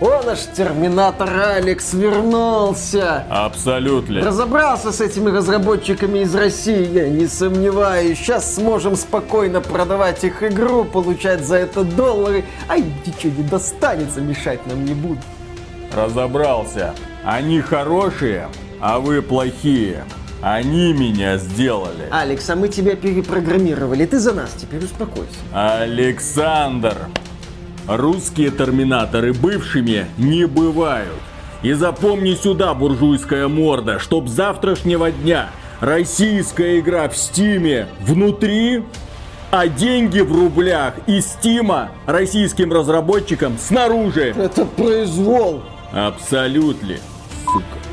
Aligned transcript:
О, 0.00 0.22
наш 0.22 0.40
терминатор 0.56 1.30
Алекс 1.30 1.94
вернулся! 1.94 3.24
Абсолютно. 3.30 4.22
Разобрался 4.22 4.90
с 4.90 5.00
этими 5.00 5.30
разработчиками 5.30 6.18
из 6.20 6.34
России, 6.34 6.92
я 6.92 7.08
не 7.08 7.28
сомневаюсь. 7.28 8.18
Сейчас 8.18 8.56
сможем 8.56 8.96
спокойно 8.96 9.60
продавать 9.60 10.24
их 10.24 10.42
игру, 10.42 10.84
получать 10.84 11.44
за 11.44 11.56
это 11.56 11.84
доллары. 11.84 12.44
Ай, 12.68 12.84
ничего 13.06 13.32
не 13.36 13.44
достанется, 13.44 14.20
мешать 14.20 14.66
нам 14.66 14.84
не 14.84 14.94
будут. 14.94 15.22
Разобрался. 15.94 16.94
Они 17.24 17.60
хорошие, 17.60 18.48
а 18.80 18.98
вы 18.98 19.22
плохие. 19.22 20.04
Они 20.42 20.92
меня 20.92 21.38
сделали. 21.38 22.08
Алекс, 22.10 22.50
а 22.50 22.56
мы 22.56 22.68
тебя 22.68 22.96
перепрограммировали. 22.96 24.04
Ты 24.06 24.18
за 24.18 24.34
нас 24.34 24.50
теперь 24.60 24.84
успокойся. 24.84 25.32
Александр, 25.52 26.96
русские 27.86 28.50
терминаторы 28.50 29.32
бывшими 29.32 30.06
не 30.18 30.46
бывают. 30.46 31.20
И 31.62 31.72
запомни 31.72 32.34
сюда, 32.34 32.74
буржуйская 32.74 33.48
морда, 33.48 33.98
чтоб 33.98 34.28
завтрашнего 34.28 35.10
дня 35.10 35.50
российская 35.80 36.78
игра 36.78 37.08
в 37.08 37.16
Стиме 37.16 37.88
внутри, 38.00 38.82
а 39.50 39.68
деньги 39.68 40.20
в 40.20 40.34
рублях 40.34 40.94
из 41.06 41.26
Стима 41.26 41.90
российским 42.06 42.72
разработчикам 42.72 43.56
снаружи. 43.58 44.34
Это 44.36 44.64
произвол. 44.64 45.62
Абсолютно, 45.92 46.96
сука. 47.46 47.83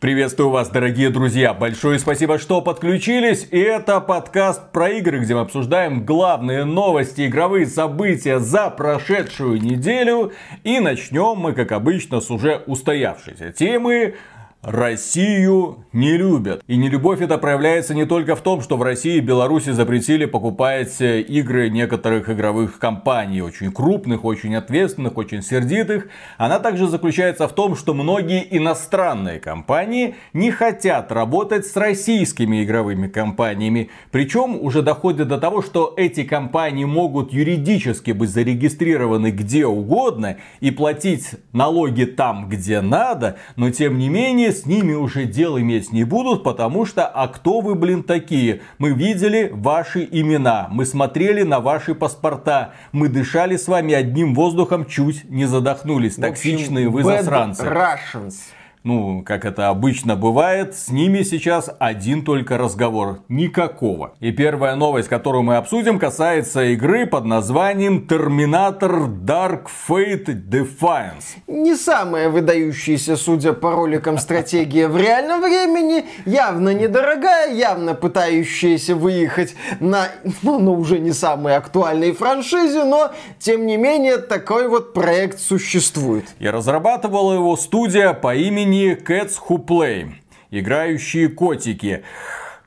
Приветствую 0.00 0.50
вас, 0.50 0.68
дорогие 0.68 1.10
друзья. 1.10 1.52
Большое 1.52 1.98
спасибо, 1.98 2.38
что 2.38 2.60
подключились. 2.60 3.48
И 3.50 3.58
это 3.58 3.98
подкаст 4.00 4.70
про 4.70 4.90
игры, 4.90 5.18
где 5.18 5.34
мы 5.34 5.40
обсуждаем 5.40 6.06
главные 6.06 6.64
новости, 6.64 7.26
игровые 7.26 7.66
события 7.66 8.38
за 8.38 8.70
прошедшую 8.70 9.60
неделю. 9.60 10.30
И 10.62 10.78
начнем 10.78 11.38
мы, 11.38 11.52
как 11.52 11.72
обычно, 11.72 12.20
с 12.20 12.30
уже 12.30 12.62
устоявшейся 12.66 13.50
темы 13.50 14.14
Россию 14.62 15.84
не 15.92 16.16
любят. 16.16 16.64
И 16.66 16.76
нелюбовь 16.76 17.20
это 17.20 17.38
проявляется 17.38 17.94
не 17.94 18.06
только 18.06 18.34
в 18.34 18.40
том, 18.40 18.60
что 18.60 18.76
в 18.76 18.82
России 18.82 19.18
и 19.18 19.20
Беларуси 19.20 19.70
запретили 19.70 20.24
покупать 20.24 21.00
э, 21.00 21.20
игры 21.20 21.70
некоторых 21.70 22.28
игровых 22.28 22.80
компаний, 22.80 23.40
очень 23.40 23.70
крупных, 23.70 24.24
очень 24.24 24.56
ответственных, 24.56 25.16
очень 25.16 25.42
сердитых. 25.42 26.08
Она 26.38 26.58
также 26.58 26.88
заключается 26.88 27.46
в 27.46 27.52
том, 27.52 27.76
что 27.76 27.94
многие 27.94 28.44
иностранные 28.56 29.38
компании 29.38 30.16
не 30.32 30.50
хотят 30.50 31.12
работать 31.12 31.64
с 31.64 31.76
российскими 31.76 32.64
игровыми 32.64 33.06
компаниями. 33.06 33.90
Причем 34.10 34.60
уже 34.60 34.82
доходит 34.82 35.28
до 35.28 35.38
того, 35.38 35.62
что 35.62 35.94
эти 35.96 36.24
компании 36.24 36.84
могут 36.84 37.32
юридически 37.32 38.10
быть 38.10 38.30
зарегистрированы 38.30 39.30
где 39.30 39.66
угодно 39.66 40.38
и 40.58 40.72
платить 40.72 41.30
налоги 41.52 42.04
там, 42.04 42.48
где 42.48 42.80
надо, 42.80 43.36
но 43.54 43.70
тем 43.70 43.98
не 43.98 44.08
менее 44.08 44.47
с 44.52 44.66
ними 44.66 44.94
уже 44.94 45.24
дел 45.24 45.58
иметь 45.58 45.92
не 45.92 46.04
будут, 46.04 46.42
потому 46.42 46.86
что, 46.86 47.06
а 47.06 47.28
кто 47.28 47.60
вы, 47.60 47.74
блин, 47.74 48.02
такие? 48.02 48.60
Мы 48.78 48.90
видели 48.90 49.50
ваши 49.52 50.08
имена, 50.10 50.68
мы 50.70 50.86
смотрели 50.86 51.42
на 51.42 51.60
ваши 51.60 51.94
паспорта, 51.94 52.72
мы 52.92 53.08
дышали 53.08 53.56
с 53.56 53.68
вами 53.68 53.94
одним 53.94 54.34
воздухом, 54.34 54.86
чуть 54.86 55.28
не 55.30 55.46
задохнулись. 55.46 56.16
Токсичные 56.16 56.88
вы 56.88 57.04
засранцы. 57.04 57.64
Russians 57.64 58.34
ну, 58.84 59.22
как 59.22 59.44
это 59.44 59.68
обычно 59.68 60.16
бывает, 60.16 60.74
с 60.74 60.90
ними 60.90 61.22
сейчас 61.22 61.70
один 61.78 62.24
только 62.24 62.58
разговор. 62.58 63.20
Никакого. 63.28 64.14
И 64.20 64.30
первая 64.32 64.76
новость, 64.76 65.08
которую 65.08 65.42
мы 65.42 65.56
обсудим, 65.56 65.98
касается 65.98 66.64
игры 66.64 67.06
под 67.06 67.24
названием 67.24 68.06
Terminator 68.08 69.08
Dark 69.08 69.66
Fate 69.88 70.26
Defiance. 70.26 71.38
Не 71.46 71.74
самая 71.74 72.30
выдающаяся, 72.30 73.16
судя 73.16 73.52
по 73.52 73.72
роликам, 73.72 74.18
стратегия 74.18 74.88
в 74.88 74.96
реальном 74.96 75.40
времени. 75.40 76.04
Явно 76.24 76.72
недорогая, 76.72 77.52
явно 77.52 77.94
пытающаяся 77.94 78.94
выехать 78.94 79.54
на, 79.80 80.08
ну, 80.42 80.58
ну, 80.58 80.74
уже 80.74 80.98
не 80.98 81.12
самой 81.12 81.56
актуальной 81.56 82.12
франшизе, 82.12 82.84
но, 82.84 83.10
тем 83.38 83.66
не 83.66 83.76
менее, 83.76 84.18
такой 84.18 84.68
вот 84.68 84.92
проект 84.92 85.40
существует. 85.40 86.24
И 86.38 86.48
разрабатывала 86.48 87.34
его 87.34 87.56
студия 87.56 88.12
по 88.12 88.34
имени 88.34 88.67
они 88.68 88.90
Cats 88.90 89.36
Who 89.48 89.64
Play, 89.64 90.10
играющие 90.50 91.30
котики. 91.30 92.02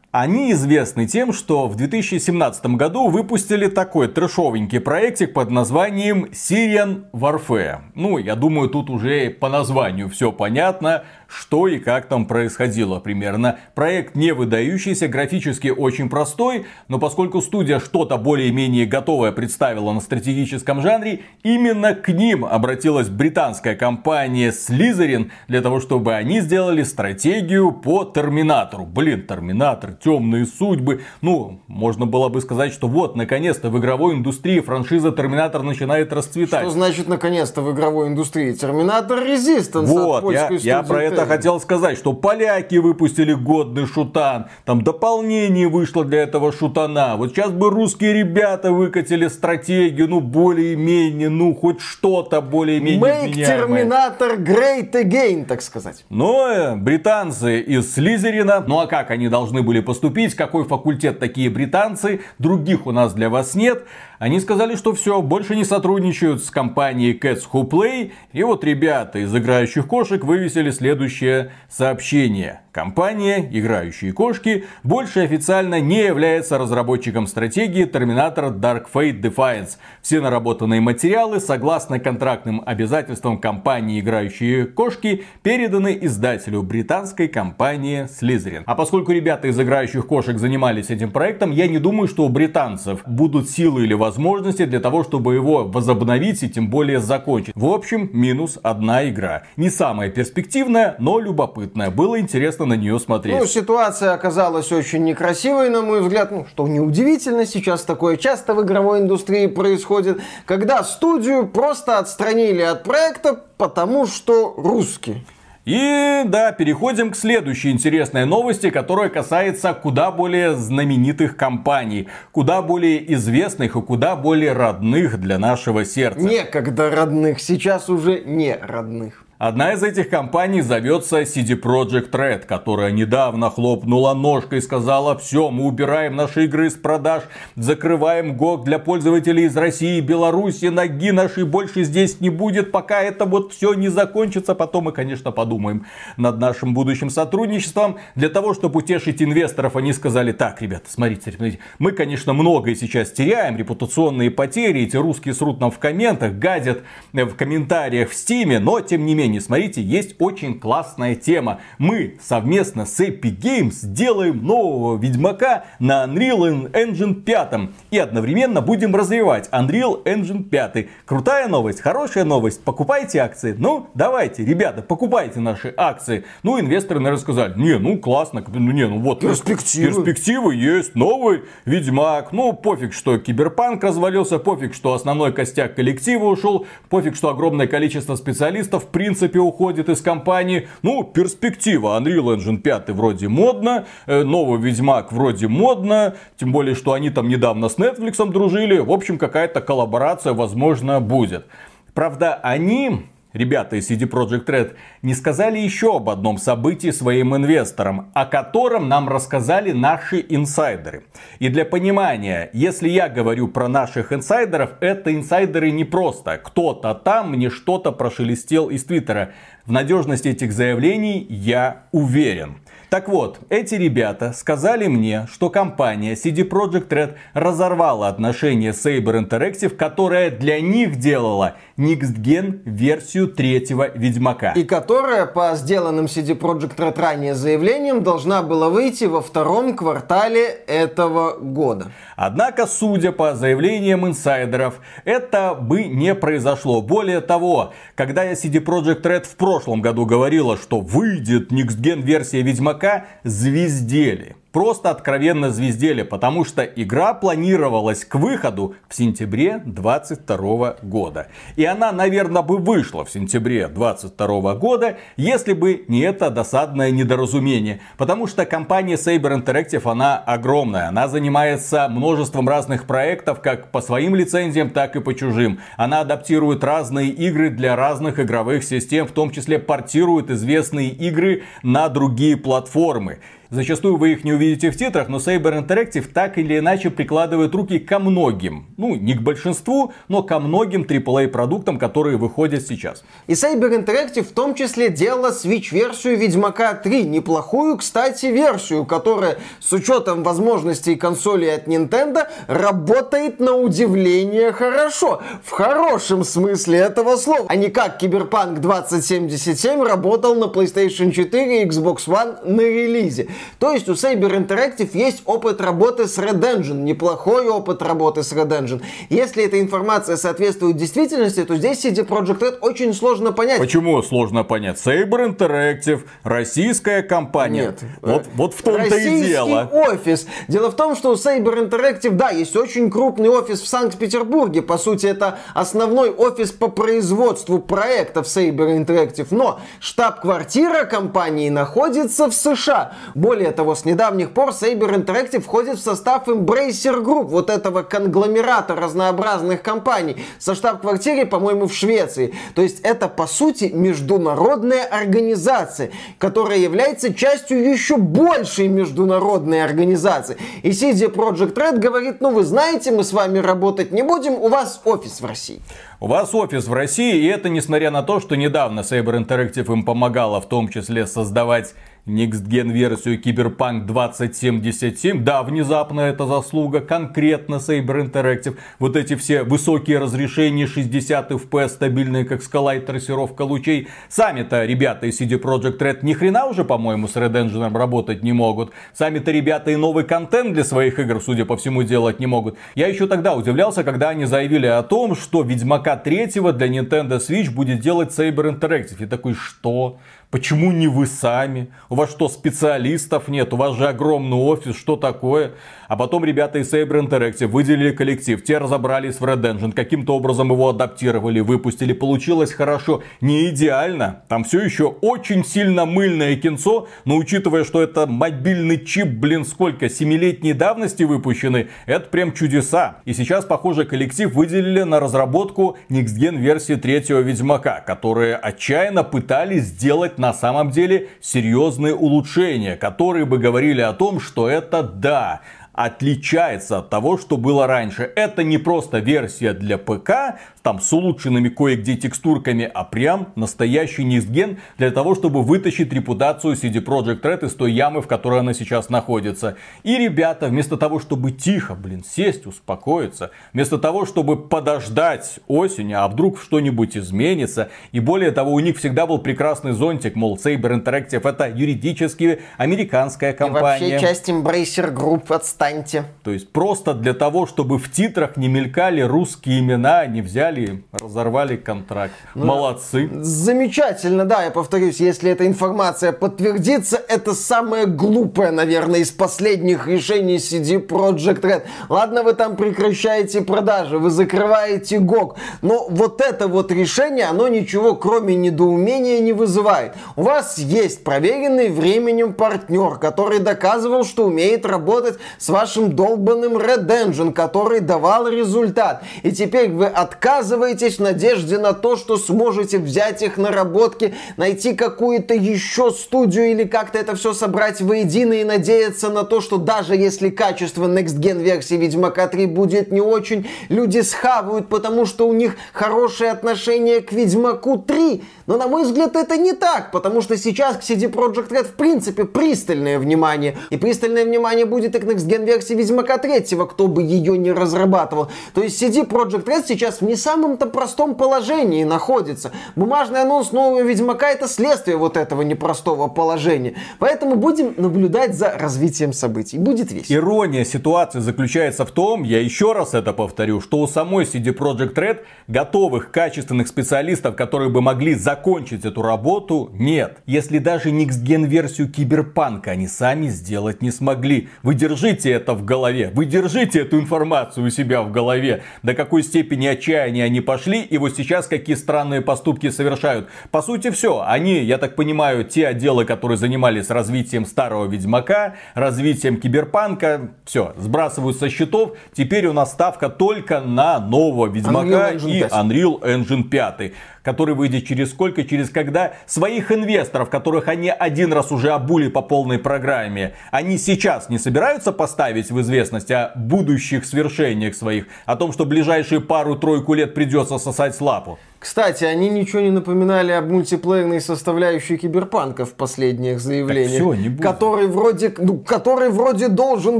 Они 0.09 0.51
известны 0.51 1.05
тем, 1.05 1.31
что 1.31 1.67
в 1.67 1.75
2017 1.75 2.65
году 2.75 3.07
выпустили 3.07 3.67
такой 3.67 4.07
трэшовенький 4.07 4.79
проектик 4.79 5.31
под 5.35 5.51
названием 5.51 6.25
Syrian 6.31 7.03
Warfare. 7.13 7.81
Ну, 7.93 8.17
я 8.17 8.35
думаю, 8.35 8.69
тут 8.69 8.89
уже 8.89 9.29
по 9.29 9.47
названию 9.47 10.09
все 10.09 10.31
понятно 10.31 11.03
что 11.31 11.67
и 11.67 11.79
как 11.79 12.07
там 12.07 12.25
происходило 12.25 12.99
примерно. 12.99 13.57
Проект 13.73 14.15
не 14.15 14.33
выдающийся, 14.33 15.07
графически 15.07 15.69
очень 15.69 16.09
простой, 16.09 16.65
но 16.89 16.99
поскольку 16.99 17.41
студия 17.41 17.79
что-то 17.79 18.17
более-менее 18.17 18.85
готовое 18.85 19.31
представила 19.31 19.93
на 19.93 20.01
стратегическом 20.01 20.81
жанре, 20.81 21.21
именно 21.43 21.93
к 21.93 22.09
ним 22.09 22.43
обратилась 22.43 23.07
британская 23.07 23.75
компания 23.75 24.49
Slytherin 24.49 25.31
для 25.47 25.61
того, 25.61 25.79
чтобы 25.79 26.15
они 26.15 26.41
сделали 26.41 26.83
стратегию 26.83 27.71
по 27.71 28.03
Терминатору. 28.03 28.85
Блин, 28.85 29.25
Терминатор, 29.25 29.93
темные 29.93 30.45
судьбы. 30.45 31.01
Ну, 31.21 31.61
можно 31.67 32.05
было 32.05 32.27
бы 32.27 32.41
сказать, 32.41 32.73
что 32.73 32.87
вот, 32.87 33.15
наконец-то 33.15 33.69
в 33.69 33.79
игровой 33.79 34.15
индустрии 34.15 34.59
франшиза 34.59 35.11
Терминатор 35.11 35.63
начинает 35.63 36.11
расцветать. 36.11 36.61
Что 36.61 36.71
значит 36.71 37.07
наконец-то 37.07 37.61
в 37.61 37.71
игровой 37.71 38.09
индустрии? 38.09 38.51
Терминатор 38.51 39.23
Резистанс 39.23 39.89
вот, 39.89 40.29
я, 40.33 40.49
я 40.49 40.83
про 40.83 41.03
это 41.03 41.20
хотел 41.25 41.59
сказать, 41.59 41.97
что 41.97 42.13
поляки 42.13 42.75
выпустили 42.75 43.33
годный 43.33 43.85
шутан, 43.85 44.47
там 44.65 44.83
дополнение 44.83 45.67
вышло 45.67 46.05
для 46.05 46.23
этого 46.23 46.51
шутана. 46.51 47.15
Вот 47.17 47.31
сейчас 47.31 47.51
бы 47.51 47.69
русские 47.69 48.13
ребята 48.13 48.71
выкатили 48.71 49.27
стратегию, 49.27 50.07
ну 50.09 50.19
более-менее, 50.19 51.29
ну 51.29 51.53
хоть 51.55 51.81
что-то 51.81 52.41
более-менее 52.41 53.01
Make 53.01 53.33
Terminator 53.33 54.37
great 54.37 54.91
again, 54.93 55.45
так 55.45 55.61
сказать. 55.61 56.05
Но 56.09 56.47
э, 56.47 56.75
британцы 56.75 57.59
из 57.59 57.93
Слизерина, 57.93 58.63
ну 58.67 58.79
а 58.79 58.87
как 58.87 59.11
они 59.11 59.29
должны 59.29 59.61
были 59.61 59.79
поступить, 59.79 60.35
какой 60.35 60.65
факультет 60.65 61.19
такие 61.19 61.49
британцы, 61.49 62.21
других 62.39 62.87
у 62.87 62.91
нас 62.91 63.13
для 63.13 63.29
вас 63.29 63.55
нет. 63.55 63.85
Они 64.21 64.39
сказали, 64.39 64.75
что 64.75 64.93
все, 64.93 65.19
больше 65.23 65.55
не 65.55 65.65
сотрудничают 65.65 66.43
с 66.43 66.51
компанией 66.51 67.17
Cats 67.17 67.41
Who 67.51 67.67
Play. 67.67 68.11
И 68.33 68.43
вот 68.43 68.63
ребята 68.63 69.17
из 69.17 69.35
играющих 69.35 69.87
кошек 69.87 70.23
вывесили 70.23 70.69
следующее 70.69 71.53
сообщение. 71.67 72.61
Компания 72.71 73.49
«Играющие 73.51 74.13
кошки» 74.13 74.63
больше 74.83 75.19
официально 75.19 75.81
не 75.81 76.05
является 76.05 76.57
разработчиком 76.57 77.27
стратегии 77.27 77.85
Terminator 77.85 78.57
Dark 78.57 78.85
Fate 78.93 79.19
Defiance. 79.19 79.71
Все 80.01 80.21
наработанные 80.21 80.79
материалы, 80.79 81.41
согласно 81.41 81.99
контрактным 81.99 82.63
обязательствам 82.65 83.39
компании 83.39 83.99
«Играющие 83.99 84.67
кошки», 84.67 85.25
переданы 85.43 85.97
издателю 86.01 86.63
британской 86.63 87.27
компании 87.27 88.05
Slytherin. 88.05 88.63
А 88.65 88.75
поскольку 88.75 89.11
ребята 89.11 89.49
из 89.49 89.59
«Играющих 89.59 90.07
кошек» 90.07 90.37
занимались 90.37 90.89
этим 90.89 91.11
проектом, 91.11 91.51
я 91.51 91.67
не 91.67 91.77
думаю, 91.77 92.07
что 92.07 92.23
у 92.23 92.29
британцев 92.29 93.01
будут 93.05 93.49
силы 93.49 93.83
или 93.83 93.93
возможности 93.93 94.63
для 94.63 94.79
того, 94.79 95.03
чтобы 95.03 95.35
его 95.35 95.65
возобновить 95.65 96.41
и 96.41 96.49
тем 96.49 96.69
более 96.69 97.01
закончить. 97.01 97.53
В 97.53 97.65
общем, 97.65 98.09
минус 98.13 98.57
одна 98.63 99.09
игра. 99.09 99.43
Не 99.57 99.69
самая 99.69 100.09
перспективная, 100.09 100.95
но 100.99 101.19
любопытная. 101.19 101.91
Было 101.91 102.17
интересно 102.17 102.60
интересно 102.61 102.65
на 102.65 102.73
нее 102.73 102.99
смотреть. 102.99 103.39
Ну, 103.39 103.45
ситуация 103.45 104.13
оказалась 104.13 104.71
очень 104.71 105.03
некрасивой, 105.03 105.69
на 105.69 105.81
мой 105.81 106.01
взгляд. 106.01 106.31
Ну, 106.31 106.45
что 106.49 106.67
неудивительно, 106.67 107.45
сейчас 107.45 107.83
такое 107.83 108.17
часто 108.17 108.53
в 108.53 108.63
игровой 108.63 108.99
индустрии 108.99 109.47
происходит, 109.47 110.21
когда 110.45 110.83
студию 110.83 111.47
просто 111.47 111.99
отстранили 111.99 112.61
от 112.61 112.83
проекта, 112.83 113.39
потому 113.57 114.07
что 114.07 114.53
русский. 114.57 115.25
И 115.63 116.23
да, 116.25 116.51
переходим 116.51 117.11
к 117.11 117.15
следующей 117.15 117.69
интересной 117.69 118.25
новости, 118.25 118.71
которая 118.71 119.09
касается 119.09 119.73
куда 119.73 120.09
более 120.09 120.55
знаменитых 120.55 121.37
компаний, 121.37 122.07
куда 122.31 122.63
более 122.63 123.13
известных 123.13 123.75
и 123.75 123.81
куда 123.81 124.15
более 124.15 124.53
родных 124.53 125.19
для 125.19 125.37
нашего 125.37 125.85
сердца. 125.85 126.21
Некогда 126.21 126.89
родных, 126.89 127.39
сейчас 127.39 127.89
уже 127.89 128.21
не 128.21 128.55
родных. 128.55 129.23
Одна 129.43 129.73
из 129.73 129.81
этих 129.81 130.07
компаний 130.07 130.61
зовется 130.61 131.23
CD 131.23 131.59
Projekt 131.59 132.11
Red, 132.11 132.45
которая 132.45 132.91
недавно 132.91 133.49
хлопнула 133.49 134.13
ножкой 134.13 134.59
и 134.59 134.61
сказала, 134.61 135.17
все, 135.17 135.49
мы 135.49 135.65
убираем 135.65 136.15
наши 136.15 136.45
игры 136.45 136.67
из 136.67 136.75
продаж, 136.75 137.23
закрываем 137.55 138.37
ГОГ 138.37 138.65
для 138.65 138.77
пользователей 138.77 139.45
из 139.45 139.57
России, 139.57 139.99
Беларуси, 139.99 140.67
ноги 140.67 141.09
нашей 141.09 141.45
больше 141.45 141.85
здесь 141.85 142.21
не 142.21 142.29
будет, 142.29 142.71
пока 142.71 143.01
это 143.01 143.25
вот 143.25 143.53
все 143.53 143.73
не 143.73 143.89
закончится. 143.89 144.53
Потом 144.53 144.83
мы, 144.83 144.91
конечно, 144.91 145.31
подумаем 145.31 145.87
над 146.17 146.37
нашим 146.37 146.75
будущим 146.75 147.09
сотрудничеством. 147.09 147.97
Для 148.13 148.29
того, 148.29 148.53
чтобы 148.53 148.77
утешить 148.77 149.23
инвесторов, 149.23 149.75
они 149.75 149.91
сказали, 149.93 150.33
так, 150.33 150.61
ребята, 150.61 150.85
смотрите, 150.87 151.31
смотрите, 151.31 151.57
мы, 151.79 151.93
конечно, 151.93 152.33
многое 152.33 152.75
сейчас 152.75 153.09
теряем, 153.09 153.57
репутационные 153.57 154.29
потери, 154.29 154.81
эти 154.81 154.97
русские 154.97 155.33
срут 155.33 155.59
нам 155.59 155.71
в 155.71 155.79
комментах, 155.79 156.33
гадят 156.33 156.83
в 157.11 157.33
комментариях 157.33 158.11
в 158.11 158.13
Стиме, 158.13 158.59
но, 158.59 158.79
тем 158.81 159.03
не 159.03 159.15
менее, 159.15 159.30
не 159.31 159.39
смотрите, 159.39 159.81
есть 159.81 160.15
очень 160.19 160.59
классная 160.59 161.15
тема. 161.15 161.59
Мы 161.77 162.17
совместно 162.21 162.85
с 162.85 162.99
Epic 162.99 163.39
Games 163.39 163.71
сделаем 163.71 164.45
нового 164.45 164.97
Ведьмака 164.97 165.65
на 165.79 166.05
Unreal 166.05 166.71
Engine 166.71 167.15
5. 167.15 167.71
И 167.91 167.97
одновременно 167.97 168.61
будем 168.61 168.95
развивать 168.95 169.49
Unreal 169.51 170.03
Engine 170.03 170.43
5. 170.43 170.87
Крутая 171.05 171.47
новость, 171.47 171.81
хорошая 171.81 172.25
новость. 172.25 172.63
Покупайте 172.63 173.19
акции. 173.19 173.55
Ну, 173.57 173.87
давайте, 173.93 174.45
ребята, 174.45 174.81
покупайте 174.81 175.39
наши 175.39 175.73
акции. 175.75 176.25
Ну, 176.43 176.59
инвесторы, 176.59 176.99
наверное, 176.99 177.21
сказали, 177.21 177.53
не, 177.57 177.77
ну, 177.77 177.97
классно. 177.97 178.43
Ну, 178.47 178.71
не, 178.71 178.87
ну, 178.87 178.99
вот. 178.99 179.21
Перспективы. 179.21 179.93
Перспективы 179.93 180.55
есть. 180.55 180.95
Новый 180.95 181.43
Ведьмак. 181.65 182.31
Ну, 182.31 182.53
пофиг, 182.53 182.93
что 182.93 183.17
Киберпанк 183.17 183.83
развалился. 183.83 184.39
Пофиг, 184.39 184.73
что 184.73 184.93
основной 184.93 185.33
костяк 185.33 185.75
коллектива 185.75 186.25
ушел. 186.25 186.65
Пофиг, 186.89 187.15
что 187.15 187.29
огромное 187.29 187.67
количество 187.67 188.15
специалистов, 188.15 188.85
в 188.85 188.87
принципе, 189.21 189.39
уходит 189.39 189.89
из 189.89 190.01
компании. 190.01 190.67
Ну, 190.81 191.03
перспектива. 191.03 191.99
Unreal 191.99 192.37
Engine 192.37 192.57
5 192.57 192.89
вроде 192.89 193.27
модно, 193.27 193.85
э, 194.07 194.23
новый 194.23 194.59
Ведьмак 194.59 195.11
вроде 195.11 195.47
модно, 195.47 196.15
тем 196.37 196.51
более, 196.51 196.75
что 196.75 196.93
они 196.93 197.11
там 197.11 197.27
недавно 197.29 197.69
с 197.69 197.77
Netflix 197.77 198.31
дружили. 198.31 198.79
В 198.79 198.91
общем, 198.91 199.17
какая-то 199.17 199.61
коллаборация, 199.61 200.33
возможно, 200.33 200.99
будет. 200.99 201.45
Правда, 201.93 202.33
они 202.33 203.05
Ребята 203.33 203.77
из 203.77 203.89
CD 203.89 204.09
Projekt 204.09 204.45
Red 204.45 204.75
не 205.01 205.13
сказали 205.13 205.57
еще 205.57 205.95
об 205.95 206.09
одном 206.09 206.37
событии 206.37 206.91
своим 206.91 207.35
инвесторам, 207.35 208.11
о 208.13 208.25
котором 208.25 208.89
нам 208.89 209.07
рассказали 209.07 209.71
наши 209.71 210.25
инсайдеры. 210.27 211.05
И 211.39 211.47
для 211.47 211.63
понимания, 211.63 212.49
если 212.51 212.89
я 212.89 213.07
говорю 213.07 213.47
про 213.47 213.69
наших 213.69 214.11
инсайдеров, 214.11 214.71
это 214.81 215.15
инсайдеры 215.15 215.71
не 215.71 215.85
просто. 215.85 216.37
Кто-то 216.43 216.93
там 216.93 217.31
мне 217.31 217.49
что-то 217.49 217.93
прошелестел 217.93 218.69
из 218.69 218.83
Твиттера. 218.83 219.31
В 219.65 219.71
надежности 219.71 220.27
этих 220.27 220.51
заявлений 220.51 221.25
я 221.29 221.83
уверен. 221.93 222.57
Так 222.91 223.07
вот, 223.07 223.39
эти 223.47 223.75
ребята 223.75 224.33
сказали 224.33 224.87
мне, 224.87 225.25
что 225.31 225.49
компания 225.49 226.13
CD 226.15 226.45
Projekt 226.45 226.89
Red 226.89 227.15
разорвала 227.33 228.09
отношения 228.09 228.73
с 228.73 228.85
Saber 228.85 229.25
Interactive, 229.25 229.69
которая 229.69 230.29
для 230.29 230.59
них 230.59 230.97
делала 230.97 231.55
Next 231.81 232.21
Gen 232.21 232.61
версию 232.63 233.27
третьего 233.27 233.89
Ведьмака. 233.89 234.51
И 234.51 234.63
которая 234.63 235.25
по 235.25 235.55
сделанным 235.55 236.05
CD 236.05 236.37
Projekt 236.37 236.75
Red 236.77 236.99
ранее 237.01 237.33
заявлениям 237.33 238.03
должна 238.03 238.43
была 238.43 238.69
выйти 238.69 239.05
во 239.05 239.19
втором 239.21 239.75
квартале 239.75 240.45
этого 240.45 241.37
года. 241.39 241.91
Однако, 242.15 242.67
судя 242.67 243.11
по 243.11 243.33
заявлениям 243.33 244.05
инсайдеров, 244.05 244.79
это 245.05 245.55
бы 245.55 245.85
не 245.85 246.13
произошло. 246.13 246.83
Более 246.83 247.19
того, 247.19 247.73
когда 247.95 248.25
я 248.25 248.33
CD 248.33 248.63
Projekt 248.63 249.01
Red 249.01 249.23
в 249.23 249.35
прошлом 249.35 249.81
году 249.81 250.05
говорила, 250.05 250.57
что 250.57 250.81
выйдет 250.81 251.51
Next 251.51 251.81
Gen 251.81 252.03
версия 252.03 252.43
Ведьмака, 252.43 253.05
звездели 253.23 254.35
просто 254.51 254.89
откровенно 254.89 255.49
звездели, 255.49 256.03
потому 256.03 256.45
что 256.45 256.63
игра 256.63 257.13
планировалась 257.13 258.05
к 258.05 258.15
выходу 258.15 258.75
в 258.87 258.95
сентябре 258.95 259.61
22 259.65 260.77
года. 260.81 261.27
И 261.55 261.65
она, 261.65 261.91
наверное, 261.91 262.41
бы 262.41 262.57
вышла 262.57 263.05
в 263.05 263.11
сентябре 263.11 263.67
22 263.67 264.55
года, 264.55 264.97
если 265.17 265.53
бы 265.53 265.85
не 265.87 266.01
это 266.01 266.29
досадное 266.29 266.91
недоразумение. 266.91 267.81
Потому 267.97 268.27
что 268.27 268.45
компания 268.45 268.95
Saber 268.95 269.43
Interactive, 269.43 269.89
она 269.89 270.17
огромная. 270.17 270.89
Она 270.89 271.07
занимается 271.07 271.87
множеством 271.89 272.47
разных 272.47 272.85
проектов, 272.85 273.41
как 273.41 273.71
по 273.71 273.81
своим 273.81 274.15
лицензиям, 274.15 274.69
так 274.69 274.95
и 274.95 275.01
по 275.01 275.13
чужим. 275.13 275.59
Она 275.77 276.01
адаптирует 276.01 276.63
разные 276.63 277.09
игры 277.09 277.49
для 277.49 277.75
разных 277.75 278.19
игровых 278.19 278.63
систем, 278.63 279.07
в 279.07 279.11
том 279.11 279.31
числе 279.31 279.59
портирует 279.59 280.29
известные 280.29 280.89
игры 280.89 281.43
на 281.63 281.89
другие 281.89 282.37
платформы. 282.37 283.19
Зачастую 283.53 283.97
вы 283.97 284.13
их 284.13 284.23
не 284.23 284.31
увидите 284.31 284.71
в 284.71 284.77
титрах, 284.77 285.09
но 285.09 285.17
Saber 285.17 285.61
Interactive 285.61 286.07
так 286.07 286.37
или 286.37 286.59
иначе 286.59 286.89
прикладывает 286.89 287.53
руки 287.53 287.79
ко 287.79 287.99
многим. 287.99 288.67
Ну, 288.77 288.95
не 288.95 289.13
к 289.13 289.21
большинству, 289.21 289.91
но 290.07 290.23
ко 290.23 290.39
многим 290.39 290.83
AAA 290.83 291.27
продуктам, 291.27 291.77
которые 291.77 292.15
выходят 292.15 292.65
сейчас. 292.65 293.03
И 293.27 293.33
Saber 293.33 293.77
Interactive 293.77 294.23
в 294.23 294.31
том 294.31 294.55
числе 294.55 294.87
делала 294.87 295.31
Switch-версию 295.31 296.17
Ведьмака 296.17 296.75
3. 296.75 297.03
Неплохую, 297.03 297.75
кстати, 297.75 298.27
версию, 298.27 298.85
которая 298.85 299.37
с 299.59 299.73
учетом 299.73 300.23
возможностей 300.23 300.95
консоли 300.95 301.47
от 301.47 301.67
Nintendo 301.67 302.27
работает 302.47 303.41
на 303.41 303.57
удивление 303.57 304.53
хорошо. 304.53 305.21
В 305.43 305.51
хорошем 305.51 306.23
смысле 306.23 306.79
этого 306.79 307.17
слова. 307.17 307.47
А 307.49 307.57
не 307.57 307.67
как 307.67 307.97
Киберпанк 307.97 308.61
2077 308.61 309.83
работал 309.83 310.35
на 310.35 310.45
PlayStation 310.45 311.11
4 311.11 311.63
и 311.63 311.65
Xbox 311.67 312.07
One 312.07 312.49
на 312.49 312.61
релизе. 312.61 313.27
То 313.59 313.71
есть 313.71 313.87
у 313.89 313.93
Saber 313.93 314.31
Interactive 314.31 314.89
есть 314.93 315.23
опыт 315.25 315.61
работы 315.61 316.07
с 316.07 316.17
Red 316.17 316.41
Engine, 316.41 316.81
неплохой 316.81 317.47
опыт 317.47 317.81
работы 317.81 318.23
с 318.23 318.33
Red 318.33 318.49
Engine. 318.49 318.81
Если 319.09 319.43
эта 319.43 319.59
информация 319.59 320.17
соответствует 320.17 320.77
действительности, 320.77 321.43
то 321.43 321.55
здесь 321.55 321.83
CD 321.83 322.05
Projekt 322.05 322.39
Red 322.39 322.57
очень 322.61 322.93
сложно 322.93 323.31
понять. 323.31 323.59
Почему 323.59 324.01
сложно 324.01 324.43
понять? 324.43 324.77
Saber 324.77 325.35
Interactive, 325.35 326.01
российская 326.23 327.01
компания. 327.01 327.61
Нет. 327.67 327.79
Вот, 328.01 328.25
вот 328.35 328.53
в 328.53 328.61
том-то 328.61 328.95
и 328.95 329.25
дело. 329.25 329.69
офис. 329.71 330.27
Дело 330.47 330.71
в 330.71 330.75
том, 330.75 330.95
что 330.95 331.11
у 331.11 331.15
Saber 331.15 331.69
Interactive, 331.69 332.11
да, 332.11 332.29
есть 332.29 332.55
очень 332.55 332.89
крупный 332.89 333.29
офис 333.29 333.61
в 333.61 333.67
Санкт-Петербурге. 333.67 334.61
По 334.61 334.77
сути, 334.77 335.05
это 335.05 335.39
основной 335.53 336.09
офис 336.09 336.51
по 336.51 336.67
производству 336.67 337.59
проектов 337.59 338.25
Saber 338.27 338.77
Interactive. 338.77 339.27
Но 339.31 339.59
штаб-квартира 339.79 340.85
компании 340.85 341.49
находится 341.49 342.27
в 342.29 342.33
США. 342.33 342.93
Более 343.15 343.30
того, 343.51 343.75
с 343.75 343.85
недавних 343.85 344.31
пор 344.31 344.49
Saber 344.49 344.93
Interactive 344.93 345.41
входит 345.41 345.77
в 345.77 345.81
состав 345.81 346.27
Embracer 346.27 347.01
Group, 347.01 347.25
вот 347.25 347.49
этого 347.49 347.81
конгломерата 347.83 348.75
разнообразных 348.75 349.61
компаний, 349.61 350.17
со 350.37 350.53
штаб-квартирой, 350.53 351.25
по-моему, 351.25 351.67
в 351.67 351.73
Швеции. 351.73 352.33
То 352.55 352.61
есть 352.61 352.81
это, 352.81 353.07
по 353.07 353.27
сути, 353.27 353.71
международная 353.73 354.85
организация, 354.85 355.91
которая 356.17 356.57
является 356.57 357.13
частью 357.13 357.63
еще 357.69 357.97
большей 357.97 358.67
международной 358.67 359.63
организации. 359.63 360.37
И 360.63 360.69
CD 360.71 361.11
Project 361.13 361.53
Red 361.53 361.79
говорит, 361.79 362.21
ну 362.21 362.31
вы 362.31 362.43
знаете, 362.43 362.91
мы 362.91 363.03
с 363.03 363.13
вами 363.13 363.39
работать 363.39 363.91
не 363.91 364.03
будем, 364.03 364.33
у 364.33 364.49
вас 364.49 364.81
офис 364.83 365.21
в 365.21 365.25
России. 365.25 365.61
У 365.99 366.07
вас 366.07 366.33
офис 366.33 366.67
в 366.67 366.73
России, 366.73 367.15
и 367.15 367.27
это 367.27 367.47
несмотря 367.47 367.91
на 367.91 368.03
то, 368.03 368.19
что 368.19 368.35
недавно 368.35 368.81
Saber 368.81 369.23
Interactive 369.23 369.71
им 369.71 369.85
помогала 369.85 370.41
в 370.41 370.49
том 370.49 370.67
числе 370.67 371.07
создавать 371.07 371.73
Next 372.07 372.47
Gen 372.47 372.71
версию 372.71 373.21
Cyberpunk 373.21 373.85
2077. 373.85 375.23
Да, 375.23 375.43
внезапно 375.43 376.01
это 376.01 376.25
заслуга 376.25 376.81
конкретно 376.81 377.55
Saber 377.55 378.11
Interactive. 378.11 378.57
Вот 378.79 378.95
эти 378.95 379.15
все 379.15 379.43
высокие 379.43 379.99
разрешения 379.99 380.65
60 380.65 381.31
FPS, 381.31 381.69
стабильные 381.69 382.25
как 382.25 382.41
скала 382.41 382.73
и 382.73 382.79
трассировка 382.79 383.43
лучей. 383.43 383.87
Сами-то 384.09 384.65
ребята 384.65 385.05
из 385.05 385.21
CD 385.21 385.39
Projekt 385.39 385.77
Red 385.77 385.99
ни 386.01 386.13
хрена 386.13 386.47
уже, 386.47 386.65
по-моему, 386.65 387.07
с 387.07 387.15
Red 387.15 387.33
Engine 387.33 387.77
работать 387.77 388.23
не 388.23 388.33
могут. 388.33 388.71
Сами-то 388.93 389.29
ребята 389.29 389.69
и 389.69 389.75
новый 389.75 390.03
контент 390.03 390.53
для 390.53 390.63
своих 390.63 390.97
игр, 390.97 391.21
судя 391.21 391.45
по 391.45 391.55
всему, 391.55 391.83
делать 391.83 392.19
не 392.19 392.25
могут. 392.25 392.57
Я 392.73 392.87
еще 392.87 393.05
тогда 393.05 393.35
удивлялся, 393.35 393.83
когда 393.83 394.09
они 394.09 394.25
заявили 394.25 394.65
о 394.65 394.81
том, 394.81 395.15
что 395.15 395.43
Ведьмака 395.43 395.97
3 395.97 396.31
для 396.31 396.67
Nintendo 396.67 397.19
Switch 397.19 397.51
будет 397.51 397.79
делать 397.79 398.09
Saber 398.09 398.57
Interactive. 398.57 399.03
И 399.03 399.05
такой, 399.05 399.35
что? 399.35 399.99
Почему 400.31 400.71
не 400.71 400.87
вы 400.87 401.07
сами? 401.07 401.67
У 401.89 401.95
вас 401.95 402.09
что, 402.09 402.29
специалистов 402.29 403.27
нет? 403.27 403.53
У 403.53 403.57
вас 403.57 403.75
же 403.75 403.85
огромный 403.87 404.37
офис, 404.37 404.77
что 404.77 404.95
такое? 404.95 405.51
А 405.91 405.97
потом 405.97 406.23
ребята 406.23 406.59
из 406.59 406.73
Saber 406.73 407.05
Interactive 407.05 407.47
выделили 407.47 407.91
коллектив, 407.91 408.41
те 408.41 408.59
разобрались 408.59 409.19
в 409.19 409.25
Red 409.25 409.41
Engine, 409.41 409.73
каким-то 409.73 410.15
образом 410.15 410.49
его 410.49 410.69
адаптировали, 410.69 411.41
выпустили. 411.41 411.91
Получилось 411.91 412.53
хорошо, 412.53 413.03
не 413.19 413.49
идеально. 413.49 414.21
Там 414.29 414.45
все 414.45 414.61
еще 414.61 414.85
очень 414.85 415.43
сильно 415.43 415.85
мыльное 415.85 416.37
кинцо, 416.37 416.87
но 417.03 417.17
учитывая, 417.17 417.65
что 417.65 417.81
это 417.81 418.07
мобильный 418.07 418.79
чип, 418.85 419.09
блин, 419.09 419.43
сколько, 419.43 419.89
семилетней 419.89 420.53
давности 420.53 421.03
выпущенный, 421.03 421.67
это 421.85 422.07
прям 422.07 422.31
чудеса. 422.31 422.99
И 423.03 423.13
сейчас, 423.13 423.43
похоже, 423.43 423.83
коллектив 423.83 424.33
выделили 424.33 424.83
на 424.83 425.01
разработку 425.01 425.77
Next 425.89 426.17
Gen 426.17 426.37
версии 426.37 426.75
третьего 426.75 427.19
Ведьмака, 427.19 427.83
которые 427.85 428.37
отчаянно 428.37 429.03
пытались 429.03 429.63
сделать 429.63 430.17
на 430.17 430.33
самом 430.33 430.69
деле 430.69 431.09
серьезные 431.19 431.93
улучшения, 431.95 432.77
которые 432.77 433.25
бы 433.25 433.39
говорили 433.39 433.81
о 433.81 433.91
том, 433.91 434.21
что 434.21 434.47
это 434.47 434.83
да, 434.83 435.41
отличается 435.73 436.79
от 436.79 436.89
того, 436.89 437.17
что 437.17 437.37
было 437.37 437.67
раньше. 437.67 438.11
Это 438.15 438.43
не 438.43 438.57
просто 438.57 438.99
версия 438.99 439.53
для 439.53 439.77
ПК, 439.77 440.39
там 440.63 440.79
с 440.79 440.91
улучшенными 440.93 441.49
кое-где 441.49 441.95
текстурками, 441.95 442.69
а 442.71 442.83
прям 442.83 443.29
настоящий 443.35 444.03
низген 444.03 444.59
для 444.77 444.91
того, 444.91 445.15
чтобы 445.15 445.41
вытащить 445.41 445.91
репутацию 445.93 446.53
CD 446.53 446.83
Projekt 446.83 447.21
Red 447.21 447.45
из 447.45 447.53
той 447.55 447.71
ямы, 447.71 448.01
в 448.01 448.07
которой 448.07 448.39
она 448.39 448.53
сейчас 448.53 448.89
находится. 448.89 449.57
И 449.83 449.97
ребята, 449.97 450.47
вместо 450.47 450.77
того, 450.77 450.99
чтобы 450.99 451.31
тихо, 451.31 451.75
блин, 451.75 452.03
сесть, 452.03 452.45
успокоиться, 452.45 453.31
вместо 453.53 453.77
того, 453.77 454.05
чтобы 454.05 454.37
подождать 454.37 455.39
осени, 455.47 455.93
а 455.93 456.07
вдруг 456.07 456.39
что-нибудь 456.39 456.97
изменится, 456.97 457.69
и 457.91 457.99
более 457.99 458.31
того, 458.31 458.53
у 458.53 458.59
них 458.59 458.77
всегда 458.77 459.07
был 459.07 459.19
прекрасный 459.19 459.71
зонтик, 459.71 460.15
мол, 460.15 460.37
Saber 460.37 460.83
Interactive 460.83 461.27
это 461.27 461.49
юридически 461.49 462.41
американская 462.57 463.33
компания. 463.33 463.87
И 463.87 463.91
вообще 463.93 464.07
часть 464.07 464.29
Embracer 464.29 464.93
Group, 464.93 465.33
отстаньте. 465.33 466.05
То 466.23 466.31
есть 466.31 466.51
просто 466.51 466.93
для 466.93 467.13
того, 467.13 467.47
чтобы 467.47 467.77
в 467.77 467.91
титрах 467.91 468.37
не 468.37 468.47
мелькали 468.47 469.01
русские 469.01 469.59
имена, 469.59 469.99
они 469.99 470.21
взяли 470.21 470.50
взяли, 470.51 470.83
разорвали 470.91 471.55
контракт. 471.55 472.13
Ну, 472.35 472.45
Молодцы. 472.45 473.09
Замечательно, 473.21 474.25
да, 474.25 474.43
я 474.43 474.51
повторюсь, 474.51 474.99
если 474.99 475.31
эта 475.31 475.47
информация 475.47 476.11
подтвердится, 476.11 477.01
это 477.07 477.33
самое 477.33 477.85
глупое, 477.85 478.51
наверное, 478.51 478.99
из 478.99 479.11
последних 479.11 479.87
решений 479.87 480.37
CD 480.37 480.85
Project 480.85 481.41
Red. 481.41 481.63
Ладно, 481.89 482.23
вы 482.23 482.33
там 482.33 482.55
прекращаете 482.55 483.41
продажи, 483.41 483.97
вы 483.97 484.09
закрываете 484.09 484.97
GOG, 484.97 485.35
но 485.61 485.87
вот 485.89 486.21
это 486.21 486.47
вот 486.47 486.71
решение, 486.71 487.25
оно 487.25 487.47
ничего 487.47 487.95
кроме 487.95 488.35
недоумения 488.35 489.19
не 489.19 489.33
вызывает. 489.33 489.93
У 490.15 490.23
вас 490.23 490.57
есть 490.57 491.03
проверенный 491.03 491.69
временем 491.69 492.33
партнер, 492.33 492.97
который 492.97 493.39
доказывал, 493.39 494.03
что 494.03 494.25
умеет 494.25 494.65
работать 494.65 495.17
с 495.37 495.49
вашим 495.49 495.95
долбанным 495.95 496.57
Red 496.57 496.87
Engine, 496.87 497.33
который 497.33 497.79
давал 497.79 498.27
результат. 498.27 499.03
И 499.23 499.31
теперь 499.31 499.69
вы 499.69 499.85
отказываетесь 499.85 500.40
отказываетесь 500.41 500.97
в 500.97 501.01
надежде 501.01 501.59
на 501.59 501.73
то, 501.73 501.95
что 501.95 502.17
сможете 502.17 502.79
взять 502.79 503.21
их 503.21 503.37
наработки, 503.37 504.15
найти 504.37 504.73
какую-то 504.73 505.35
еще 505.35 505.91
студию 505.91 506.49
или 506.51 506.63
как-то 506.63 506.97
это 506.97 507.15
все 507.15 507.33
собрать 507.33 507.79
воедино 507.79 508.33
и 508.33 508.43
надеяться 508.43 509.09
на 509.09 509.23
то, 509.23 509.39
что 509.39 509.57
даже 509.57 509.95
если 509.95 510.29
качество 510.29 510.87
Next 510.87 511.19
Gen 511.19 511.43
версии 511.43 511.75
Ведьмака 511.75 512.27
3 512.27 512.47
будет 512.47 512.91
не 512.91 513.01
очень, 513.01 513.47
люди 513.69 514.01
схавают, 514.01 514.67
потому 514.67 515.05
что 515.05 515.27
у 515.27 515.33
них 515.33 515.57
хорошее 515.73 516.31
отношение 516.31 517.01
к 517.01 517.11
Ведьмаку 517.11 517.77
3. 517.77 518.23
Но 518.47 518.57
на 518.57 518.67
мой 518.67 518.83
взгляд 518.83 519.15
это 519.15 519.37
не 519.37 519.53
так, 519.53 519.91
потому 519.91 520.21
что 520.21 520.37
сейчас 520.37 520.75
к 520.77 520.81
CD 520.81 521.09
Projekt 521.09 521.49
Red 521.49 521.65
в 521.65 521.73
принципе 521.73 522.25
пристальное 522.25 522.97
внимание. 522.97 523.57
И 523.69 523.77
пристальное 523.77 524.25
внимание 524.25 524.65
будет 524.65 524.95
и 524.95 524.99
к 524.99 525.03
Next 525.03 525.27
Gen 525.27 525.45
версии 525.45 525.75
Ведьмака 525.75 526.17
3, 526.17 526.41
кто 526.69 526.87
бы 526.87 527.03
ее 527.03 527.37
не 527.37 527.51
разрабатывал. 527.51 528.29
То 528.53 528.63
есть 528.63 528.81
CD 528.81 529.07
Projekt 529.07 529.45
Red 529.45 529.65
сейчас 529.67 530.01
не 530.01 530.15
самом-то 530.31 530.67
простом 530.67 531.15
положении 531.15 531.83
находится. 531.83 532.51
Бумажный 532.77 533.21
анонс 533.21 533.51
нового 533.51 533.81
Ведьмака 533.81 534.31
это 534.31 534.47
следствие 534.47 534.95
вот 534.95 535.17
этого 535.17 535.41
непростого 535.41 536.07
положения. 536.07 536.75
Поэтому 536.99 537.35
будем 537.35 537.73
наблюдать 537.75 538.33
за 538.33 538.57
развитием 538.57 539.11
событий. 539.11 539.57
Будет 539.57 539.91
весело. 539.91 540.17
Ирония 540.17 540.63
ситуации 540.63 541.19
заключается 541.19 541.85
в 541.85 541.91
том, 541.91 542.23
я 542.23 542.39
еще 542.39 542.71
раз 542.71 542.93
это 542.93 543.11
повторю, 543.11 543.59
что 543.59 543.79
у 543.79 543.87
самой 543.87 544.23
CD 544.23 544.55
Projekt 544.55 544.93
Red 544.93 545.19
готовых 545.49 546.11
качественных 546.11 546.69
специалистов, 546.69 547.35
которые 547.35 547.69
бы 547.69 547.81
могли 547.81 548.15
закончить 548.15 548.85
эту 548.85 549.01
работу, 549.01 549.69
нет. 549.73 550.19
Если 550.25 550.59
даже 550.59 550.91
Gen 550.91 551.45
версию 551.45 551.91
Киберпанка 551.91 552.71
они 552.71 552.87
сами 552.87 553.27
сделать 553.27 553.81
не 553.81 553.91
смогли. 553.91 554.47
Вы 554.63 554.75
держите 554.75 555.29
это 555.31 555.53
в 555.53 555.65
голове. 555.65 556.09
Вы 556.13 556.25
держите 556.25 556.79
эту 556.79 556.99
информацию 556.99 557.65
у 557.65 557.69
себя 557.69 558.01
в 558.01 558.11
голове. 558.11 558.63
До 558.81 558.93
какой 558.93 559.23
степени 559.23 559.67
отчаяния 559.67 560.20
они 560.21 560.41
пошли, 560.41 560.81
и 560.81 560.97
вот 560.97 561.15
сейчас 561.15 561.47
какие 561.47 561.75
странные 561.75 562.21
поступки 562.21 562.69
совершают. 562.69 563.27
По 563.51 563.61
сути, 563.61 563.91
все. 563.91 564.23
Они, 564.25 564.59
я 564.59 564.77
так 564.77 564.95
понимаю, 564.95 565.43
те 565.43 565.67
отделы, 565.67 566.05
которые 566.05 566.37
занимались 566.37 566.89
развитием 566.89 567.45
старого 567.45 567.85
Ведьмака, 567.85 568.55
развитием 568.73 569.37
Киберпанка, 569.37 570.31
все, 570.45 570.73
сбрасывают 570.77 571.37
со 571.37 571.49
счетов. 571.49 571.97
Теперь 572.13 572.47
у 572.47 572.53
нас 572.53 572.71
ставка 572.71 573.09
только 573.09 573.59
на 573.59 573.99
нового 573.99 574.47
Ведьмака 574.47 575.13
Unreal 575.13 575.29
и 575.29 575.41
Unreal 575.41 576.01
Engine 576.01 576.43
5 576.43 576.93
который 577.23 577.55
выйдет 577.55 577.85
через 577.85 578.11
сколько, 578.11 578.43
через 578.43 578.69
когда, 578.69 579.13
своих 579.25 579.71
инвесторов, 579.71 580.29
которых 580.29 580.67
они 580.67 580.89
один 580.89 581.33
раз 581.33 581.51
уже 581.51 581.71
обули 581.71 582.07
по 582.07 582.21
полной 582.21 582.59
программе, 582.59 583.33
они 583.51 583.77
сейчас 583.77 584.29
не 584.29 584.37
собираются 584.37 584.91
поставить 584.91 585.51
в 585.51 585.61
известность 585.61 586.11
о 586.11 586.31
будущих 586.35 587.05
свершениях 587.05 587.75
своих, 587.75 588.05
о 588.25 588.35
том, 588.35 588.51
что 588.51 588.65
ближайшие 588.65 589.21
пару-тройку 589.21 589.93
лет 589.93 590.13
придется 590.13 590.57
сосать 590.57 590.99
лапу. 591.01 591.39
Кстати, 591.61 592.05
они 592.05 592.27
ничего 592.29 592.59
не 592.59 592.71
напоминали 592.71 593.31
об 593.33 593.51
мультиплеерной 593.51 594.19
составляющей 594.19 594.97
киберпанка 594.97 595.63
в 595.63 595.73
последних 595.73 596.39
заявлениях. 596.39 597.03
все, 597.03 597.13
не. 597.13 597.37
Который 597.37 597.85
вроде, 597.85 598.33
ну, 598.35 598.57
который 598.57 599.09
вроде 599.09 599.47
должен 599.47 599.99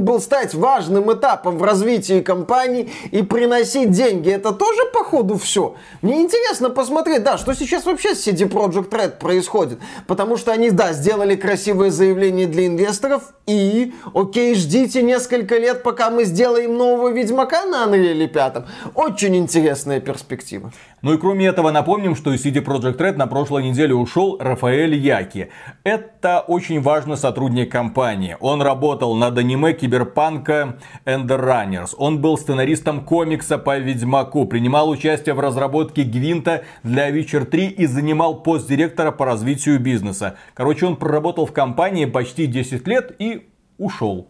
был 0.00 0.20
стать 0.20 0.54
важным 0.54 1.12
этапом 1.12 1.58
в 1.58 1.62
развитии 1.62 2.20
компании 2.20 2.90
и 3.12 3.22
приносить 3.22 3.92
деньги. 3.92 4.28
Это 4.28 4.50
тоже, 4.50 4.86
походу, 4.92 5.38
все. 5.38 5.76
Мне 6.02 6.22
интересно 6.22 6.68
посмотреть, 6.68 7.22
да, 7.22 7.38
что 7.38 7.54
сейчас 7.54 7.86
вообще 7.86 8.16
с 8.16 8.26
CD 8.26 8.50
Project 8.50 8.90
Red 8.90 9.18
происходит. 9.20 9.78
Потому 10.08 10.38
что 10.38 10.50
они, 10.50 10.70
да, 10.70 10.92
сделали 10.92 11.36
красивое 11.36 11.92
заявление 11.92 12.48
для 12.48 12.66
инвесторов 12.66 13.34
и, 13.46 13.94
окей, 14.14 14.56
ждите 14.56 15.00
несколько 15.00 15.58
лет, 15.58 15.84
пока 15.84 16.10
мы 16.10 16.24
сделаем 16.24 16.76
нового 16.76 17.12
Ведьмака 17.12 17.66
на 17.66 17.84
Unreal 17.84 18.26
5. 18.26 18.54
Очень 18.96 19.36
интересная 19.36 20.00
перспектива. 20.00 20.72
Ну 21.02 21.14
и 21.14 21.18
кроме 21.18 21.46
этого 21.46 21.72
напомним, 21.72 22.14
что 22.14 22.32
из 22.32 22.46
CD 22.46 22.64
Projekt 22.64 22.98
Red 22.98 23.16
на 23.16 23.26
прошлой 23.26 23.64
неделе 23.64 23.92
ушел 23.92 24.36
Рафаэль 24.38 24.94
Яки. 24.94 25.50
Это 25.82 26.38
очень 26.46 26.80
важный 26.80 27.16
сотрудник 27.16 27.72
компании. 27.72 28.36
Он 28.38 28.62
работал 28.62 29.16
над 29.16 29.36
аниме 29.36 29.72
Киберпанка 29.72 30.76
Ender 31.04 31.44
Runners. 31.44 31.96
Он 31.98 32.20
был 32.20 32.38
сценаристом 32.38 33.04
комикса 33.04 33.58
по 33.58 33.78
Ведьмаку, 33.78 34.46
принимал 34.46 34.90
участие 34.90 35.34
в 35.34 35.40
разработке 35.40 36.04
Гвинта 36.04 36.62
для 36.84 37.10
Witcher 37.10 37.46
3 37.46 37.66
и 37.66 37.86
занимал 37.86 38.40
пост 38.40 38.68
директора 38.68 39.10
по 39.10 39.24
развитию 39.24 39.80
бизнеса. 39.80 40.36
Короче, 40.54 40.86
он 40.86 40.94
проработал 40.94 41.46
в 41.46 41.52
компании 41.52 42.04
почти 42.04 42.46
10 42.46 42.86
лет 42.86 43.12
и 43.18 43.48
ушел. 43.76 44.28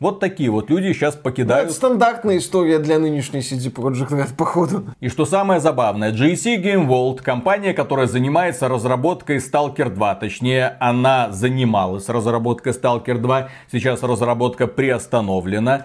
Вот 0.00 0.18
такие 0.18 0.48
вот 0.48 0.70
люди 0.70 0.94
сейчас 0.94 1.14
покидают. 1.14 1.64
Ну, 1.64 1.68
это 1.68 1.74
стандартная 1.74 2.38
история 2.38 2.78
для 2.78 2.98
нынешней 2.98 3.40
CD 3.40 3.70
Projekt 3.70 4.08
Red, 4.08 4.34
походу. 4.34 4.86
И 4.98 5.10
что 5.10 5.26
самое 5.26 5.60
забавное, 5.60 6.10
GSC 6.10 6.56
Game 6.62 6.88
World, 6.88 7.20
компания, 7.22 7.74
которая 7.74 8.06
занимается 8.06 8.66
разработкой 8.66 9.36
Stalker 9.36 9.90
2, 9.90 10.14
точнее, 10.14 10.78
она 10.80 11.30
занималась 11.32 12.08
разработкой 12.08 12.72
Stalker 12.72 13.18
2, 13.18 13.48
сейчас 13.70 14.02
разработка 14.02 14.66
приостановлена. 14.66 15.84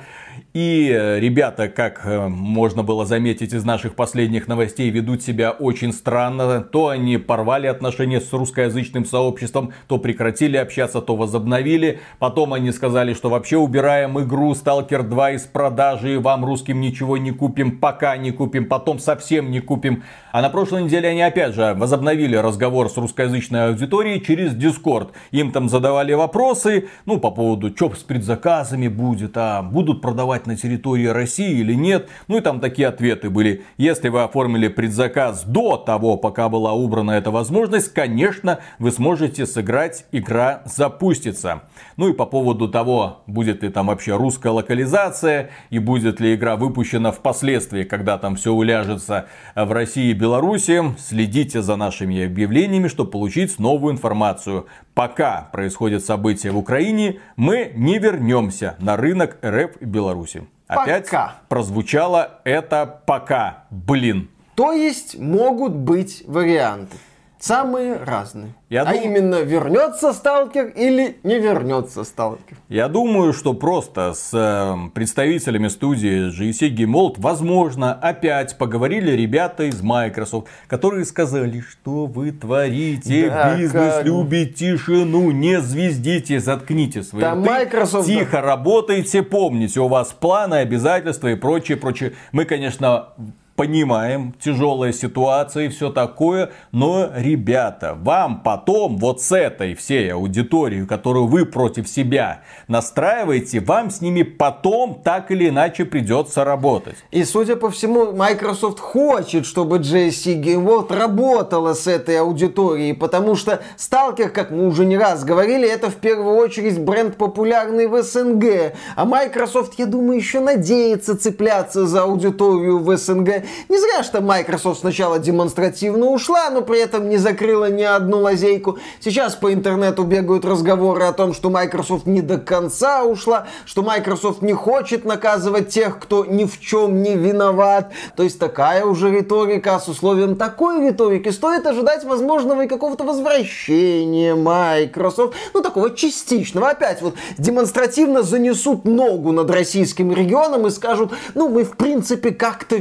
И 0.53 0.89
э, 0.89 1.19
ребята, 1.19 1.67
как 1.67 2.05
э, 2.05 2.27
можно 2.27 2.83
было 2.83 3.05
заметить 3.05 3.53
из 3.53 3.65
наших 3.65 3.95
последних 3.95 4.47
новостей, 4.47 4.89
ведут 4.89 5.21
себя 5.21 5.51
очень 5.51 5.93
странно. 5.93 6.61
То 6.61 6.89
они 6.89 7.17
порвали 7.17 7.67
отношения 7.67 8.21
с 8.21 8.31
русскоязычным 8.31 9.05
сообществом, 9.05 9.73
то 9.87 9.97
прекратили 9.97 10.57
общаться, 10.57 11.01
то 11.01 11.15
возобновили. 11.15 11.99
Потом 12.19 12.53
они 12.53 12.71
сказали, 12.71 13.13
что 13.13 13.29
вообще 13.29 13.57
убираем 13.57 14.19
игру 14.19 14.53
Stalker 14.53 15.03
2 15.03 15.31
из 15.31 15.41
продажи, 15.43 16.19
вам 16.19 16.45
русским 16.45 16.79
ничего 16.81 17.17
не 17.17 17.31
купим, 17.31 17.79
пока 17.79 18.17
не 18.17 18.31
купим, 18.31 18.65
потом 18.65 18.99
совсем 18.99 19.51
не 19.51 19.59
купим. 19.59 20.03
А 20.35 20.41
на 20.41 20.49
прошлой 20.49 20.83
неделе 20.83 21.07
они 21.07 21.21
опять 21.21 21.55
же 21.55 21.73
возобновили 21.77 22.35
разговор 22.35 22.89
с 22.89 22.97
русскоязычной 22.97 23.69
аудиторией 23.69 24.19
через 24.19 24.53
Discord. 24.53 25.11
Им 25.31 25.53
там 25.53 25.69
задавали 25.69 26.11
вопросы, 26.11 26.89
ну, 27.05 27.21
по 27.21 27.31
поводу, 27.31 27.73
что 27.73 27.95
с 27.95 28.03
предзаказами 28.03 28.89
будет, 28.89 29.37
а 29.37 29.61
будут 29.61 30.01
продавать 30.01 30.45
на 30.45 30.57
территории 30.57 31.05
России 31.05 31.61
или 31.61 31.73
нет. 31.73 32.09
Ну 32.27 32.39
и 32.39 32.41
там 32.41 32.59
такие 32.59 32.89
ответы 32.89 33.29
были. 33.29 33.63
Если 33.77 34.09
вы 34.09 34.23
оформили 34.23 34.67
предзаказ 34.67 35.45
до 35.45 35.77
того, 35.77 36.17
пока 36.17 36.49
была 36.49 36.73
убрана 36.73 37.11
эта 37.11 37.31
возможность, 37.31 37.93
конечно, 37.93 38.59
вы 38.77 38.91
сможете 38.91 39.45
сыграть, 39.45 40.05
игра 40.11 40.63
запустится. 40.65 41.61
Ну 41.95 42.09
и 42.09 42.13
по 42.13 42.25
поводу 42.25 42.67
того, 42.67 43.23
будет 43.25 43.63
ли 43.63 43.69
там 43.69 43.87
вообще 43.87 44.17
русская 44.17 44.49
локализация 44.49 45.51
и 45.69 45.79
будет 45.79 46.19
ли 46.19 46.35
игра 46.35 46.57
выпущена 46.57 47.13
впоследствии, 47.13 47.83
когда 47.83 48.17
там 48.17 48.35
все 48.35 48.51
уляжется 48.51 49.27
в 49.55 49.71
России 49.71 50.09
и 50.09 50.24
Беларуси, 50.25 50.81
следите 50.97 51.61
за 51.61 51.75
нашими 51.75 52.25
объявлениями, 52.25 52.87
чтобы 52.87 53.11
получить 53.11 53.59
новую 53.59 53.93
информацию. 53.93 54.65
Пока 54.95 55.49
происходят 55.51 56.03
события 56.03 56.49
в 56.49 56.57
Украине, 56.57 57.19
мы 57.35 57.71
не 57.75 57.99
вернемся 57.99 58.75
на 58.79 58.97
рынок 58.97 59.37
РФ 59.45 59.79
Беларуси. 59.81 60.47
Опять 60.65 61.05
Пока. 61.05 61.35
прозвучало 61.47 62.41
это 62.43 63.01
пока. 63.05 63.65
Блин. 63.69 64.31
То 64.55 64.71
есть 64.71 65.19
могут 65.19 65.75
быть 65.75 66.23
варианты. 66.25 66.97
Самые 67.45 67.97
разные. 67.97 68.55
Я 68.71 68.81
а 68.81 68.91
дум- 68.93 69.03
именно, 69.03 69.35
вернется 69.43 70.13
сталкер 70.13 70.65
или 70.69 71.17
не 71.21 71.37
вернется 71.37 72.03
сталкер. 72.03 72.57
Я 72.69 72.87
думаю, 72.87 73.33
что 73.33 73.53
просто 73.53 74.15
с 74.15 74.31
э, 74.33 74.89
представителями 74.95 75.67
студии 75.67 76.31
GSC 76.35 76.75
Game 76.75 76.93
World, 76.93 77.15
возможно, 77.17 77.93
опять 77.93 78.57
поговорили 78.57 79.11
ребята 79.11 79.65
из 79.65 79.79
Microsoft, 79.83 80.47
которые 80.65 81.05
сказали, 81.05 81.59
что 81.59 82.07
вы 82.07 82.31
творите, 82.31 83.29
Да, 83.29 83.55
бизнес 83.55 83.93
как? 83.97 84.05
любит 84.05 84.55
тишину, 84.55 85.29
не 85.29 85.61
звездите, 85.61 86.39
заткните 86.39 87.03
свои 87.03 87.21
Да, 87.21 87.35
рты, 87.35 87.47
Microsoft- 87.47 88.05
тихо 88.07 88.41
работайте, 88.41 89.21
помните, 89.21 89.79
у 89.81 89.87
вас 89.87 90.07
планы, 90.19 90.55
обязательства 90.55 91.27
и 91.27 91.35
прочее, 91.35 91.77
прочее. 91.77 92.13
Мы, 92.31 92.45
конечно, 92.45 93.09
понимаем, 93.55 94.33
тяжелая 94.39 94.91
ситуация 94.91 95.65
и 95.65 95.69
все 95.69 95.89
такое, 95.89 96.51
но, 96.71 97.09
ребята, 97.15 97.97
вам 97.99 98.41
потом 98.41 98.97
вот 98.97 99.21
с 99.21 99.31
этой 99.31 99.75
всей 99.75 100.13
аудиторией, 100.13 100.85
которую 100.85 101.27
вы 101.27 101.45
против 101.45 101.87
себя 101.87 102.41
настраиваете, 102.67 103.61
вам 103.61 103.89
с 103.89 104.01
ними 104.01 104.23
потом 104.23 105.01
так 105.03 105.31
или 105.31 105.49
иначе 105.49 105.85
придется 105.85 106.43
работать. 106.43 106.95
И, 107.11 107.23
судя 107.23 107.55
по 107.55 107.69
всему, 107.69 108.11
Microsoft 108.11 108.79
хочет, 108.79 109.45
чтобы 109.45 109.77
JSC 109.77 110.41
Game 110.41 110.65
World 110.65 110.93
работала 110.93 111.73
с 111.73 111.87
этой 111.87 112.19
аудиторией, 112.19 112.93
потому 112.93 113.35
что 113.35 113.61
Stalker, 113.77 114.29
как 114.29 114.51
мы 114.51 114.67
уже 114.67 114.85
не 114.85 114.97
раз 114.97 115.23
говорили, 115.23 115.67
это 115.67 115.89
в 115.89 115.95
первую 115.95 116.35
очередь 116.35 116.79
бренд 116.79 117.15
популярный 117.15 117.87
в 117.87 118.01
СНГ. 118.01 118.73
А 118.95 119.05
Microsoft, 119.05 119.75
я 119.77 119.85
думаю, 119.85 120.17
еще 120.17 120.41
надеется 120.41 121.17
цепляться 121.17 121.87
за 121.87 122.03
аудиторию 122.03 122.79
в 122.79 122.95
СНГ. 122.97 123.44
Не 123.69 123.77
зря, 123.77 124.03
что 124.03 124.21
Microsoft 124.21 124.81
сначала 124.81 125.19
демонстративно 125.19 126.07
ушла, 126.07 126.49
но 126.49 126.61
при 126.61 126.79
этом 126.79 127.09
не 127.09 127.17
закрыла 127.17 127.69
ни 127.69 127.83
одну 127.83 128.19
лазейку. 128.21 128.77
Сейчас 128.99 129.35
по 129.35 129.53
интернету 129.53 130.03
бегают 130.03 130.45
разговоры 130.45 131.03
о 131.03 131.13
том, 131.13 131.33
что 131.33 131.49
Microsoft 131.49 132.05
не 132.05 132.21
до 132.21 132.37
конца 132.37 133.03
ушла, 133.03 133.47
что 133.65 133.83
Microsoft 133.83 134.41
не 134.41 134.53
хочет 134.53 135.05
наказывать 135.05 135.69
тех, 135.69 135.99
кто 135.99 136.25
ни 136.25 136.45
в 136.45 136.59
чем 136.59 137.01
не 137.01 137.15
виноват. 137.15 137.91
То 138.15 138.23
есть 138.23 138.39
такая 138.39 138.85
уже 138.85 139.11
риторика, 139.11 139.75
а 139.75 139.79
с 139.79 139.87
условием 139.87 140.35
такой 140.35 140.85
риторики 140.87 141.29
стоит 141.29 141.65
ожидать 141.65 142.03
возможного 142.03 142.65
и 142.65 142.67
какого-то 142.67 143.03
возвращения 143.03 144.35
Microsoft. 144.35 145.35
Ну, 145.53 145.61
такого 145.61 145.91
частичного. 145.91 146.69
Опять 146.69 147.01
вот 147.01 147.15
демонстративно 147.37 148.23
занесут 148.23 148.85
ногу 148.85 149.31
над 149.31 149.49
российским 149.49 150.11
регионом 150.11 150.67
и 150.67 150.69
скажут, 150.69 151.13
ну, 151.33 151.49
мы 151.49 151.63
в 151.63 151.77
принципе 151.77 152.31
как-то 152.31 152.77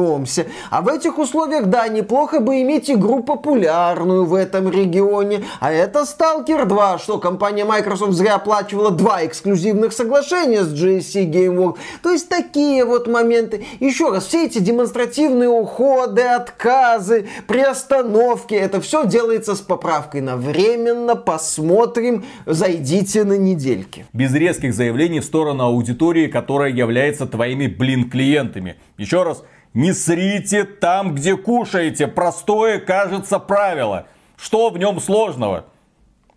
вернемся. 0.00 0.46
А 0.70 0.82
в 0.82 0.88
этих 0.88 1.18
условиях, 1.18 1.66
да, 1.66 1.88
неплохо 1.88 2.40
бы 2.40 2.62
иметь 2.62 2.90
игру 2.90 3.22
популярную 3.22 4.24
в 4.24 4.34
этом 4.34 4.70
регионе. 4.70 5.44
А 5.60 5.72
это 5.72 6.00
Stalker 6.00 6.64
2, 6.64 6.98
что 6.98 7.18
компания 7.18 7.64
Microsoft 7.64 8.12
зря 8.12 8.36
оплачивала 8.36 8.90
два 8.90 9.24
эксклюзивных 9.24 9.92
соглашения 9.92 10.62
с 10.62 10.72
GSC 10.72 11.30
Game 11.30 11.56
World. 11.56 11.76
То 12.02 12.10
есть 12.10 12.28
такие 12.28 12.84
вот 12.84 13.06
моменты. 13.06 13.64
Еще 13.80 14.10
раз, 14.10 14.26
все 14.26 14.46
эти 14.46 14.58
демонстративные 14.58 15.48
уходы, 15.48 16.22
отказы, 16.22 17.26
приостановки, 17.46 18.54
это 18.54 18.80
все 18.80 19.06
делается 19.06 19.54
с 19.54 19.60
поправкой 19.60 20.20
на 20.20 20.36
временно, 20.36 21.16
посмотрим, 21.16 22.24
зайдите 22.46 23.24
на 23.24 23.34
недельки. 23.34 24.06
Без 24.12 24.34
резких 24.34 24.74
заявлений 24.74 25.20
в 25.20 25.24
сторону 25.24 25.64
аудитории, 25.64 26.26
которая 26.26 26.70
является 26.70 27.26
твоими, 27.26 27.66
блин, 27.66 28.10
клиентами. 28.10 28.76
Еще 28.96 29.22
раз, 29.22 29.42
не 29.74 29.92
срите 29.92 30.64
там, 30.64 31.14
где 31.14 31.36
кушаете. 31.36 32.06
Простое, 32.06 32.78
кажется, 32.80 33.38
правило. 33.38 34.06
Что 34.36 34.70
в 34.70 34.78
нем 34.78 35.00
сложного? 35.00 35.66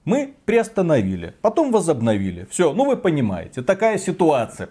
Мы 0.05 0.33
приостановили, 0.45 1.33
потом 1.41 1.71
возобновили. 1.71 2.45
Все, 2.51 2.73
ну 2.73 2.85
вы 2.85 2.97
понимаете, 2.97 3.61
такая 3.61 3.97
ситуация. 3.97 4.69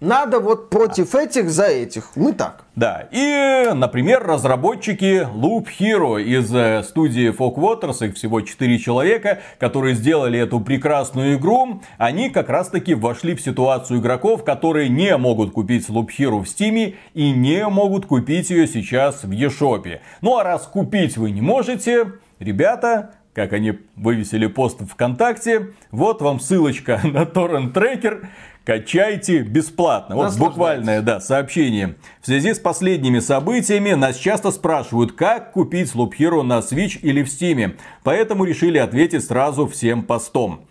Надо 0.00 0.40
вот 0.40 0.70
против 0.70 1.14
этих 1.14 1.50
за 1.50 1.66
этих. 1.66 2.16
Мы 2.16 2.32
так. 2.32 2.64
Да, 2.74 3.08
и, 3.10 3.70
например, 3.74 4.22
разработчики 4.22 5.28
Loop 5.34 5.66
Hero 5.78 6.22
из 6.22 6.54
э, 6.54 6.82
студии 6.82 7.30
Fog 7.30 7.56
Waters, 7.56 8.06
их 8.06 8.14
всего 8.14 8.40
4 8.40 8.78
человека, 8.78 9.40
которые 9.58 9.94
сделали 9.94 10.38
эту 10.38 10.60
прекрасную 10.60 11.36
игру, 11.36 11.82
они 11.98 12.30
как 12.30 12.48
раз 12.48 12.68
таки 12.68 12.94
вошли 12.94 13.34
в 13.34 13.42
ситуацию 13.42 14.00
игроков, 14.00 14.44
которые 14.44 14.88
не 14.88 15.14
могут 15.18 15.52
купить 15.52 15.88
Loop 15.90 16.08
Hero 16.18 16.42
в 16.42 16.44
Steam 16.44 16.94
и 17.12 17.32
не 17.32 17.68
могут 17.68 18.06
купить 18.06 18.48
ее 18.48 18.66
сейчас 18.66 19.24
в 19.24 19.30
eShop. 19.30 20.00
Ну 20.22 20.38
а 20.38 20.44
раз 20.44 20.62
купить 20.62 21.18
вы 21.18 21.32
не 21.32 21.42
можете, 21.42 22.12
ребята, 22.38 23.10
как 23.34 23.52
они 23.52 23.78
вывесили 23.96 24.46
пост 24.46 24.80
в 24.80 24.86
ВКонтакте, 24.86 25.72
вот 25.90 26.20
вам 26.20 26.40
ссылочка 26.40 27.00
на 27.04 27.26
торрент 27.26 27.74
трекер, 27.74 28.28
качайте 28.64 29.42
бесплатно. 29.42 30.16
Вот 30.16 30.36
буквальное, 30.36 31.02
да, 31.02 31.20
сообщение. 31.20 31.96
В 32.20 32.26
связи 32.26 32.54
с 32.54 32.58
последними 32.58 33.18
событиями 33.18 33.92
нас 33.92 34.16
часто 34.16 34.50
спрашивают, 34.50 35.12
как 35.12 35.52
купить 35.52 35.92
Loop 35.94 36.12
Hero 36.18 36.42
на 36.42 36.58
Switch 36.58 36.98
или 37.00 37.22
в 37.22 37.26
Steam. 37.26 37.76
Поэтому 38.02 38.44
решили 38.44 38.78
ответить 38.78 39.24
сразу 39.24 39.66
всем 39.66 40.02
постом. 40.02 40.66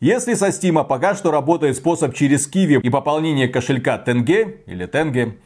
Если 0.00 0.34
со 0.34 0.48
Steam 0.48 0.84
пока 0.84 1.14
что 1.14 1.30
работает 1.30 1.76
способ 1.76 2.14
через 2.14 2.50
Kiwi 2.50 2.80
и 2.82 2.90
пополнение 2.90 3.48
кошелька 3.48 3.96
Тенге 3.96 4.58
или 4.66 4.84
Тенге, 4.84 5.38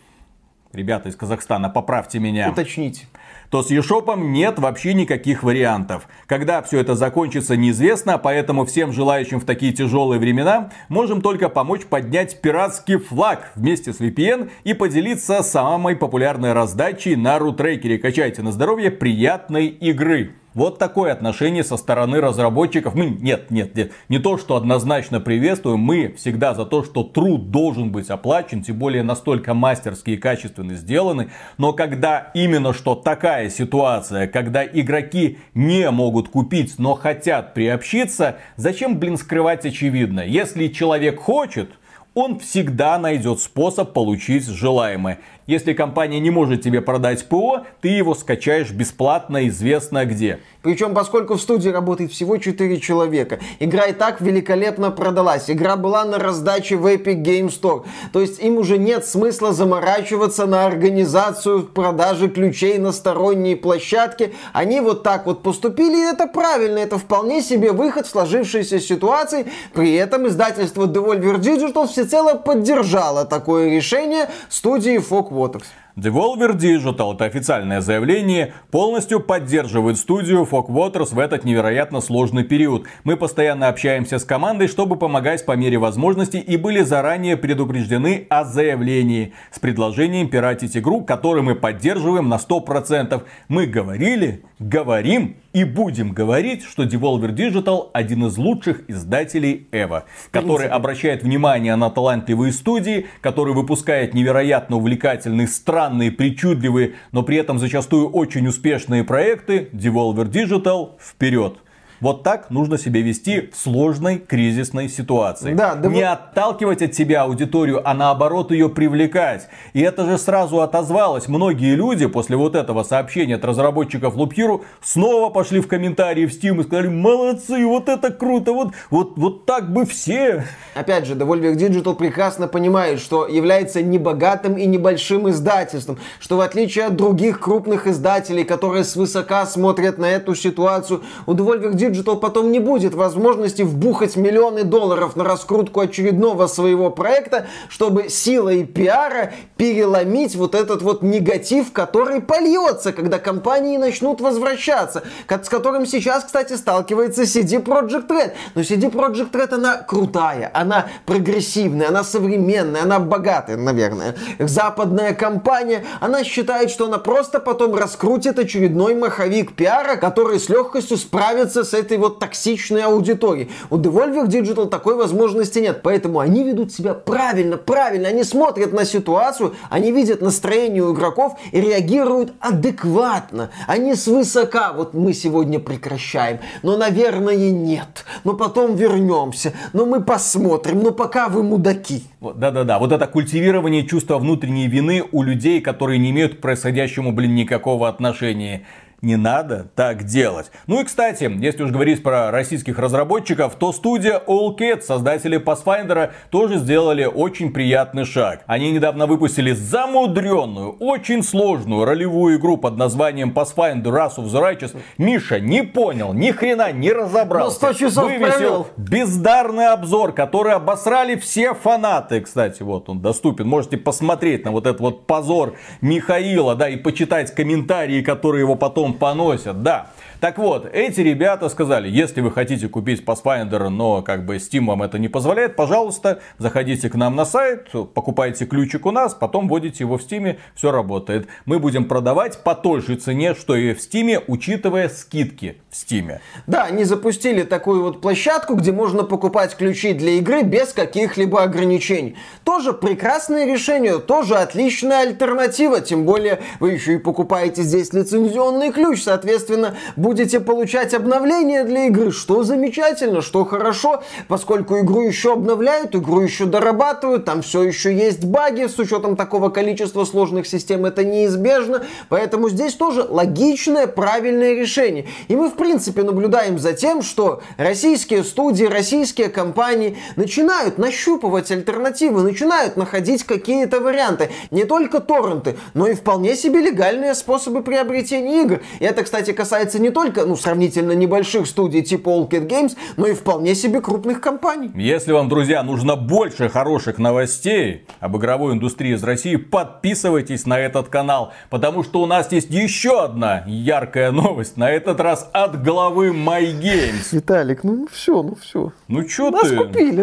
ребята 0.72 1.08
из 1.08 1.16
Казахстана, 1.16 1.68
поправьте 1.68 2.18
меня 2.18 2.50
Уточните. 2.50 3.06
То 3.50 3.62
с 3.62 3.70
eShop 3.70 4.16
нет 4.16 4.58
вообще 4.58 4.94
никаких 4.94 5.42
вариантов. 5.42 6.08
Когда 6.26 6.62
все 6.62 6.78
это 6.78 6.94
закончится, 6.94 7.56
неизвестно, 7.56 8.16
поэтому 8.16 8.64
всем 8.64 8.92
желающим 8.92 9.40
в 9.40 9.44
такие 9.44 9.72
тяжелые 9.72 10.20
времена 10.20 10.70
можем 10.88 11.20
только 11.20 11.48
помочь 11.48 11.84
поднять 11.84 12.40
пиратский 12.40 12.96
флаг 12.98 13.50
вместе 13.56 13.92
с 13.92 14.00
VPN 14.00 14.50
и 14.64 14.72
поделиться 14.72 15.42
самой 15.42 15.96
популярной 15.96 16.52
раздачей 16.52 17.16
на 17.16 17.38
рутрекере. 17.38 17.98
Качайте 17.98 18.42
на 18.42 18.52
здоровье 18.52 18.90
приятной 18.90 19.66
игры. 19.66 20.34
Вот 20.52 20.78
такое 20.78 21.12
отношение 21.12 21.62
со 21.62 21.76
стороны 21.76 22.20
разработчиков. 22.20 22.96
Мы, 22.96 23.06
нет, 23.06 23.52
нет, 23.52 23.76
нет, 23.76 23.92
не 24.08 24.18
то, 24.18 24.36
что 24.36 24.56
однозначно 24.56 25.20
приветствуем, 25.20 25.78
мы 25.78 26.12
всегда 26.16 26.54
за 26.54 26.66
то, 26.66 26.82
что 26.82 27.04
труд 27.04 27.52
должен 27.52 27.92
быть 27.92 28.10
оплачен, 28.10 28.64
тем 28.64 28.76
более 28.76 29.04
настолько 29.04 29.54
мастерски 29.54 30.10
и 30.10 30.16
качественно 30.16 30.74
сделаны. 30.74 31.30
Но 31.56 31.72
когда 31.72 32.32
именно 32.34 32.72
что 32.72 32.96
такая 32.96 33.48
ситуация, 33.48 34.26
когда 34.26 34.64
игроки 34.64 35.38
не 35.54 35.88
могут 35.92 36.28
купить, 36.28 36.78
но 36.78 36.94
хотят 36.94 37.54
приобщиться, 37.54 38.38
зачем, 38.56 38.98
блин, 38.98 39.18
скрывать 39.18 39.64
очевидно? 39.64 40.20
Если 40.20 40.66
человек 40.66 41.20
хочет, 41.20 41.70
он 42.14 42.38
всегда 42.40 42.98
найдет 42.98 43.40
способ 43.40 43.92
получить 43.92 44.46
желаемое. 44.46 45.20
Если 45.50 45.72
компания 45.72 46.20
не 46.20 46.30
может 46.30 46.62
тебе 46.62 46.80
продать 46.80 47.26
ПО, 47.26 47.62
ты 47.80 47.88
его 47.88 48.14
скачаешь 48.14 48.70
бесплатно, 48.70 49.48
известно 49.48 50.04
где. 50.04 50.38
Причем, 50.62 50.94
поскольку 50.94 51.34
в 51.34 51.40
студии 51.40 51.70
работает 51.70 52.12
всего 52.12 52.36
4 52.36 52.78
человека, 52.78 53.40
игра 53.58 53.86
и 53.86 53.92
так 53.92 54.20
великолепно 54.20 54.92
продалась. 54.92 55.50
Игра 55.50 55.74
была 55.74 56.04
на 56.04 56.20
раздаче 56.20 56.76
в 56.76 56.86
Epic 56.86 57.24
Game 57.24 57.48
Store. 57.48 57.84
То 58.12 58.20
есть 58.20 58.40
им 58.40 58.58
уже 58.58 58.78
нет 58.78 59.04
смысла 59.04 59.52
заморачиваться 59.52 60.46
на 60.46 60.66
организацию 60.66 61.64
продажи 61.64 62.28
ключей 62.28 62.78
на 62.78 62.92
сторонние 62.92 63.56
площадки. 63.56 64.32
Они 64.52 64.80
вот 64.80 65.02
так 65.02 65.26
вот 65.26 65.42
поступили, 65.42 65.96
и 65.96 66.12
это 66.12 66.28
правильно. 66.28 66.78
Это 66.78 66.96
вполне 66.96 67.42
себе 67.42 67.72
выход 67.72 68.06
в 68.06 68.10
сложившейся 68.10 68.78
ситуации. 68.78 69.46
При 69.72 69.94
этом 69.94 70.28
издательство 70.28 70.84
Devolver 70.84 71.40
Digital 71.40 71.88
всецело 71.88 72.34
поддержало 72.34 73.24
такое 73.24 73.70
решение 73.70 74.28
студии 74.48 74.98
Fog 74.98 75.39
Waters. 75.40 75.64
Devolver 75.96 76.56
Digital, 76.56 77.14
это 77.14 77.24
официальное 77.24 77.80
заявление, 77.80 78.54
полностью 78.70 79.20
поддерживает 79.20 79.98
студию 79.98 80.46
Fog 80.50 80.68
Waters 80.68 81.14
в 81.14 81.18
этот 81.18 81.44
невероятно 81.44 82.00
сложный 82.00 82.44
период. 82.44 82.86
Мы 83.04 83.16
постоянно 83.16 83.68
общаемся 83.68 84.18
с 84.18 84.24
командой, 84.24 84.68
чтобы 84.68 84.96
помогать 84.96 85.44
по 85.44 85.52
мере 85.52 85.78
возможности 85.78 86.36
и 86.36 86.56
были 86.56 86.82
заранее 86.82 87.36
предупреждены 87.36 88.26
о 88.30 88.44
заявлении 88.44 89.32
с 89.50 89.58
предложением 89.58 90.28
пиратить 90.28 90.76
игру, 90.76 91.02
которую 91.02 91.42
мы 91.42 91.54
поддерживаем 91.54 92.28
на 92.28 92.36
100%. 92.36 93.22
Мы 93.48 93.66
говорили, 93.66 94.44
говорим 94.58 95.36
и 95.52 95.64
будем 95.64 96.12
говорить, 96.12 96.64
что 96.64 96.84
Devolver 96.84 97.34
Digital 97.34 97.90
один 97.92 98.26
из 98.26 98.36
лучших 98.36 98.88
издателей 98.88 99.66
EVO, 99.72 100.04
который 100.30 100.68
обращает 100.68 101.22
внимание 101.22 101.76
на 101.76 101.90
талантливые 101.90 102.52
студии, 102.52 103.06
который 103.20 103.54
выпускает 103.54 104.14
невероятно 104.14 104.76
увлекательные, 104.76 105.48
странные, 105.48 106.12
причудливые, 106.12 106.94
но 107.12 107.22
при 107.22 107.36
этом 107.36 107.58
зачастую 107.58 108.08
очень 108.08 108.46
успешные 108.46 109.04
проекты. 109.04 109.68
Devolver 109.72 110.30
Digital 110.30 110.90
вперед! 111.00 111.58
Вот 112.00 112.22
так 112.22 112.50
нужно 112.50 112.78
себя 112.78 113.02
вести 113.02 113.50
в 113.52 113.56
сложной 113.58 114.18
кризисной 114.18 114.88
ситуации. 114.88 115.52
Да, 115.52 115.74
да 115.74 115.88
Не 115.90 116.00
вы... 116.00 116.04
отталкивать 116.04 116.80
от 116.80 116.94
себя 116.94 117.24
аудиторию, 117.24 117.86
а 117.86 117.92
наоборот 117.92 118.52
ее 118.52 118.70
привлекать. 118.70 119.48
И 119.74 119.80
это 119.82 120.06
же 120.06 120.16
сразу 120.16 120.62
отозвалось. 120.62 121.28
Многие 121.28 121.74
люди 121.74 122.06
после 122.06 122.36
вот 122.36 122.56
этого 122.56 122.84
сообщения 122.84 123.34
от 123.34 123.44
разработчиков 123.44 124.16
Hero 124.16 124.62
снова 124.80 125.30
пошли 125.30 125.60
в 125.60 125.68
комментарии 125.68 126.24
в 126.24 126.30
Steam 126.30 126.60
и 126.60 126.64
сказали, 126.64 126.88
молодцы, 126.88 127.66
вот 127.66 127.90
это 127.90 128.10
круто, 128.10 128.54
вот, 128.54 128.72
вот, 128.88 129.18
вот 129.18 129.44
так 129.44 129.70
бы 129.70 129.84
все. 129.84 130.44
Опять 130.74 131.04
же, 131.04 131.14
Devolver 131.14 131.54
Digital 131.54 131.94
прекрасно 131.94 132.48
понимает, 132.48 133.00
что 133.00 133.26
является 133.26 133.82
небогатым 133.82 134.56
и 134.56 134.64
небольшим 134.64 135.28
издательством, 135.28 135.98
что 136.18 136.38
в 136.38 136.40
отличие 136.40 136.86
от 136.86 136.96
других 136.96 137.40
крупных 137.40 137.86
издателей, 137.86 138.44
которые 138.44 138.84
свысока 138.84 139.44
смотрят 139.44 139.98
на 139.98 140.06
эту 140.10 140.34
ситуацию, 140.34 141.02
у 141.26 141.34
Devolver 141.34 141.74
Digital 141.74 141.89
Digital 141.90 142.18
потом 142.18 142.52
не 142.52 142.60
будет 142.60 142.94
возможности 142.94 143.62
вбухать 143.62 144.16
миллионы 144.16 144.64
долларов 144.64 145.16
на 145.16 145.24
раскрутку 145.24 145.80
очередного 145.80 146.46
своего 146.46 146.90
проекта, 146.90 147.46
чтобы 147.68 148.08
силой 148.08 148.64
пиара 148.64 149.32
переломить 149.56 150.36
вот 150.36 150.54
этот 150.54 150.82
вот 150.82 151.02
негатив, 151.02 151.72
который 151.72 152.20
польется, 152.20 152.92
когда 152.92 153.18
компании 153.18 153.76
начнут 153.76 154.20
возвращаться, 154.20 155.02
с 155.28 155.48
которым 155.48 155.86
сейчас, 155.86 156.24
кстати, 156.24 156.54
сталкивается 156.54 157.22
CD 157.22 157.62
Projekt 157.62 158.08
Red. 158.08 158.32
Но 158.54 158.62
CD 158.62 158.90
Projekt 158.90 159.32
Red, 159.32 159.54
она 159.54 159.76
крутая, 159.76 160.50
она 160.54 160.86
прогрессивная, 161.06 161.88
она 161.88 162.04
современная, 162.04 162.82
она 162.82 162.98
богатая, 163.00 163.56
наверное. 163.56 164.14
Западная 164.38 165.14
компания, 165.14 165.84
она 166.00 166.24
считает, 166.24 166.70
что 166.70 166.86
она 166.86 166.98
просто 166.98 167.40
потом 167.40 167.74
раскрутит 167.74 168.38
очередной 168.38 168.94
маховик 168.94 169.54
пиара, 169.54 169.96
который 169.96 170.38
с 170.38 170.48
легкостью 170.48 170.96
справится 170.96 171.64
с 171.64 171.74
этой 171.80 171.98
вот 171.98 172.18
токсичной 172.18 172.82
аудиторией. 172.82 173.50
У 173.70 173.76
Devolver 173.76 174.26
Digital 174.26 174.68
такой 174.68 174.94
возможности 174.94 175.58
нет, 175.58 175.80
поэтому 175.82 176.20
они 176.20 176.44
ведут 176.44 176.72
себя 176.72 176.94
правильно, 176.94 177.56
правильно, 177.56 178.08
они 178.08 178.22
смотрят 178.22 178.72
на 178.72 178.84
ситуацию, 178.84 179.54
они 179.68 179.92
видят 179.92 180.20
настроение 180.20 180.84
у 180.84 180.94
игроков 180.94 181.38
и 181.52 181.60
реагируют 181.60 182.32
адекватно, 182.40 183.50
они 183.66 183.94
свысока, 183.94 184.72
вот 184.72 184.94
мы 184.94 185.12
сегодня 185.12 185.58
прекращаем, 185.58 186.38
но, 186.62 186.76
наверное, 186.76 187.50
нет, 187.50 188.04
но 188.24 188.34
потом 188.34 188.74
вернемся, 188.76 189.52
но 189.72 189.86
мы 189.86 190.02
посмотрим, 190.02 190.82
но 190.82 190.92
пока 190.92 191.28
вы 191.28 191.42
мудаки. 191.42 192.04
Да-да-да, 192.20 192.78
вот 192.78 192.92
это 192.92 193.06
культивирование 193.06 193.86
чувства 193.86 194.18
внутренней 194.18 194.68
вины 194.68 195.04
у 195.12 195.22
людей, 195.22 195.60
которые 195.60 195.98
не 195.98 196.10
имеют 196.10 196.36
к 196.36 196.40
происходящему, 196.40 197.12
блин, 197.12 197.34
никакого 197.34 197.88
отношения. 197.88 198.66
Не 199.02 199.16
надо 199.16 199.66
так 199.74 200.04
делать. 200.04 200.50
Ну 200.66 200.80
и 200.80 200.84
кстати, 200.84 201.30
если 201.40 201.62
уж 201.62 201.70
говорить 201.70 202.02
про 202.02 202.30
российских 202.30 202.78
разработчиков, 202.78 203.54
то 203.54 203.72
студия 203.72 204.20
All 204.26 204.54
Cat, 204.56 204.82
создатели 204.82 205.40
Pathfinder, 205.40 206.10
тоже 206.30 206.58
сделали 206.58 207.04
очень 207.06 207.50
приятный 207.50 208.04
шаг. 208.04 208.42
Они 208.46 208.70
недавно 208.70 209.06
выпустили 209.06 209.52
замудренную, 209.52 210.72
очень 210.80 211.22
сложную 211.22 211.86
ролевую 211.86 212.38
игру 212.38 212.58
под 212.58 212.76
названием 212.76 213.32
Pathfinder 213.34 213.84
Wrath 213.84 214.16
of 214.18 214.26
the 214.26 214.40
Righteous. 214.42 214.76
Миша 214.98 215.40
не 215.40 215.62
понял, 215.62 216.12
ни 216.12 216.30
хрена 216.30 216.70
не 216.72 216.92
разобрался. 216.92 217.56
100 217.56 217.72
часов 217.72 218.04
Вывесил 218.04 218.28
провел. 218.28 218.66
бездарный 218.76 219.68
обзор, 219.68 220.12
который 220.12 220.52
обосрали 220.52 221.16
все 221.16 221.54
фанаты. 221.54 222.20
Кстати, 222.20 222.62
вот 222.62 222.90
он 222.90 223.00
доступен. 223.00 223.48
Можете 223.48 223.78
посмотреть 223.78 224.44
на 224.44 224.50
вот 224.50 224.66
этот 224.66 224.80
вот 224.80 225.06
позор 225.06 225.54
Михаила, 225.80 226.54
да, 226.54 226.68
и 226.68 226.76
почитать 226.76 227.34
комментарии, 227.34 228.02
которые 228.02 228.42
его 228.42 228.56
потом 228.56 228.89
потом 228.92 228.98
поносят, 228.98 229.62
да. 229.62 229.86
Так 230.20 230.36
вот, 230.36 230.68
эти 230.70 231.00
ребята 231.00 231.48
сказали, 231.48 231.88
если 231.88 232.20
вы 232.20 232.30
хотите 232.30 232.68
купить 232.68 233.02
Pathfinder, 233.02 233.70
но 233.70 234.02
как 234.02 234.26
бы 234.26 234.36
Steam 234.36 234.66
вам 234.66 234.82
это 234.82 234.98
не 234.98 235.08
позволяет, 235.08 235.56
пожалуйста, 235.56 236.20
заходите 236.36 236.90
к 236.90 236.94
нам 236.94 237.16
на 237.16 237.24
сайт, 237.24 237.70
покупайте 237.94 238.44
ключик 238.44 238.84
у 238.84 238.90
нас, 238.90 239.14
потом 239.14 239.48
вводите 239.48 239.84
его 239.84 239.96
в 239.96 240.02
Steam, 240.02 240.36
все 240.54 240.72
работает. 240.72 241.26
Мы 241.46 241.58
будем 241.58 241.86
продавать 241.86 242.42
по 242.44 242.54
той 242.54 242.82
же 242.82 242.96
цене, 242.96 243.34
что 243.34 243.56
и 243.56 243.72
в 243.72 243.78
Steam, 243.78 244.22
учитывая 244.26 244.90
скидки 244.90 245.56
в 245.70 245.74
Steam. 245.74 246.18
Да, 246.46 246.64
они 246.64 246.84
запустили 246.84 247.42
такую 247.42 247.82
вот 247.82 248.02
площадку, 248.02 248.56
где 248.56 248.72
можно 248.72 249.04
покупать 249.04 249.56
ключи 249.56 249.94
для 249.94 250.12
игры 250.12 250.42
без 250.42 250.74
каких-либо 250.74 251.42
ограничений. 251.42 252.16
Тоже 252.44 252.74
прекрасное 252.74 253.46
решение, 253.46 253.98
тоже 253.98 254.34
отличная 254.34 255.00
альтернатива, 255.08 255.80
тем 255.80 256.04
более 256.04 256.40
вы 256.58 256.72
еще 256.72 256.96
и 256.96 256.98
покупаете 256.98 257.62
здесь 257.62 257.94
лицензионный 257.94 258.70
ключ, 258.70 259.02
соответственно, 259.02 259.76
будете 260.10 260.40
получать 260.40 260.92
обновления 260.92 261.62
для 261.62 261.86
игры, 261.86 262.10
что 262.10 262.42
замечательно, 262.42 263.22
что 263.22 263.44
хорошо, 263.44 264.02
поскольку 264.26 264.80
игру 264.80 265.02
еще 265.02 265.34
обновляют, 265.34 265.94
игру 265.94 266.18
еще 266.18 266.46
дорабатывают, 266.46 267.24
там 267.24 267.42
все 267.42 267.62
еще 267.62 267.94
есть 267.94 268.24
баги, 268.24 268.66
с 268.66 268.76
учетом 268.80 269.14
такого 269.14 269.50
количества 269.50 270.04
сложных 270.04 270.48
систем 270.48 270.84
это 270.84 271.04
неизбежно, 271.04 271.84
поэтому 272.08 272.48
здесь 272.48 272.74
тоже 272.74 273.06
логичное, 273.08 273.86
правильное 273.86 274.54
решение. 274.54 275.06
И 275.28 275.36
мы, 275.36 275.48
в 275.48 275.54
принципе, 275.54 276.02
наблюдаем 276.02 276.58
за 276.58 276.72
тем, 276.72 277.02
что 277.02 277.40
российские 277.56 278.24
студии, 278.24 278.64
российские 278.64 279.28
компании 279.28 279.96
начинают 280.16 280.76
нащупывать 280.76 281.52
альтернативы, 281.52 282.22
начинают 282.22 282.76
находить 282.76 283.22
какие-то 283.22 283.78
варианты. 283.78 284.30
Не 284.50 284.64
только 284.64 284.98
торренты, 284.98 285.56
но 285.74 285.86
и 285.86 285.94
вполне 285.94 286.34
себе 286.34 286.58
легальные 286.58 287.14
способы 287.14 287.62
приобретения 287.62 288.42
игр. 288.42 288.60
И 288.80 288.84
это, 288.84 289.04
кстати, 289.04 289.30
касается 289.30 289.78
не 289.78 289.90
только 289.90 289.99
только 290.00 290.24
ну, 290.24 290.34
сравнительно 290.34 290.92
небольших 290.92 291.46
студий 291.46 291.82
типа 291.82 292.08
Allcat 292.08 292.48
Games, 292.48 292.74
но 292.96 293.06
и 293.06 293.12
вполне 293.12 293.54
себе 293.54 293.82
крупных 293.82 294.22
компаний. 294.22 294.70
Если 294.74 295.12
вам, 295.12 295.28
друзья, 295.28 295.62
нужно 295.62 295.94
больше 295.94 296.48
хороших 296.48 296.96
новостей 296.96 297.84
об 298.00 298.16
игровой 298.16 298.54
индустрии 298.54 298.94
из 298.94 299.04
России, 299.04 299.36
подписывайтесь 299.36 300.46
на 300.46 300.58
этот 300.58 300.88
канал, 300.88 301.34
потому 301.50 301.84
что 301.84 302.00
у 302.00 302.06
нас 302.06 302.32
есть 302.32 302.48
еще 302.48 303.04
одна 303.04 303.44
яркая 303.46 304.10
новость, 304.10 304.56
на 304.56 304.70
этот 304.70 305.00
раз 305.00 305.28
от 305.34 305.62
главы 305.62 306.12
MyGames. 306.12 307.12
Виталик, 307.12 307.62
ну 307.62 307.86
все, 307.92 308.22
ну 308.22 308.38
все. 308.40 308.72
Ну 308.88 309.06
что 309.06 309.30
ты? 309.30 309.36
Нас 309.36 309.66
купили, 309.66 310.02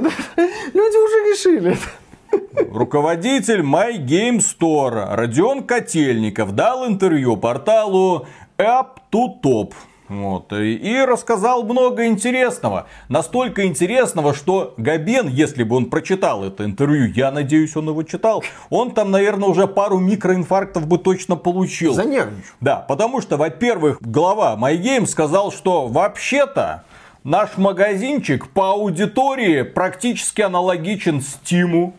люди 0.73 1.05
уже 1.05 1.31
решили 1.31 1.77
Руководитель 2.71 3.61
My 3.61 3.97
Game 3.97 4.39
Store 4.39 5.15
Родион 5.15 5.63
Котельников 5.63 6.53
дал 6.53 6.87
интервью 6.87 7.37
порталу 7.37 8.27
Up 8.57 8.97
to 9.11 9.39
Top. 9.43 9.73
Вот, 10.09 10.53
и 10.53 11.03
рассказал 11.05 11.63
много 11.63 12.05
интересного. 12.07 12.87
Настолько 13.09 13.65
интересного, 13.65 14.33
что 14.33 14.73
Габен, 14.77 15.27
если 15.27 15.63
бы 15.63 15.75
он 15.75 15.89
прочитал 15.89 16.45
это 16.45 16.63
интервью, 16.63 17.11
я 17.13 17.29
надеюсь, 17.29 17.75
он 17.75 17.89
его 17.89 18.03
читал, 18.03 18.41
он 18.69 18.91
там, 18.91 19.11
наверное, 19.11 19.49
уже 19.49 19.67
пару 19.67 19.99
микроинфарктов 19.99 20.87
бы 20.87 20.97
точно 20.97 21.35
получил. 21.35 21.93
Занервничал. 21.93 22.49
Да, 22.61 22.77
потому 22.77 23.21
что, 23.21 23.35
во-первых, 23.35 23.97
глава 24.01 24.55
MyGame 24.57 25.07
сказал, 25.07 25.51
что 25.51 25.87
вообще-то 25.87 26.85
наш 27.25 27.57
магазинчик 27.57 28.49
по 28.49 28.71
аудитории 28.71 29.63
практически 29.63 30.41
аналогичен 30.41 31.21
Стиму. 31.21 31.95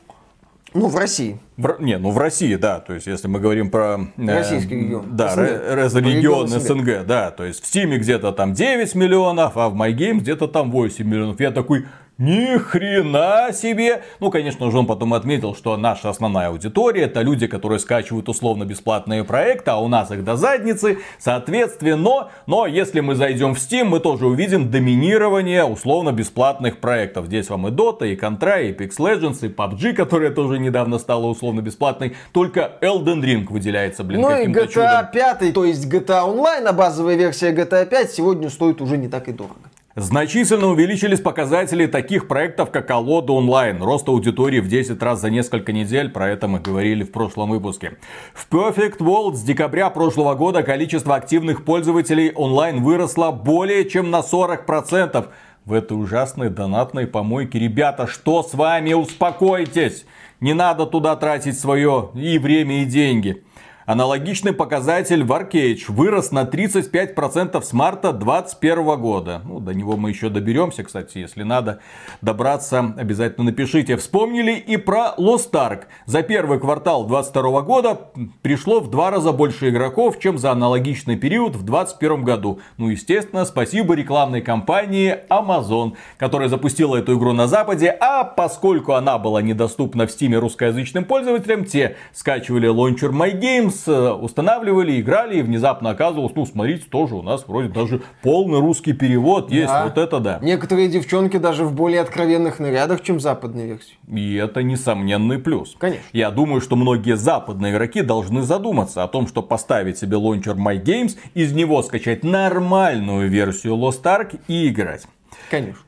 Ну, 0.74 0.88
в 0.88 0.96
России. 0.96 1.40
В, 1.56 1.76
не, 1.80 1.98
ну 1.98 2.10
в 2.10 2.18
России, 2.18 2.54
да. 2.56 2.80
То 2.80 2.94
есть, 2.94 3.06
если 3.06 3.26
мы 3.26 3.40
говорим 3.40 3.70
про... 3.70 3.98
Э, 4.16 4.36
Российский 4.36 4.74
регион. 4.74 5.16
Да, 5.16 5.30
СНГ. 5.30 6.04
регион, 6.04 6.16
регион 6.16 6.48
СНГ. 6.48 6.60
СНГ, 6.60 7.06
да. 7.06 7.30
То 7.30 7.44
есть, 7.44 7.62
в 7.62 7.66
Стиме 7.66 7.98
где-то 7.98 8.32
там 8.32 8.52
9 8.52 8.94
миллионов, 8.94 9.56
а 9.56 9.68
в 9.68 9.74
MyGame 9.74 10.18
где-то 10.18 10.46
там 10.46 10.70
8 10.70 11.06
миллионов. 11.06 11.40
Я 11.40 11.50
такой, 11.50 11.86
Ни 12.18 12.58
хрена 12.58 13.52
себе! 13.52 14.02
Ну, 14.18 14.32
конечно 14.32 14.68
же, 14.72 14.78
он 14.78 14.86
потом 14.86 15.14
отметил, 15.14 15.54
что 15.54 15.76
наша 15.76 16.10
основная 16.10 16.48
аудитория 16.48 17.02
это 17.02 17.20
люди, 17.20 17.46
которые 17.46 17.78
скачивают 17.78 18.28
условно-бесплатные 18.28 19.22
проекты, 19.22 19.70
а 19.70 19.76
у 19.76 19.86
нас 19.86 20.10
их 20.10 20.24
до 20.24 20.34
задницы. 20.34 20.98
Соответственно, 21.20 22.28
но, 22.46 22.66
если 22.66 22.98
мы 22.98 23.14
зайдем 23.14 23.54
в 23.54 23.58
Steam, 23.58 23.84
мы 23.84 24.00
тоже 24.00 24.26
увидим 24.26 24.68
доминирование 24.68 25.62
условно-бесплатных 25.62 26.78
проектов. 26.78 27.26
Здесь 27.26 27.50
вам 27.50 27.68
и 27.68 27.70
Dota, 27.70 28.12
и 28.12 28.16
Contra, 28.16 28.66
и 28.66 28.72
Apex 28.72 28.96
Legends, 28.98 29.46
и 29.46 29.48
PUBG, 29.48 29.92
которая 29.92 30.32
тоже 30.32 30.58
недавно 30.58 30.98
стала 30.98 31.26
условно-бесплатной. 31.26 32.16
Только 32.32 32.72
Elden 32.80 33.22
Ring 33.22 33.46
выделяется, 33.48 34.02
блин, 34.02 34.22
Ну 34.22 34.36
и 34.36 34.46
GTA 34.48 34.66
чудом. 34.66 35.06
5, 35.12 35.54
то 35.54 35.64
есть 35.64 35.86
GTA 35.86 36.26
Online, 36.26 36.66
а 36.66 36.72
базовая 36.72 37.14
версия 37.14 37.52
GTA 37.52 37.86
5 37.86 38.10
сегодня 38.10 38.50
стоит 38.50 38.80
уже 38.80 38.96
не 38.96 39.06
так 39.06 39.28
и 39.28 39.32
дорого. 39.32 39.67
Значительно 40.00 40.68
увеличились 40.68 41.20
показатели 41.20 41.86
таких 41.86 42.28
проектов, 42.28 42.70
как 42.70 42.88
Алода 42.88 43.32
онлайн. 43.32 43.82
Рост 43.82 44.08
аудитории 44.08 44.60
в 44.60 44.68
10 44.68 45.02
раз 45.02 45.20
за 45.20 45.28
несколько 45.28 45.72
недель, 45.72 46.08
про 46.08 46.30
это 46.30 46.46
мы 46.46 46.60
говорили 46.60 47.02
в 47.02 47.10
прошлом 47.10 47.50
выпуске. 47.50 47.98
В 48.32 48.48
Perfect 48.48 48.98
World 48.98 49.34
с 49.34 49.42
декабря 49.42 49.90
прошлого 49.90 50.36
года 50.36 50.62
количество 50.62 51.16
активных 51.16 51.64
пользователей 51.64 52.30
онлайн 52.30 52.80
выросло 52.80 53.32
более 53.32 53.90
чем 53.90 54.12
на 54.12 54.20
40%. 54.20 55.30
В 55.64 55.72
этой 55.72 56.00
ужасной 56.00 56.48
донатной 56.48 57.08
помойке. 57.08 57.58
Ребята, 57.58 58.06
что 58.06 58.44
с 58.44 58.54
вами? 58.54 58.92
Успокойтесь! 58.92 60.06
Не 60.38 60.54
надо 60.54 60.86
туда 60.86 61.16
тратить 61.16 61.58
свое 61.58 62.10
и 62.14 62.38
время, 62.38 62.82
и 62.82 62.84
деньги. 62.84 63.42
Аналогичный 63.88 64.52
показатель 64.52 65.24
в 65.24 65.32
Arcade 65.32 65.80
вырос 65.88 66.30
на 66.30 66.42
35% 66.42 67.62
с 67.62 67.72
марта 67.72 68.12
2021 68.12 69.00
года. 69.00 69.40
Ну, 69.46 69.60
до 69.60 69.72
него 69.72 69.96
мы 69.96 70.10
еще 70.10 70.28
доберемся, 70.28 70.84
кстати, 70.84 71.16
если 71.16 71.42
надо 71.42 71.80
добраться, 72.20 72.94
обязательно 72.98 73.46
напишите. 73.46 73.96
Вспомнили 73.96 74.52
и 74.52 74.76
про 74.76 75.14
Lost 75.16 75.52
Ark. 75.52 75.84
За 76.04 76.22
первый 76.22 76.60
квартал 76.60 77.06
2022 77.06 77.62
года 77.62 77.98
пришло 78.42 78.80
в 78.80 78.90
два 78.90 79.10
раза 79.10 79.32
больше 79.32 79.70
игроков, 79.70 80.18
чем 80.18 80.36
за 80.36 80.52
аналогичный 80.52 81.16
период 81.16 81.56
в 81.56 81.62
2021 81.62 82.24
году. 82.24 82.60
Ну, 82.76 82.90
естественно, 82.90 83.46
спасибо 83.46 83.94
рекламной 83.94 84.42
кампании 84.42 85.16
Amazon, 85.30 85.94
которая 86.18 86.50
запустила 86.50 86.96
эту 86.96 87.16
игру 87.16 87.32
на 87.32 87.46
Западе, 87.46 87.88
а 87.88 88.24
поскольку 88.24 88.92
она 88.92 89.16
была 89.16 89.40
недоступна 89.40 90.06
в 90.06 90.10
Steam 90.10 90.38
русскоязычным 90.38 91.06
пользователям, 91.06 91.64
те 91.64 91.96
скачивали 92.12 92.66
лончер 92.66 93.12
MyGames, 93.12 93.77
э, 93.86 94.10
устанавливали, 94.12 95.00
играли, 95.00 95.38
и 95.38 95.42
внезапно 95.42 95.90
оказывалось, 95.90 96.32
ну, 96.34 96.46
смотрите, 96.46 96.86
тоже 96.90 97.14
у 97.14 97.22
нас 97.22 97.46
вроде 97.46 97.68
даже 97.68 98.00
полный 98.22 98.60
русский 98.60 98.92
перевод 98.92 99.50
есть, 99.50 99.68
Да. 99.68 99.84
вот 99.84 99.98
это 99.98 100.18
да. 100.20 100.38
Некоторые 100.42 100.88
девчонки 100.88 101.36
даже 101.36 101.64
в 101.64 101.74
более 101.74 102.00
откровенных 102.00 102.58
нарядах, 102.58 103.02
чем 103.02 103.20
западной 103.20 103.66
версии. 103.66 103.94
И 104.08 104.34
это 104.34 104.62
несомненный 104.62 105.38
плюс. 105.38 105.76
Конечно. 105.78 106.04
Я 106.12 106.30
думаю, 106.30 106.60
что 106.60 106.76
многие 106.76 107.16
западные 107.16 107.72
игроки 107.72 108.02
должны 108.02 108.42
задуматься 108.42 109.02
о 109.04 109.08
том, 109.08 109.26
что 109.28 109.42
поставить 109.42 109.98
себе 109.98 110.16
лончер 110.16 110.54
MyGames, 110.54 111.16
из 111.34 111.52
него 111.52 111.82
скачать 111.82 112.24
нормальную 112.24 113.28
версию 113.28 113.74
Lost 113.74 114.02
Ark 114.04 114.40
и 114.48 114.68
играть. 114.68 115.06
Конечно. 115.50 115.78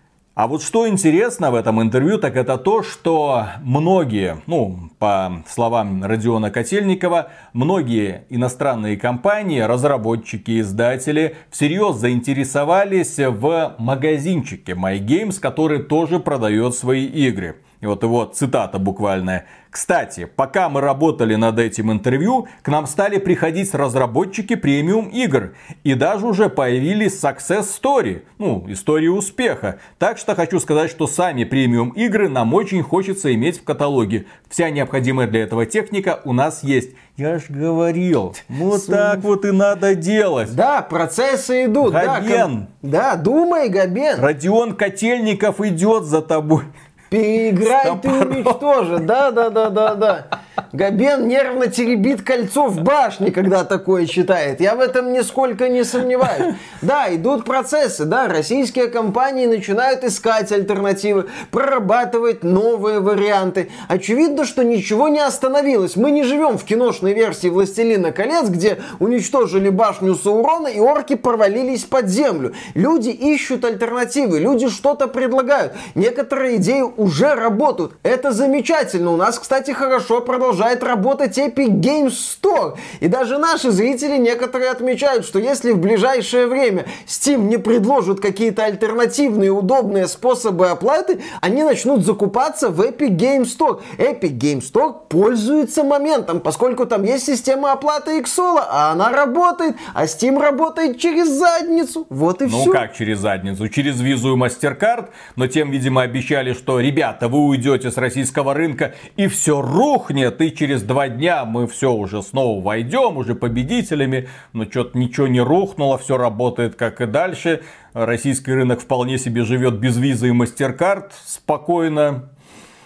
А 0.40 0.46
вот 0.46 0.62
что 0.62 0.88
интересно 0.88 1.50
в 1.50 1.54
этом 1.54 1.82
интервью, 1.82 2.16
так 2.16 2.34
это 2.34 2.56
то, 2.56 2.82
что 2.82 3.48
многие, 3.60 4.38
ну, 4.46 4.88
по 4.98 5.44
словам 5.46 6.02
Родиона 6.02 6.50
Котельникова, 6.50 7.28
многие 7.52 8.24
иностранные 8.30 8.96
компании, 8.96 9.60
разработчики, 9.60 10.62
издатели 10.62 11.36
всерьез 11.50 11.96
заинтересовались 11.96 13.18
в 13.18 13.74
магазинчике 13.76 14.72
MyGames, 14.72 15.38
который 15.40 15.82
тоже 15.82 16.18
продает 16.18 16.74
свои 16.74 17.04
игры. 17.04 17.56
И 17.80 17.86
вот 17.86 18.02
его 18.02 18.26
цитата 18.26 18.78
буквальная. 18.78 19.46
Кстати, 19.70 20.24
пока 20.24 20.68
мы 20.68 20.80
работали 20.80 21.36
над 21.36 21.58
этим 21.58 21.92
интервью, 21.92 22.48
к 22.62 22.68
нам 22.68 22.86
стали 22.86 23.18
приходить 23.18 23.72
разработчики 23.72 24.56
премиум 24.56 25.06
игр. 25.08 25.54
И 25.84 25.94
даже 25.94 26.26
уже 26.26 26.50
появились 26.50 27.22
success 27.24 27.66
story, 27.80 28.22
ну, 28.38 28.64
истории 28.68 29.06
успеха. 29.08 29.78
Так 29.98 30.18
что 30.18 30.34
хочу 30.34 30.58
сказать, 30.60 30.90
что 30.90 31.06
сами 31.06 31.44
премиум 31.44 31.90
игры 31.90 32.28
нам 32.28 32.52
очень 32.52 32.82
хочется 32.82 33.32
иметь 33.34 33.60
в 33.60 33.64
каталоге. 33.64 34.26
Вся 34.50 34.70
необходимая 34.70 35.28
для 35.28 35.42
этого 35.42 35.64
техника 35.66 36.20
у 36.24 36.32
нас 36.32 36.62
есть. 36.64 36.90
Я 37.16 37.38
ж 37.38 37.44
говорил, 37.48 38.34
вот 38.48 38.86
так 38.86 39.20
вот 39.20 39.44
и 39.44 39.52
надо 39.52 39.94
делать. 39.94 40.54
Да, 40.54 40.82
процессы 40.82 41.66
идут. 41.66 41.92
да, 41.92 42.18
Габен. 42.20 42.40
ком- 42.40 42.66
Да, 42.82 43.14
думай, 43.16 43.68
Габен. 43.68 44.18
Родион 44.20 44.74
Котельников 44.74 45.60
идет 45.60 46.04
за 46.04 46.22
тобой. 46.22 46.64
Переиграй 47.10 47.98
ты 48.00 48.08
уничтожи. 48.08 48.98
Да, 49.00 49.30
да, 49.32 49.50
да, 49.50 49.68
да, 49.68 49.94
да. 49.94 50.26
Габен 50.72 51.26
нервно 51.26 51.66
теребит 51.66 52.22
кольцо 52.22 52.68
в 52.68 52.82
башне, 52.82 53.32
когда 53.32 53.64
такое 53.64 54.06
читает. 54.06 54.60
Я 54.60 54.76
в 54.76 54.80
этом 54.80 55.12
нисколько 55.12 55.68
не 55.68 55.82
сомневаюсь. 55.82 56.54
Да, 56.80 57.12
идут 57.12 57.44
процессы, 57.44 58.04
да, 58.04 58.28
российские 58.28 58.86
компании 58.86 59.46
начинают 59.46 60.04
искать 60.04 60.52
альтернативы, 60.52 61.26
прорабатывать 61.50 62.44
новые 62.44 63.00
варианты. 63.00 63.70
Очевидно, 63.88 64.44
что 64.44 64.62
ничего 64.62 65.08
не 65.08 65.18
остановилось. 65.18 65.96
Мы 65.96 66.12
не 66.12 66.22
живем 66.22 66.56
в 66.56 66.64
киношной 66.64 67.14
версии 67.14 67.48
«Властелина 67.48 68.12
колец», 68.12 68.48
где 68.48 68.78
уничтожили 69.00 69.70
башню 69.70 70.14
Саурона 70.14 70.68
и 70.68 70.78
орки 70.78 71.16
провалились 71.16 71.84
под 71.84 72.06
землю. 72.08 72.54
Люди 72.74 73.08
ищут 73.08 73.64
альтернативы, 73.64 74.38
люди 74.38 74.68
что-то 74.68 75.08
предлагают. 75.08 75.72
Некоторые 75.96 76.56
идеи 76.56 76.82
уже 76.82 77.34
работают. 77.34 77.94
Это 78.04 78.30
замечательно. 78.30 79.12
У 79.12 79.16
нас, 79.16 79.38
кстати, 79.38 79.72
хорошо 79.72 80.20
продолжает 80.60 80.82
работать 80.82 81.38
Epic 81.38 81.80
Games 81.80 82.12
Store. 82.12 82.76
И 83.00 83.08
даже 83.08 83.38
наши 83.38 83.70
зрители 83.70 84.18
некоторые 84.18 84.70
отмечают, 84.70 85.24
что 85.24 85.38
если 85.38 85.72
в 85.72 85.78
ближайшее 85.78 86.46
время 86.46 86.84
Steam 87.06 87.44
не 87.44 87.56
предложит 87.56 88.20
какие-то 88.20 88.64
альтернативные 88.64 89.50
удобные 89.50 90.06
способы 90.06 90.68
оплаты, 90.68 91.20
они 91.40 91.62
начнут 91.62 92.04
закупаться 92.04 92.68
в 92.68 92.82
Epic 92.82 93.16
Games 93.16 93.48
Store. 93.58 93.80
Epic 93.96 94.38
Games 94.38 94.70
Store 94.70 94.94
пользуется 95.08 95.82
моментом, 95.82 96.40
поскольку 96.40 96.84
там 96.84 97.04
есть 97.04 97.24
система 97.24 97.72
оплаты 97.72 98.20
Xsola, 98.20 98.64
а 98.68 98.92
она 98.92 99.10
работает, 99.10 99.76
а 99.94 100.04
Steam 100.04 100.38
работает 100.38 100.98
через 100.98 101.28
задницу. 101.28 102.06
Вот 102.10 102.42
и 102.42 102.44
Ну 102.44 102.60
все. 102.60 102.70
как 102.72 102.94
через 102.94 103.20
задницу? 103.20 103.66
Через 103.68 103.98
визу 104.00 104.36
и 104.36 104.38
MasterCard, 104.38 105.08
но 105.36 105.46
тем, 105.46 105.70
видимо, 105.70 106.02
обещали, 106.02 106.52
что, 106.52 106.80
ребята, 106.80 107.28
вы 107.28 107.38
уйдете 107.38 107.90
с 107.90 107.96
российского 107.96 108.52
рынка 108.52 108.94
и 109.16 109.26
все 109.26 109.62
рухнет, 109.62 110.40
и 110.42 110.49
через 110.50 110.82
два 110.82 111.08
дня 111.08 111.44
мы 111.44 111.66
все 111.66 111.92
уже 111.92 112.22
снова 112.22 112.62
войдем, 112.62 113.16
уже 113.16 113.34
победителями, 113.34 114.28
но 114.52 114.64
что-то 114.64 114.98
ничего 114.98 115.26
не 115.26 115.40
рухнуло, 115.40 115.98
все 115.98 116.16
работает 116.16 116.74
как 116.74 117.00
и 117.00 117.06
дальше. 117.06 117.62
Российский 117.92 118.52
рынок 118.52 118.80
вполне 118.80 119.18
себе 119.18 119.44
живет 119.44 119.74
без 119.74 119.96
визы 119.96 120.28
и 120.28 120.32
MasterCard 120.32 121.10
спокойно. 121.24 122.30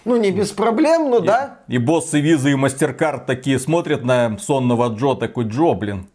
Ну, 0.05 0.17
не 0.17 0.31
без 0.31 0.51
проблем, 0.51 1.09
но 1.09 1.19
да. 1.19 1.59
И 1.67 1.77
боссы 1.77 2.21
визы 2.21 2.51
и 2.51 2.55
MasterCard 2.55 3.25
такие 3.25 3.59
смотрят 3.59 4.03
на 4.03 4.37
сонного 4.37 4.95
Джо, 4.95 5.15
такой 5.15 5.45
Джо, 5.45 5.73
блин, 5.73 6.07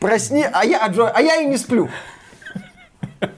Просни, 0.00 0.46
а 0.50 0.64
я, 0.64 0.84
а 0.84 0.88
Джо- 0.88 1.12
а 1.14 1.20
я 1.20 1.42
и 1.42 1.46
не 1.46 1.58
сплю. 1.58 1.90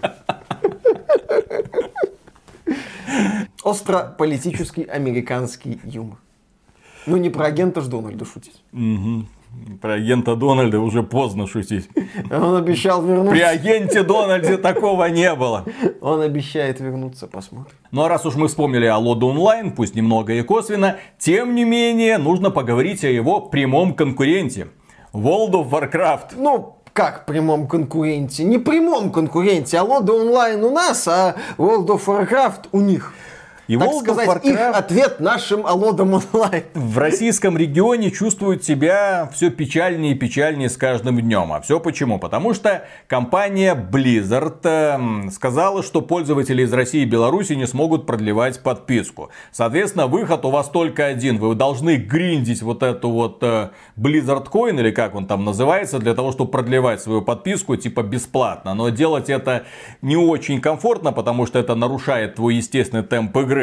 Остро-политический 3.63 4.85
американский 4.85 5.81
юмор. 5.85 6.19
Ну, 7.09 7.17
не 7.17 7.31
про 7.31 7.47
агента 7.47 7.81
ж 7.81 7.87
Дональда 7.87 8.25
шутить. 8.25 8.63
про 9.81 9.95
агента 9.95 10.37
Дональда 10.37 10.79
уже 10.79 11.03
поздно 11.03 11.47
шутить. 11.47 11.89
Он 12.31 12.57
обещал 12.57 13.01
При 13.03 13.09
вернуться. 13.11 13.49
агенте 13.49 14.03
Дональде 14.03 14.59
такого 14.59 15.05
не 15.07 15.35
было. 15.35 15.65
Он 16.01 16.21
обещает 16.21 16.81
вернуться, 16.81 17.27
посмотрим. 17.27 17.75
Ну 17.91 18.03
а 18.03 18.09
раз 18.09 18.27
уж 18.27 18.35
мы 18.37 18.49
вспомнили 18.49 18.87
о 18.87 18.99
Лоде 18.99 19.25
онлайн, 19.27 19.73
пусть 19.73 19.95
немного 19.95 20.35
и 20.35 20.43
косвенно, 20.43 20.97
тем 21.19 21.55
не 21.55 21.65
менее 21.65 22.19
нужно 22.19 22.51
поговорить 22.51 23.05
о 23.05 23.09
его 23.09 23.41
прямом 23.41 23.95
конкуренте. 23.95 24.69
World 25.15 25.53
of 25.53 25.71
Warcraft. 25.71 26.35
Ну, 26.37 26.75
как 26.93 27.25
прямом 27.27 27.67
конкуренте? 27.69 28.45
Не 28.45 28.59
прямом 28.59 29.11
конкуренте, 29.11 29.79
а 29.79 29.83
Лода 29.83 30.13
онлайн 30.13 30.63
у 30.65 30.71
нас, 30.71 31.09
а 31.09 31.37
World 31.57 31.87
of 31.87 32.05
Warcraft 32.07 32.69
у 32.73 32.81
них. 32.81 33.15
И 33.69 33.77
так 33.77 33.89
World 33.89 34.01
сказать, 34.01 34.29
Warcraft... 34.29 34.51
их 34.51 34.61
ответ 34.77 35.21
нашим 35.21 35.67
Алодам 35.67 36.15
онлайн. 36.15 36.65
В 36.73 36.97
российском 36.97 37.59
регионе 37.59 38.11
чувствуют 38.11 38.65
себя 38.65 39.29
все 39.35 39.51
печальнее 39.51 40.13
и 40.13 40.15
печальнее 40.15 40.71
с 40.71 40.79
каждым 40.79 41.21
днем. 41.21 41.53
А 41.53 41.61
все 41.61 41.79
почему? 41.79 42.19
Потому 42.19 42.55
что 42.55 42.85
компания 43.09 43.75
Blizzard 43.75 44.61
э, 44.65 45.31
сказала, 45.31 45.83
что 45.83 46.01
пользователи 46.01 46.63
из 46.63 46.73
России 46.73 47.03
и 47.03 47.05
Беларуси 47.05 47.53
не 47.53 47.67
смогут 47.67 48.07
продлевать 48.07 48.63
подписку. 48.63 49.29
Соответственно, 49.53 50.07
выход 50.07 50.47
у 50.47 50.51
вас 50.51 50.71
только 50.71 51.05
один. 51.05 51.37
Вы 51.37 51.55
должны 51.55 51.97
гриндить 51.97 52.63
вот 52.63 52.83
эту 52.83 53.11
вот 53.11 53.43
э, 53.43 53.69
Blizzard 53.99 54.47
Coin, 54.51 54.81
или 54.81 54.93
как 54.93 55.15
он 55.15 55.27
там 55.27 55.45
называется, 55.45 55.99
для 55.99 56.15
того, 56.15 56.33
чтобы 56.33 56.51
продлевать 56.51 57.03
свою 57.03 57.21
подписку 57.21 57.77
типа 57.77 58.03
бесплатно. 58.03 58.73
Но 58.73 58.89
делать 58.89 59.29
это 59.29 59.65
не 60.01 60.17
очень 60.17 60.63
комфортно, 60.63 61.13
потому 61.13 61.45
что 61.45 61.59
это 61.59 61.75
нарушает 61.75 62.37
твой 62.37 62.55
естественный 62.55 63.03
темп 63.03 63.37
игры. 63.37 63.58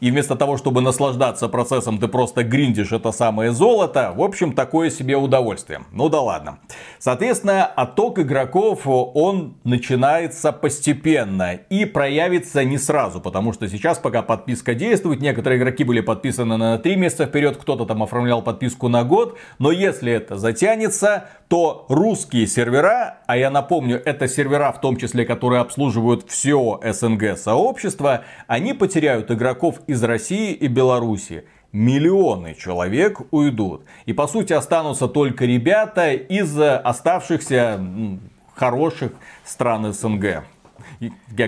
И 0.00 0.10
вместо 0.10 0.36
того, 0.36 0.56
чтобы 0.56 0.80
наслаждаться 0.80 1.48
процессом, 1.48 1.98
ты 1.98 2.08
просто 2.08 2.42
гриндишь 2.42 2.92
это 2.92 3.12
самое 3.12 3.52
золото. 3.52 4.12
В 4.16 4.22
общем, 4.22 4.52
такое 4.52 4.90
себе 4.90 5.16
удовольствие. 5.16 5.82
Ну 5.92 6.08
да 6.08 6.20
ладно. 6.20 6.58
Соответственно, 6.98 7.64
отток 7.66 8.18
игроков, 8.18 8.80
он 8.86 9.56
начинается 9.64 10.52
постепенно 10.52 11.54
и 11.54 11.84
проявится 11.84 12.64
не 12.64 12.78
сразу, 12.78 13.20
потому 13.20 13.52
что 13.52 13.68
сейчас, 13.68 13.98
пока 13.98 14.22
подписка 14.22 14.74
действует, 14.74 15.20
некоторые 15.20 15.58
игроки 15.58 15.84
были 15.84 16.00
подписаны 16.00 16.56
на 16.56 16.78
3 16.78 16.96
месяца 16.96 17.26
вперед, 17.26 17.56
кто-то 17.56 17.84
там 17.84 18.02
оформлял 18.02 18.42
подписку 18.42 18.88
на 18.88 19.04
год, 19.04 19.38
но 19.58 19.70
если 19.70 20.12
это 20.12 20.36
затянется, 20.36 21.26
то 21.48 21.86
русские 21.88 22.46
сервера, 22.46 23.18
а 23.26 23.36
я 23.36 23.50
напомню, 23.50 24.00
это 24.04 24.28
сервера 24.28 24.72
в 24.72 24.80
том 24.80 24.96
числе, 24.96 25.24
которые 25.24 25.60
обслуживают 25.60 26.24
все 26.28 26.80
СНГ 26.82 27.36
сообщество, 27.36 28.24
они 28.46 28.72
потеряют 28.72 29.30
игроков 29.32 29.80
из 29.86 30.02
России 30.02 30.52
и 30.52 30.66
Беларуси 30.66 31.44
миллионы 31.72 32.54
человек 32.54 33.20
уйдут. 33.30 33.84
И 34.04 34.12
по 34.12 34.26
сути 34.26 34.52
останутся 34.52 35.08
только 35.08 35.44
ребята 35.44 36.12
из 36.12 36.58
оставшихся 36.58 37.80
хороших 38.54 39.12
стран 39.44 39.92
СНГ 39.92 40.44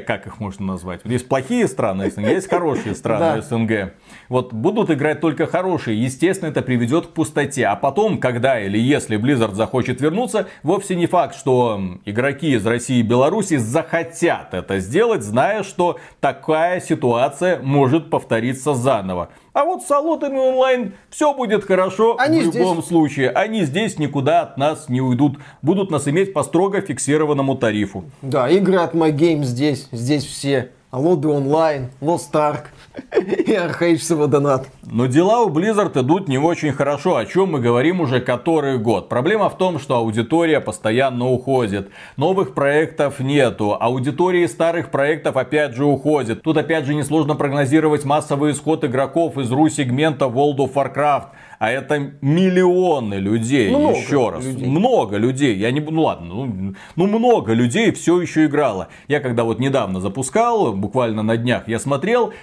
как 0.07 0.27
их 0.27 0.41
можно 0.41 0.67
назвать? 0.67 1.01
Есть 1.05 1.29
плохие 1.29 1.69
страны 1.69 2.11
СНГ, 2.11 2.29
есть 2.29 2.49
хорошие 2.49 2.95
страны 2.95 3.43
СНГ. 3.43 3.95
Вот 4.29 4.53
будут 4.53 4.91
играть 4.91 5.21
только 5.21 5.47
хорошие. 5.47 6.03
Естественно, 6.03 6.51
это 6.51 6.63
приведет 6.63 7.09
к 7.09 7.11
пустоте. 7.11 7.67
А 7.67 7.77
потом, 7.77 8.19
когда 8.19 8.61
или 8.61 8.79
если 8.79 9.19
Blizzard 9.19 9.55
захочет 9.55 10.01
вернуться, 10.01 10.49
вовсе 10.63 10.97
не 10.97 11.07
факт, 11.07 11.37
что 11.37 11.81
игроки 12.05 12.53
из 12.55 12.67
России 12.67 12.99
и 12.99 13.03
Беларуси 13.03 13.57
захотят 13.57 14.55
это 14.55 14.79
сделать, 14.79 15.23
зная, 15.23 15.63
что 15.63 15.99
такая 16.21 16.81
ситуация 16.81 17.61
может 17.61 18.11
повториться 18.11 18.75
заново. 18.75 19.31
А 19.55 19.65
вот 19.65 19.83
с 19.83 19.87
салутами 19.87 20.37
онлайн 20.37 20.95
все 21.11 21.33
будет 21.33 21.65
хорошо 21.65 22.17
Они 22.19 22.41
в 22.41 22.55
любом 22.57 22.79
здесь. 22.79 22.89
случае. 22.89 23.31
Они 23.31 23.63
здесь 23.63 24.01
никуда 24.01 24.43
от 24.43 24.59
нас 24.59 24.89
не 24.89 25.01
уйдут. 25.01 25.39
Будут 25.63 25.93
нас 25.93 26.09
иметь 26.09 26.33
по 26.33 26.43
строго 26.43 26.81
фиксированному 26.81 27.55
тарифу. 27.55 28.05
Да, 28.21 28.51
игры 28.51 28.79
от 28.79 28.95
MyGame 28.95 29.45
здесь. 29.45 29.89
Здесь 29.93 30.25
все. 30.25 30.71
Алоды 30.91 31.29
онлайн, 31.29 31.91
Lost 32.01 32.33
Ark 32.33 32.65
и 33.47 33.53
Архаичного 33.55 34.29
донат. 34.29 34.69
Но 34.83 35.07
дела 35.07 35.43
у 35.43 35.51
Blizzard 35.51 36.01
идут 36.01 36.29
не 36.29 36.39
очень 36.39 36.73
хорошо, 36.73 37.17
о 37.17 37.27
чем 37.27 37.53
мы 37.53 37.61
говорим 37.61 38.01
уже 38.01 38.21
который 38.21 38.79
год. 38.79 39.09
Проблема 39.09 39.49
в 39.49 39.59
том, 39.59 39.79
что 39.79 39.97
аудитория 39.97 40.61
постоянно 40.61 41.29
уходит. 41.29 41.91
Новых 42.17 42.55
проектов 42.55 43.21
нету. 43.21 43.77
Аудитории 43.79 44.47
старых 44.47 44.91
проектов 44.91 45.37
опять 45.37 45.75
же 45.75 45.85
уходит. 45.85 46.43
Тут 46.43 46.57
опять 46.57 46.87
же 46.87 46.95
несложно 46.95 47.35
прогнозировать 47.35 48.05
массовый 48.05 48.53
исход 48.53 48.85
игроков 48.85 49.39
из 49.39 49.51
ру-сегмента 49.51 50.27
World 50.27 50.59
of 50.59 50.75
Warcraft 50.75 51.29
а 51.65 51.71
это 51.71 52.13
миллионы 52.21 53.15
людей, 53.15 53.71
много 53.71 53.97
еще 53.97 54.29
раз. 54.29 54.45
Людей. 54.45 54.69
Много 54.69 55.17
людей. 55.17 55.57
Я 55.57 55.71
не, 55.71 55.81
ну 55.81 56.03
ладно, 56.03 56.27
ну, 56.27 56.75
ну 56.97 57.07
много 57.07 57.55
людей 57.55 57.91
все 57.93 58.21
еще 58.21 58.45
играло. 58.45 58.89
Я 59.09 59.21
когда 59.21 59.45
вот 59.45 59.61
недавно 59.61 60.01
запускал, 60.01 60.75
буквально 60.75 61.23
на 61.23 61.39
днях, 61.39 61.67
я 61.67 61.79
смотрел, 61.79 62.35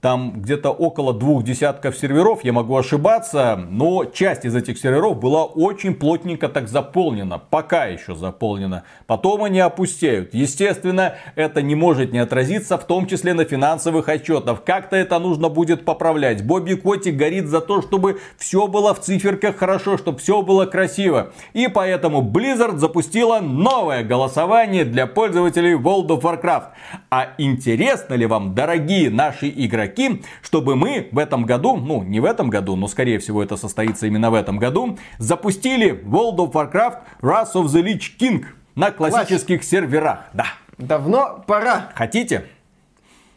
там 0.00 0.40
где-то 0.40 0.70
около 0.70 1.12
двух 1.14 1.44
десятков 1.44 1.96
серверов, 1.96 2.44
я 2.44 2.52
могу 2.52 2.76
ошибаться, 2.76 3.56
но 3.70 4.04
часть 4.04 4.44
из 4.44 4.54
этих 4.56 4.78
серверов 4.78 5.20
была 5.20 5.44
очень 5.44 5.94
плотненько 5.94 6.48
так 6.48 6.68
заполнена, 6.68 7.38
пока 7.38 7.86
еще 7.86 8.14
заполнена. 8.14 8.84
Потом 9.06 9.44
они 9.44 9.60
опустеют. 9.60 10.34
Естественно, 10.34 11.14
это 11.36 11.62
не 11.62 11.74
может 11.74 12.12
не 12.12 12.18
отразиться, 12.18 12.78
в 12.78 12.86
том 12.86 13.06
числе 13.06 13.34
на 13.34 13.44
финансовых 13.44 14.08
отчетах. 14.08 14.64
Как-то 14.64 14.96
это 14.96 15.18
нужно 15.18 15.48
будет 15.48 15.84
поправлять. 15.84 16.44
Бобби 16.44 16.74
Котик 16.74 17.16
горит 17.16 17.46
за 17.46 17.60
то, 17.60 17.82
чтобы 17.82 18.20
все 18.36 18.66
было 18.66 18.94
в 18.94 19.00
циферках 19.00 19.56
хорошо, 19.56 19.98
чтобы 19.98 20.18
все 20.18 20.42
было 20.42 20.66
красиво. 20.66 21.32
И 21.52 21.68
поэтому 21.68 22.22
Blizzard 22.22 22.78
запустила 22.78 23.40
новое 23.40 24.02
голосование 24.02 24.84
для 24.84 25.06
пользователей 25.06 25.74
World 25.74 26.08
of 26.08 26.22
Warcraft. 26.22 26.68
А 27.10 27.34
интересно 27.38 28.14
ли 28.14 28.26
вам, 28.26 28.54
дорогие 28.54 29.10
наши 29.10 29.48
игроки, 29.48 29.71
игроки, 29.72 30.22
чтобы 30.42 30.76
мы 30.76 31.08
в 31.10 31.18
этом 31.18 31.44
году, 31.44 31.76
ну 31.76 32.02
не 32.02 32.20
в 32.20 32.24
этом 32.24 32.50
году, 32.50 32.76
но 32.76 32.86
скорее 32.88 33.18
всего 33.18 33.42
это 33.42 33.56
состоится 33.56 34.06
именно 34.06 34.30
в 34.30 34.34
этом 34.34 34.58
году, 34.58 34.98
запустили 35.18 36.02
World 36.04 36.36
of 36.36 36.52
Warcraft 36.52 36.98
Wrath 37.22 37.54
of 37.54 37.64
the 37.64 37.82
Lich 37.82 38.18
King 38.18 38.44
на 38.74 38.90
классических 38.90 39.60
Классик. 39.60 39.64
серверах. 39.64 40.26
Да. 40.34 40.46
Давно 40.78 41.42
пора. 41.46 41.90
Хотите? 41.94 42.46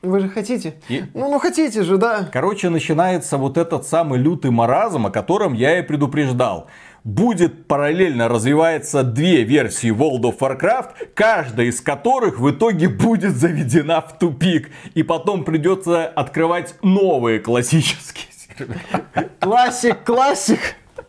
Вы 0.02 0.20
же 0.20 0.30
хотите? 0.30 0.76
И... 0.88 1.04
Ну, 1.14 1.32
ну 1.32 1.40
хотите 1.40 1.84
же, 1.84 1.98
да. 1.98 2.30
Короче, 2.32 2.70
начинается 2.70 3.38
вот 3.38 3.58
этот 3.58 3.88
самый 3.88 4.20
лютый 4.20 4.52
маразм, 4.52 5.08
о 5.08 5.10
котором 5.10 5.54
я 5.54 5.80
и 5.80 5.82
предупреждал 5.82 6.68
будет 7.06 7.68
параллельно 7.68 8.28
развиваться 8.28 9.04
две 9.04 9.44
версии 9.44 9.92
World 9.92 10.24
of 10.24 10.40
Warcraft, 10.40 11.12
каждая 11.14 11.68
из 11.68 11.80
которых 11.80 12.40
в 12.40 12.52
итоге 12.52 12.90
будет 12.90 13.38
заведена 13.38 14.02
в 14.02 14.18
тупик. 14.18 14.72
И 14.96 15.04
потом 15.04 15.46
придется 15.46 16.06
открывать 16.08 16.76
новые 16.82 17.40
классические 17.40 18.26
серверы. 18.34 19.30
Классик, 19.40 20.04
классик. 20.04 20.60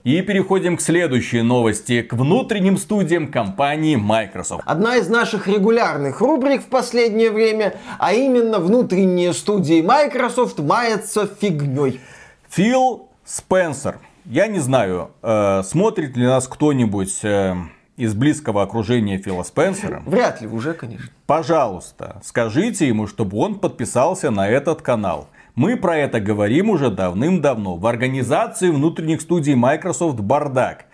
И 0.04 0.20
переходим 0.20 0.76
к 0.76 0.82
следующей 0.82 1.42
новости, 1.42 2.02
к 2.02 2.12
внутренним 2.12 2.76
студиям 2.78 3.26
компании 3.26 3.96
Microsoft. 3.96 4.62
Одна 4.64 4.96
из 4.96 5.08
наших 5.08 5.48
регулярных 5.48 6.20
рубрик 6.20 6.62
в 6.62 6.66
последнее 6.66 7.32
время, 7.32 7.74
а 7.98 8.12
именно 8.12 8.60
внутренние 8.60 9.32
студии 9.32 9.80
Microsoft 9.80 10.60
мается 10.60 11.26
фигней. 11.26 12.00
Фил 12.48 13.08
Спенсер 13.24 13.98
я 14.28 14.46
не 14.46 14.58
знаю, 14.58 15.10
э, 15.22 15.62
смотрит 15.64 16.16
ли 16.16 16.26
нас 16.26 16.48
кто-нибудь 16.48 17.20
э, 17.22 17.54
из 17.96 18.14
близкого 18.14 18.62
окружения 18.62 19.18
Фила 19.18 19.42
Спенсера. 19.42 20.02
Вряд 20.06 20.40
ли 20.40 20.46
уже, 20.46 20.74
конечно. 20.74 21.08
Пожалуйста, 21.26 22.20
скажите 22.24 22.86
ему, 22.86 23.06
чтобы 23.06 23.38
он 23.38 23.58
подписался 23.58 24.30
на 24.30 24.48
этот 24.48 24.82
канал. 24.82 25.28
Мы 25.54 25.76
про 25.76 25.96
это 25.96 26.20
говорим 26.20 26.68
уже 26.68 26.90
давным-давно. 26.90 27.76
В 27.76 27.86
организации 27.86 28.68
внутренних 28.68 29.22
студий 29.22 29.54
Microsoft 29.54 30.20
бардак. 30.20 30.84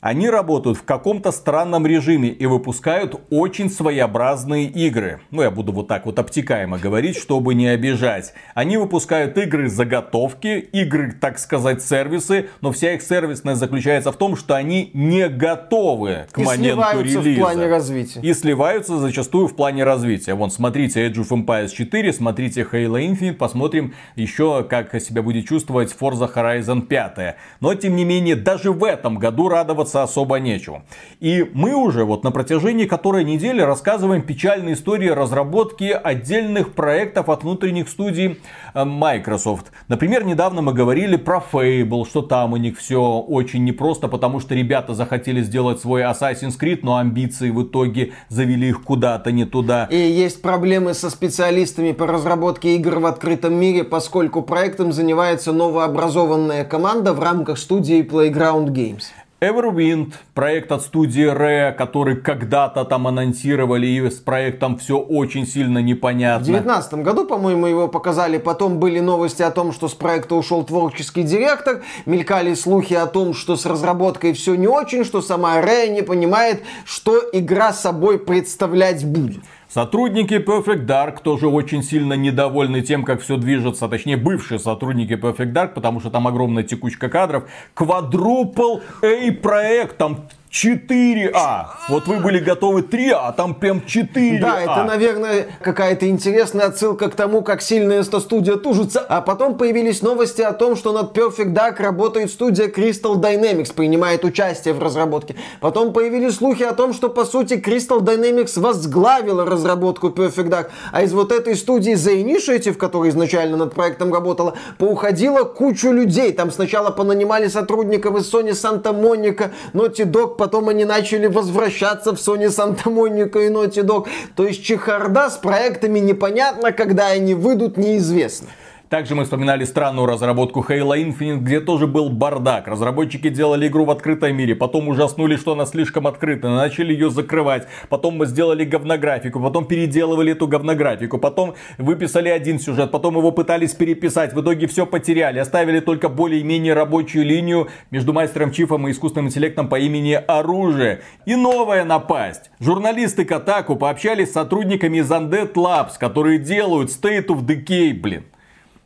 Они 0.00 0.30
работают 0.30 0.78
в 0.78 0.84
каком-то 0.84 1.30
странном 1.30 1.86
режиме 1.86 2.30
и 2.30 2.46
выпускают 2.46 3.20
очень 3.28 3.68
своеобразные 3.68 4.64
игры. 4.64 5.20
Ну, 5.30 5.42
я 5.42 5.50
буду 5.50 5.72
вот 5.72 5.88
так 5.88 6.06
вот 6.06 6.18
обтекаемо 6.18 6.78
говорить, 6.78 7.16
чтобы 7.16 7.54
не 7.54 7.68
обижать. 7.68 8.32
Они 8.54 8.78
выпускают 8.78 9.36
игры 9.36 9.68
заготовки, 9.68 10.58
игры, 10.72 11.12
так 11.12 11.38
сказать, 11.38 11.82
сервисы, 11.82 12.48
но 12.62 12.72
вся 12.72 12.94
их 12.94 13.02
сервисность 13.02 13.60
заключается 13.60 14.10
в 14.10 14.16
том, 14.16 14.36
что 14.36 14.54
они 14.54 14.90
не 14.94 15.28
готовы 15.28 16.26
к 16.32 16.38
и 16.38 16.44
моменту 16.44 17.00
релиза. 17.02 17.20
в 17.20 17.36
плане 17.36 17.66
развития. 17.66 18.20
И 18.20 18.32
сливаются 18.32 18.96
зачастую 18.96 19.48
в 19.48 19.54
плане 19.54 19.84
развития. 19.84 20.32
Вон, 20.32 20.50
смотрите 20.50 21.06
Age 21.08 21.16
of 21.16 21.28
Empires 21.28 21.68
4, 21.68 22.12
смотрите 22.14 22.62
Halo 22.62 22.98
Infinite, 23.06 23.34
посмотрим 23.34 23.92
еще, 24.16 24.64
как 24.64 24.98
себя 24.98 25.22
будет 25.22 25.46
чувствовать 25.46 25.94
Forza 25.98 26.32
Horizon 26.32 26.80
5. 26.80 27.36
Но, 27.60 27.74
тем 27.74 27.96
не 27.96 28.06
менее, 28.06 28.34
даже 28.34 28.72
в 28.72 28.82
этом 28.82 29.18
году 29.18 29.50
радоваться 29.50 29.89
радоваться 29.90 30.02
особо 30.02 30.38
нечего. 30.38 30.82
И 31.20 31.48
мы 31.54 31.74
уже 31.74 32.04
вот 32.04 32.24
на 32.24 32.30
протяжении 32.30 32.86
которой 32.86 33.24
недели 33.24 33.60
рассказываем 33.60 34.22
печальные 34.22 34.74
истории 34.74 35.08
разработки 35.08 35.84
отдельных 35.84 36.72
проектов 36.74 37.28
от 37.28 37.42
внутренних 37.42 37.88
студий 37.88 38.38
э, 38.74 38.84
Microsoft. 38.84 39.72
Например, 39.88 40.24
недавно 40.24 40.62
мы 40.62 40.72
говорили 40.72 41.16
про 41.16 41.42
Fable, 41.52 42.06
что 42.06 42.22
там 42.22 42.52
у 42.52 42.56
них 42.56 42.78
все 42.78 43.00
очень 43.00 43.64
непросто, 43.64 44.08
потому 44.08 44.40
что 44.40 44.54
ребята 44.54 44.94
захотели 44.94 45.42
сделать 45.42 45.80
свой 45.80 46.02
Assassin's 46.02 46.58
Creed, 46.60 46.80
но 46.82 46.96
амбиции 46.96 47.50
в 47.50 47.62
итоге 47.62 48.12
завели 48.28 48.68
их 48.68 48.82
куда-то 48.82 49.32
не 49.32 49.44
туда. 49.44 49.86
И 49.90 49.96
есть 49.96 50.42
проблемы 50.42 50.94
со 50.94 51.10
специалистами 51.10 51.92
по 51.92 52.06
разработке 52.06 52.76
игр 52.76 52.98
в 52.98 53.06
открытом 53.06 53.54
мире, 53.54 53.84
поскольку 53.84 54.42
проектом 54.42 54.92
занимается 54.92 55.52
новообразованная 55.52 56.64
команда 56.64 57.12
в 57.12 57.20
рамках 57.20 57.58
студии 57.58 58.02
Playground 58.02 58.68
Games. 58.68 59.04
Everwind, 59.40 60.12
проект 60.34 60.70
от 60.70 60.82
студии 60.82 61.24
Rare, 61.24 61.72
который 61.72 62.16
когда-то 62.16 62.84
там 62.84 63.06
анонсировали, 63.06 63.86
и 63.86 64.10
с 64.10 64.16
проектом 64.16 64.76
все 64.76 64.98
очень 64.98 65.46
сильно 65.46 65.78
непонятно. 65.78 66.44
В 66.44 66.48
2019 66.48 66.94
году, 66.94 67.24
по-моему, 67.24 67.66
его 67.66 67.88
показали. 67.88 68.36
Потом 68.36 68.78
были 68.78 69.00
новости 69.00 69.40
о 69.42 69.50
том, 69.50 69.72
что 69.72 69.88
с 69.88 69.94
проекта 69.94 70.34
ушел 70.34 70.62
творческий 70.62 71.22
директор. 71.22 71.82
Мелькали 72.04 72.52
слухи 72.52 72.92
о 72.92 73.06
том, 73.06 73.32
что 73.32 73.56
с 73.56 73.64
разработкой 73.64 74.34
все 74.34 74.56
не 74.56 74.68
очень, 74.68 75.06
что 75.06 75.22
сама 75.22 75.58
Rare 75.62 75.88
не 75.88 76.02
понимает, 76.02 76.62
что 76.84 77.22
игра 77.32 77.72
собой 77.72 78.18
представлять 78.18 79.06
будет. 79.06 79.40
Сотрудники 79.72 80.34
Perfect 80.34 80.84
Dark 80.84 81.22
тоже 81.22 81.46
очень 81.46 81.84
сильно 81.84 82.14
недовольны 82.14 82.80
тем, 82.80 83.04
как 83.04 83.20
все 83.20 83.36
движется. 83.36 83.88
Точнее, 83.88 84.16
бывшие 84.16 84.58
сотрудники 84.58 85.12
Perfect 85.12 85.52
Dark, 85.52 85.74
потому 85.74 86.00
что 86.00 86.10
там 86.10 86.26
огромная 86.26 86.64
текучка 86.64 87.08
кадров. 87.08 87.44
Quadruple 87.76 88.82
A 89.02 89.30
проект, 89.32 89.96
там 89.96 90.26
4А. 90.50 91.66
Вот 91.88 92.08
вы 92.08 92.16
были 92.18 92.40
готовы 92.40 92.80
3А, 92.80 93.20
а 93.22 93.32
там 93.32 93.54
прям 93.54 93.78
4А. 93.78 94.40
Да, 94.40 94.60
это, 94.60 94.84
наверное, 94.84 95.46
какая-то 95.62 96.08
интересная 96.08 96.66
отсылка 96.66 97.08
к 97.08 97.14
тому, 97.14 97.42
как 97.42 97.62
сильно 97.62 97.92
эта 97.92 98.18
студия 98.18 98.56
тужится. 98.56 99.00
А 99.00 99.20
потом 99.20 99.56
появились 99.56 100.02
новости 100.02 100.42
о 100.42 100.52
том, 100.52 100.74
что 100.74 100.92
над 100.92 101.16
Perfect 101.16 101.54
Dark 101.54 101.80
работает 101.80 102.32
студия 102.32 102.66
Crystal 102.66 103.14
Dynamics, 103.14 103.72
принимает 103.72 104.24
участие 104.24 104.74
в 104.74 104.82
разработке. 104.82 105.36
Потом 105.60 105.92
появились 105.92 106.36
слухи 106.36 106.64
о 106.64 106.72
том, 106.72 106.94
что, 106.94 107.08
по 107.10 107.24
сути, 107.24 107.54
Crystal 107.54 108.00
Dynamics 108.00 108.58
возглавила 108.60 109.44
разработку 109.44 110.08
Perfect 110.08 110.48
Dark. 110.48 110.66
А 110.90 111.02
из 111.02 111.12
вот 111.12 111.30
этой 111.30 111.54
студии 111.54 111.94
The 111.94 112.24
Initiative, 112.24 112.74
которая 112.74 113.10
изначально 113.10 113.56
над 113.56 113.72
проектом 113.72 114.12
работала, 114.12 114.54
поуходила 114.78 115.44
кучу 115.44 115.92
людей. 115.92 116.32
Там 116.32 116.50
сначала 116.50 116.90
понанимали 116.90 117.46
сотрудников 117.46 118.16
из 118.16 118.32
Sony 118.32 118.50
Santa 118.50 118.92
Monica, 118.92 119.50
Naughty 119.74 120.04
Dog, 120.04 120.39
потом 120.40 120.70
они 120.70 120.86
начали 120.86 121.26
возвращаться 121.26 122.12
в 122.12 122.14
Sony 122.14 122.46
Santa 122.46 122.84
Monica 122.84 123.46
и 123.46 123.50
Naughty 123.50 123.84
Dog. 123.84 124.08
То 124.34 124.46
есть 124.46 124.64
чехарда 124.64 125.28
с 125.28 125.36
проектами 125.36 125.98
непонятно, 125.98 126.72
когда 126.72 127.08
они 127.08 127.34
выйдут, 127.34 127.76
неизвестно. 127.76 128.48
Также 128.90 129.14
мы 129.14 129.22
вспоминали 129.22 129.62
странную 129.62 130.04
разработку 130.04 130.66
Halo 130.68 131.00
Infinite, 131.00 131.36
где 131.36 131.60
тоже 131.60 131.86
был 131.86 132.10
бардак. 132.10 132.66
Разработчики 132.66 133.28
делали 133.28 133.68
игру 133.68 133.84
в 133.84 133.90
открытом 133.92 134.34
мире, 134.34 134.56
потом 134.56 134.88
ужаснули, 134.88 135.36
что 135.36 135.52
она 135.52 135.64
слишком 135.64 136.08
открыта, 136.08 136.48
начали 136.48 136.92
ее 136.92 137.08
закрывать. 137.08 137.68
Потом 137.88 138.16
мы 138.16 138.26
сделали 138.26 138.64
говнографику, 138.64 139.40
потом 139.40 139.66
переделывали 139.66 140.32
эту 140.32 140.48
говнографику, 140.48 141.18
потом 141.18 141.54
выписали 141.78 142.30
один 142.30 142.58
сюжет, 142.58 142.90
потом 142.90 143.16
его 143.16 143.30
пытались 143.30 143.74
переписать. 143.74 144.32
В 144.34 144.40
итоге 144.42 144.66
все 144.66 144.86
потеряли, 144.86 145.38
оставили 145.38 145.78
только 145.78 146.08
более-менее 146.08 146.74
рабочую 146.74 147.24
линию 147.24 147.68
между 147.92 148.12
мастером 148.12 148.50
Чифом 148.50 148.88
и 148.88 148.90
искусственным 148.90 149.28
интеллектом 149.28 149.68
по 149.68 149.78
имени 149.78 150.14
Оружие. 150.14 151.02
И 151.26 151.36
новая 151.36 151.84
напасть. 151.84 152.50
Журналисты 152.58 153.24
Катаку 153.24 153.76
пообщались 153.76 154.30
с 154.30 154.32
сотрудниками 154.32 154.98
из 154.98 155.08
Undead 155.08 155.52
Labs, 155.52 155.92
которые 155.96 156.40
делают 156.40 156.90
State 156.90 157.28
of 157.28 157.46
Decay, 157.46 157.94
блин. 157.94 158.24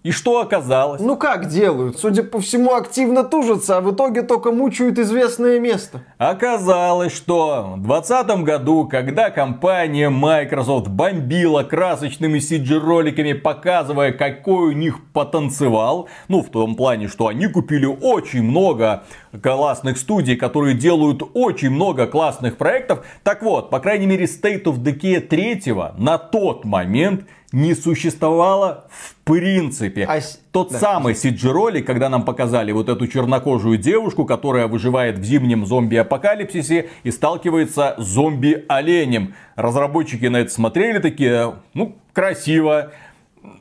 И 0.05 0.11
что 0.11 0.43
оказалось? 0.43 1.01
Ну 1.01 1.17
как 1.17 1.49
делают? 1.49 1.99
Судя 1.99 2.25
по 2.25 2.39
всему, 2.39 2.75
активно 2.75 3.25
тужатся, 3.25 3.79
а 3.79 3.81
в 3.81 3.95
итоге 3.95 4.21
только 4.21 4.53
мучают 4.53 4.99
известное 4.99 5.59
место. 5.59 6.03
Оказалось, 6.19 7.17
что 7.17 7.73
в 7.77 7.87
2020 7.87 8.45
году, 8.45 8.87
когда 8.87 9.31
компания 9.31 10.11
Microsoft 10.11 10.89
бомбила 10.89 11.63
красочными 11.63 12.39
CG-роликами, 12.39 13.33
показывая, 13.33 14.13
какой 14.13 14.69
у 14.69 14.73
них 14.73 15.03
потенциал, 15.15 16.11
ну 16.29 16.43
в 16.43 16.51
том 16.51 16.77
плане, 16.77 17.09
что 17.09 17.29
они 17.29 17.47
купили 17.47 17.87
очень 17.87 18.43
много 18.43 19.05
классных 19.43 19.97
студий, 19.97 20.37
которые 20.37 20.75
делают 20.75 21.23
очень 21.33 21.71
много 21.71 22.07
классных 22.07 22.59
проектов. 22.59 23.07
Так 23.23 23.43
вот, 23.43 23.71
по 23.71 23.81
крайней 23.81 24.05
мере, 24.05 24.27
State 24.27 24.65
of 24.65 24.83
Decay 24.83 25.21
3 25.21 25.63
на 25.97 26.19
тот 26.19 26.67
момент 26.67 27.25
не 27.55 27.75
существовало 27.75 28.85
в 28.91 29.15
принципе. 29.25 30.05
А... 30.05 30.21
Тот 30.51 30.73
да. 30.73 30.79
самый 30.79 31.15
CG-ролик, 31.15 31.87
когда 31.87 32.09
нам 32.09 32.25
показали 32.25 32.73
вот 32.73 32.89
эту 32.89 33.07
чернокожую 33.07 33.79
девушку, 33.79 34.25
которая 34.25 34.67
выживает 34.67 35.19
в 35.19 35.25
зимнем 35.25 35.65
зомби-апокалипсисе 35.65 36.91
и 37.05 37.11
сталкивается 37.11 37.95
с 37.99 38.05
зомби-оленем. 38.05 39.35
Разработчики 39.57 40.27
на 40.27 40.39
это 40.39 40.51
смотрели 40.51 40.99
такие, 40.99 41.55
ну, 41.75 41.97
красиво, 42.13 42.93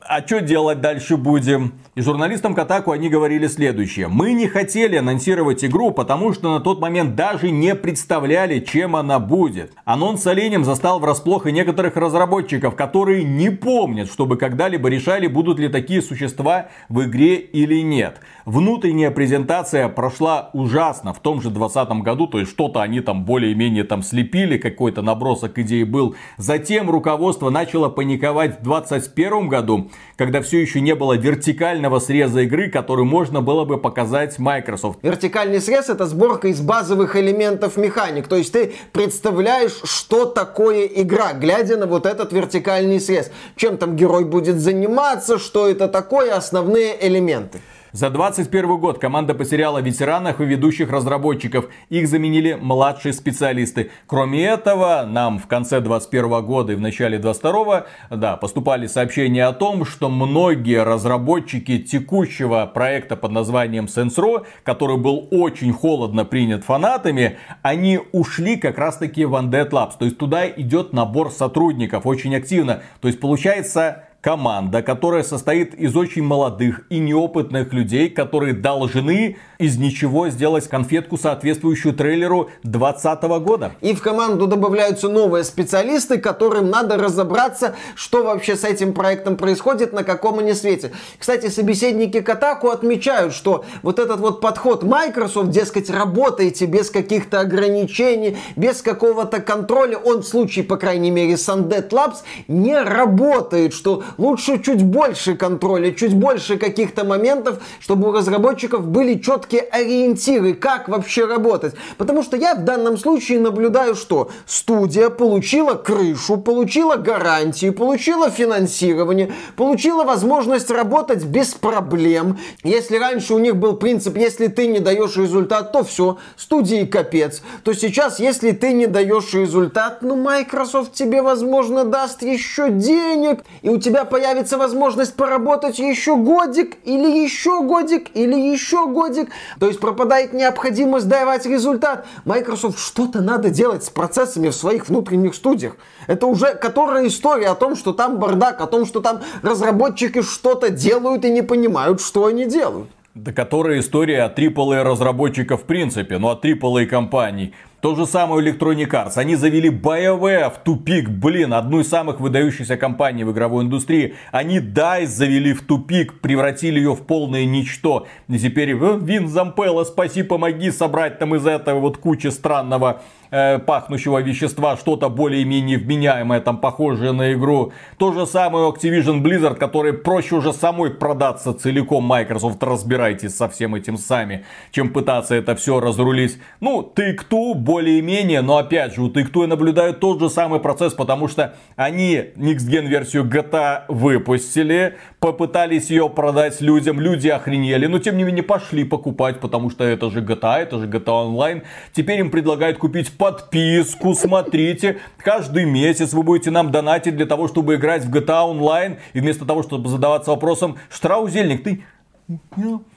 а 0.06 0.20
что 0.20 0.40
делать 0.40 0.80
дальше 0.80 1.16
будем? 1.16 1.74
И 1.94 2.02
журналистам 2.02 2.54
Катаку 2.54 2.90
они 2.90 3.08
говорили 3.08 3.46
следующее. 3.46 4.08
Мы 4.08 4.32
не 4.32 4.48
хотели 4.48 4.96
анонсировать 4.96 5.64
игру, 5.64 5.92
потому 5.92 6.32
что 6.32 6.52
на 6.52 6.60
тот 6.60 6.80
момент 6.80 7.14
даже 7.14 7.50
не 7.50 7.74
представляли, 7.74 8.60
чем 8.60 8.96
она 8.96 9.18
будет. 9.18 9.72
Анонс 9.84 10.22
с 10.22 10.26
оленем 10.26 10.64
застал 10.64 10.98
врасплох 10.98 11.46
и 11.46 11.52
некоторых 11.52 11.96
разработчиков, 11.96 12.74
которые 12.74 13.24
не 13.24 13.50
помнят, 13.50 14.10
чтобы 14.10 14.36
когда-либо 14.36 14.88
решали, 14.88 15.26
будут 15.26 15.58
ли 15.58 15.68
такие 15.68 16.02
существа 16.02 16.68
в 16.88 17.02
игре 17.04 17.36
или 17.36 17.80
нет. 17.80 18.20
Внутренняя 18.44 19.10
презентация 19.10 19.88
прошла 19.88 20.50
ужасно 20.52 21.14
в 21.14 21.20
том 21.20 21.40
же 21.40 21.48
2020 21.48 22.02
году, 22.02 22.26
то 22.26 22.40
есть 22.40 22.50
что-то 22.50 22.82
они 22.82 23.00
там 23.00 23.24
более-менее 23.24 23.84
там 23.84 24.02
слепили, 24.02 24.58
какой-то 24.58 25.00
набросок 25.00 25.58
идеи 25.60 25.84
был. 25.84 26.14
Затем 26.36 26.90
руководство 26.90 27.48
начало 27.48 27.88
паниковать 27.88 28.60
в 28.60 28.62
2021 28.62 29.48
году, 29.48 29.90
когда 30.16 30.42
все 30.42 30.60
еще 30.60 30.80
не 30.80 30.94
было 30.94 31.14
вертикального 31.14 31.98
среза 31.98 32.40
игры, 32.40 32.70
который 32.70 33.04
можно 33.04 33.40
было 33.40 33.64
бы 33.64 33.78
показать 33.78 34.38
Microsoft. 34.38 34.98
Вертикальный 35.02 35.60
срез 35.60 35.88
это 35.88 36.06
сборка 36.06 36.48
из 36.48 36.60
базовых 36.60 37.16
элементов 37.16 37.76
механик. 37.76 38.28
То 38.28 38.36
есть 38.36 38.52
ты 38.52 38.72
представляешь, 38.92 39.80
что 39.84 40.24
такое 40.24 40.86
игра, 40.86 41.32
глядя 41.32 41.76
на 41.76 41.86
вот 41.86 42.06
этот 42.06 42.32
вертикальный 42.32 43.00
срез. 43.00 43.30
Чем 43.56 43.76
там 43.76 43.96
герой 43.96 44.24
будет 44.24 44.58
заниматься, 44.60 45.38
что 45.38 45.68
это 45.68 45.88
такое, 45.88 46.34
основные 46.34 46.96
элементы. 47.06 47.60
За 47.94 48.10
2021 48.10 48.80
год 48.80 48.98
команда 48.98 49.34
потеряла 49.34 49.78
ветеранов 49.78 50.40
и 50.40 50.44
ведущих 50.44 50.90
разработчиков. 50.90 51.68
Их 51.90 52.08
заменили 52.08 52.58
младшие 52.60 53.12
специалисты. 53.12 53.92
Кроме 54.08 54.44
этого, 54.46 55.06
нам 55.08 55.38
в 55.38 55.46
конце 55.46 55.80
2021 55.80 56.44
года 56.44 56.72
и 56.72 56.74
в 56.74 56.80
начале 56.80 57.18
2022 57.18 57.86
да, 58.10 58.36
поступали 58.36 58.88
сообщения 58.88 59.46
о 59.46 59.52
том, 59.52 59.84
что 59.84 60.08
многие 60.08 60.82
разработчики 60.82 61.78
текущего 61.78 62.66
проекта 62.66 63.14
под 63.14 63.30
названием 63.30 63.84
Sensro, 63.84 64.44
который 64.64 64.96
был 64.96 65.28
очень 65.30 65.72
холодно 65.72 66.24
принят 66.24 66.64
фанатами, 66.64 67.38
они 67.62 68.00
ушли 68.10 68.56
как 68.56 68.76
раз 68.76 68.96
таки 68.96 69.24
в 69.24 69.36
Undead 69.36 69.70
Labs. 69.70 69.92
То 70.00 70.04
есть 70.04 70.18
туда 70.18 70.48
идет 70.48 70.92
набор 70.92 71.30
сотрудников 71.30 72.06
очень 72.06 72.34
активно. 72.34 72.82
То 73.00 73.06
есть 73.06 73.20
получается 73.20 74.02
команда, 74.24 74.80
которая 74.80 75.22
состоит 75.22 75.74
из 75.74 75.94
очень 75.94 76.22
молодых 76.22 76.86
и 76.88 76.98
неопытных 76.98 77.74
людей, 77.74 78.08
которые 78.08 78.54
должны 78.54 79.36
из 79.58 79.76
ничего 79.76 80.30
сделать 80.30 80.66
конфетку, 80.66 81.18
соответствующую 81.18 81.94
трейлеру 81.94 82.48
2020 82.62 83.22
года. 83.44 83.72
И 83.82 83.94
в 83.94 84.00
команду 84.00 84.46
добавляются 84.46 85.10
новые 85.10 85.44
специалисты, 85.44 86.16
которым 86.16 86.70
надо 86.70 86.96
разобраться, 86.96 87.76
что 87.94 88.24
вообще 88.24 88.56
с 88.56 88.64
этим 88.64 88.94
проектом 88.94 89.36
происходит, 89.36 89.92
на 89.92 90.04
каком 90.04 90.38
они 90.38 90.54
свете. 90.54 90.92
Кстати, 91.18 91.48
собеседники 91.48 92.20
Катаку 92.22 92.70
отмечают, 92.70 93.34
что 93.34 93.66
вот 93.82 93.98
этот 93.98 94.20
вот 94.20 94.40
подход 94.40 94.84
Microsoft, 94.84 95.50
дескать, 95.50 95.90
работаете 95.90 96.64
без 96.64 96.88
каких-то 96.88 97.40
ограничений, 97.40 98.38
без 98.56 98.80
какого-то 98.80 99.42
контроля, 99.42 99.98
он 99.98 100.22
в 100.22 100.26
случае, 100.26 100.64
по 100.64 100.78
крайней 100.78 101.10
мере, 101.10 101.36
с 101.36 101.46
Labs 101.46 102.22
не 102.48 102.80
работает, 102.80 103.74
что 103.74 104.02
лучше 104.18 104.62
чуть 104.62 104.82
больше 104.82 105.34
контроля, 105.36 105.92
чуть 105.92 106.14
больше 106.14 106.56
каких-то 106.56 107.04
моментов, 107.04 107.60
чтобы 107.80 108.08
у 108.08 108.12
разработчиков 108.12 108.86
были 108.86 109.18
четкие 109.18 109.62
ориентиры, 109.62 110.54
как 110.54 110.88
вообще 110.88 111.26
работать. 111.26 111.74
Потому 111.98 112.22
что 112.22 112.36
я 112.36 112.54
в 112.54 112.64
данном 112.64 112.96
случае 112.98 113.40
наблюдаю, 113.40 113.94
что 113.94 114.30
студия 114.46 115.10
получила 115.10 115.74
крышу, 115.74 116.36
получила 116.36 116.96
гарантии, 116.96 117.70
получила 117.70 118.30
финансирование, 118.30 119.32
получила 119.56 120.04
возможность 120.04 120.70
работать 120.70 121.24
без 121.24 121.54
проблем. 121.54 122.38
Если 122.62 122.96
раньше 122.96 123.34
у 123.34 123.38
них 123.38 123.56
был 123.56 123.76
принцип, 123.76 124.16
если 124.16 124.48
ты 124.48 124.66
не 124.66 124.80
даешь 124.80 125.16
результат, 125.16 125.72
то 125.72 125.84
все, 125.84 126.18
студии 126.36 126.84
капец. 126.84 127.42
То 127.62 127.72
сейчас, 127.72 128.20
если 128.20 128.52
ты 128.52 128.72
не 128.72 128.86
даешь 128.86 129.32
результат, 129.34 130.02
ну 130.02 130.16
Microsoft 130.16 130.92
тебе, 130.92 131.22
возможно, 131.22 131.84
даст 131.84 132.22
еще 132.22 132.70
денег, 132.70 133.44
и 133.62 133.68
у 133.68 133.78
тебя 133.78 134.03
появится 134.04 134.58
возможность 134.58 135.14
поработать 135.14 135.78
еще 135.78 136.16
годик, 136.16 136.76
или 136.84 137.22
еще 137.22 137.62
годик, 137.62 138.08
или 138.14 138.34
еще 138.34 138.86
годик. 138.86 139.30
То 139.58 139.66
есть 139.66 139.80
пропадает 139.80 140.32
необходимость 140.32 141.08
давать 141.08 141.46
результат. 141.46 142.06
Microsoft 142.24 142.78
что-то 142.78 143.20
надо 143.20 143.50
делать 143.50 143.84
с 143.84 143.90
процессами 143.90 144.48
в 144.48 144.54
своих 144.54 144.88
внутренних 144.88 145.34
студиях. 145.34 145.76
Это 146.06 146.26
уже 146.26 146.54
которая 146.54 147.06
история 147.06 147.48
о 147.48 147.54
том, 147.54 147.76
что 147.76 147.92
там 147.92 148.18
бардак, 148.18 148.60
о 148.60 148.66
том, 148.66 148.86
что 148.86 149.00
там 149.00 149.20
разработчики 149.42 150.22
что-то 150.22 150.70
делают 150.70 151.24
и 151.24 151.30
не 151.30 151.42
понимают, 151.42 152.00
что 152.00 152.26
они 152.26 152.46
делают. 152.46 152.88
Да 153.14 153.32
которая 153.32 153.78
история 153.78 154.24
о 154.24 154.28
AAA 154.28 154.82
разработчиков 154.82 155.62
в 155.62 155.64
принципе, 155.64 156.18
ну 156.18 156.30
от 156.30 156.44
AAA 156.44 156.86
компаний. 156.86 157.54
То 157.84 157.94
же 157.94 158.06
самое 158.06 158.42
Electronic 158.42 158.88
Arts. 158.88 159.12
Они 159.16 159.36
завели 159.36 159.68
BioWare 159.68 160.50
в 160.50 160.56
тупик. 160.64 161.10
Блин, 161.10 161.52
одну 161.52 161.80
из 161.80 161.88
самых 161.90 162.18
выдающихся 162.18 162.78
компаний 162.78 163.24
в 163.24 163.32
игровой 163.32 163.64
индустрии. 163.64 164.14
Они 164.32 164.58
DICE 164.58 165.04
завели 165.04 165.52
в 165.52 165.60
тупик, 165.66 166.18
превратили 166.22 166.78
ее 166.78 166.94
в 166.94 167.02
полное 167.02 167.44
ничто. 167.44 168.06
И 168.26 168.38
теперь 168.38 168.70
э, 168.70 168.98
Вин 169.02 169.28
Зампелла, 169.28 169.84
спаси, 169.84 170.22
помоги 170.22 170.70
собрать 170.70 171.18
там 171.18 171.34
из 171.34 171.46
этого 171.46 171.80
вот 171.80 171.98
кучи 171.98 172.28
странного 172.28 173.02
э, 173.34 173.58
пахнущего 173.58 174.22
вещества 174.22 174.76
что-то 174.76 175.08
более-менее 175.08 175.78
вменяемое, 175.78 176.40
там 176.40 176.58
похожее 176.58 177.12
на 177.12 177.32
игру. 177.32 177.72
То 177.98 178.12
же 178.12 178.26
самое 178.26 178.70
Activision 178.70 179.22
Blizzard, 179.22 179.56
который 179.56 179.92
проще 179.92 180.36
уже 180.36 180.52
самой 180.52 180.90
продаться 180.90 181.52
целиком 181.52 182.04
Microsoft, 182.04 182.62
разбирайтесь 182.62 183.36
со 183.36 183.48
всем 183.48 183.74
этим 183.74 183.96
сами, 183.98 184.44
чем 184.70 184.90
пытаться 184.90 185.34
это 185.34 185.56
все 185.56 185.80
разрулить. 185.80 186.38
Ну, 186.60 186.82
ты 186.82 187.14
кто 187.14 187.54
более-менее, 187.54 188.40
но 188.40 188.58
опять 188.58 188.94
же, 188.94 189.02
у 189.02 189.08
ты 189.08 189.24
кто 189.24 189.44
и 189.44 189.46
наблюдают 189.46 190.00
тот 190.00 190.20
же 190.20 190.30
самый 190.30 190.60
процесс, 190.60 190.94
потому 190.94 191.28
что 191.28 191.54
они 191.76 192.16
Next 192.36 192.68
Gen 192.70 192.86
версию 192.86 193.24
GTA 193.24 193.82
выпустили, 193.88 194.96
попытались 195.18 195.90
ее 195.90 196.08
продать 196.08 196.60
людям, 196.60 197.00
люди 197.00 197.28
охренели, 197.28 197.86
но 197.86 197.98
тем 197.98 198.16
не 198.16 198.24
менее 198.24 198.44
пошли 198.44 198.84
покупать, 198.84 199.40
потому 199.40 199.70
что 199.70 199.82
это 199.82 200.10
же 200.10 200.20
GTA, 200.20 200.58
это 200.58 200.78
же 200.78 200.86
GTA 200.86 201.26
Online. 201.26 201.62
Теперь 201.92 202.20
им 202.20 202.30
предлагают 202.30 202.78
купить 202.78 203.16
подписку, 203.24 204.14
смотрите, 204.14 204.98
каждый 205.16 205.64
месяц 205.64 206.12
вы 206.12 206.22
будете 206.22 206.50
нам 206.50 206.70
донатить 206.70 207.16
для 207.16 207.24
того, 207.24 207.48
чтобы 207.48 207.76
играть 207.76 208.04
в 208.04 208.14
GTA 208.14 208.52
Online, 208.52 208.98
и 209.14 209.20
вместо 209.20 209.46
того, 209.46 209.62
чтобы 209.62 209.88
задаваться 209.88 210.30
вопросом, 210.30 210.76
Штраузельник, 210.90 211.64
ты 211.64 211.84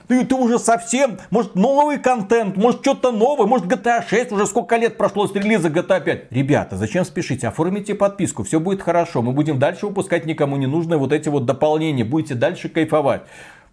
ты, 0.06 0.24
ты 0.24 0.34
уже 0.34 0.58
совсем, 0.58 1.18
может 1.30 1.54
новый 1.54 1.98
контент, 1.98 2.56
может 2.56 2.80
что-то 2.80 3.10
новое, 3.10 3.46
может 3.46 3.66
GTA 3.66 4.02
6, 4.06 4.32
уже 4.32 4.46
сколько 4.46 4.76
лет 4.76 4.98
прошло 4.98 5.26
с 5.26 5.34
релиза 5.34 5.68
GTA 5.68 6.02
5. 6.02 6.30
Ребята, 6.30 6.76
зачем 6.76 7.04
спешите, 7.06 7.48
оформите 7.48 7.94
подписку, 7.94 8.42
все 8.42 8.60
будет 8.60 8.82
хорошо, 8.82 9.22
мы 9.22 9.32
будем 9.32 9.58
дальше 9.58 9.86
выпускать 9.86 10.26
никому 10.26 10.56
не 10.56 10.66
нужные 10.66 10.98
вот 10.98 11.12
эти 11.12 11.30
вот 11.30 11.46
дополнения, 11.46 12.04
будете 12.04 12.34
дальше 12.34 12.68
кайфовать 12.68 13.22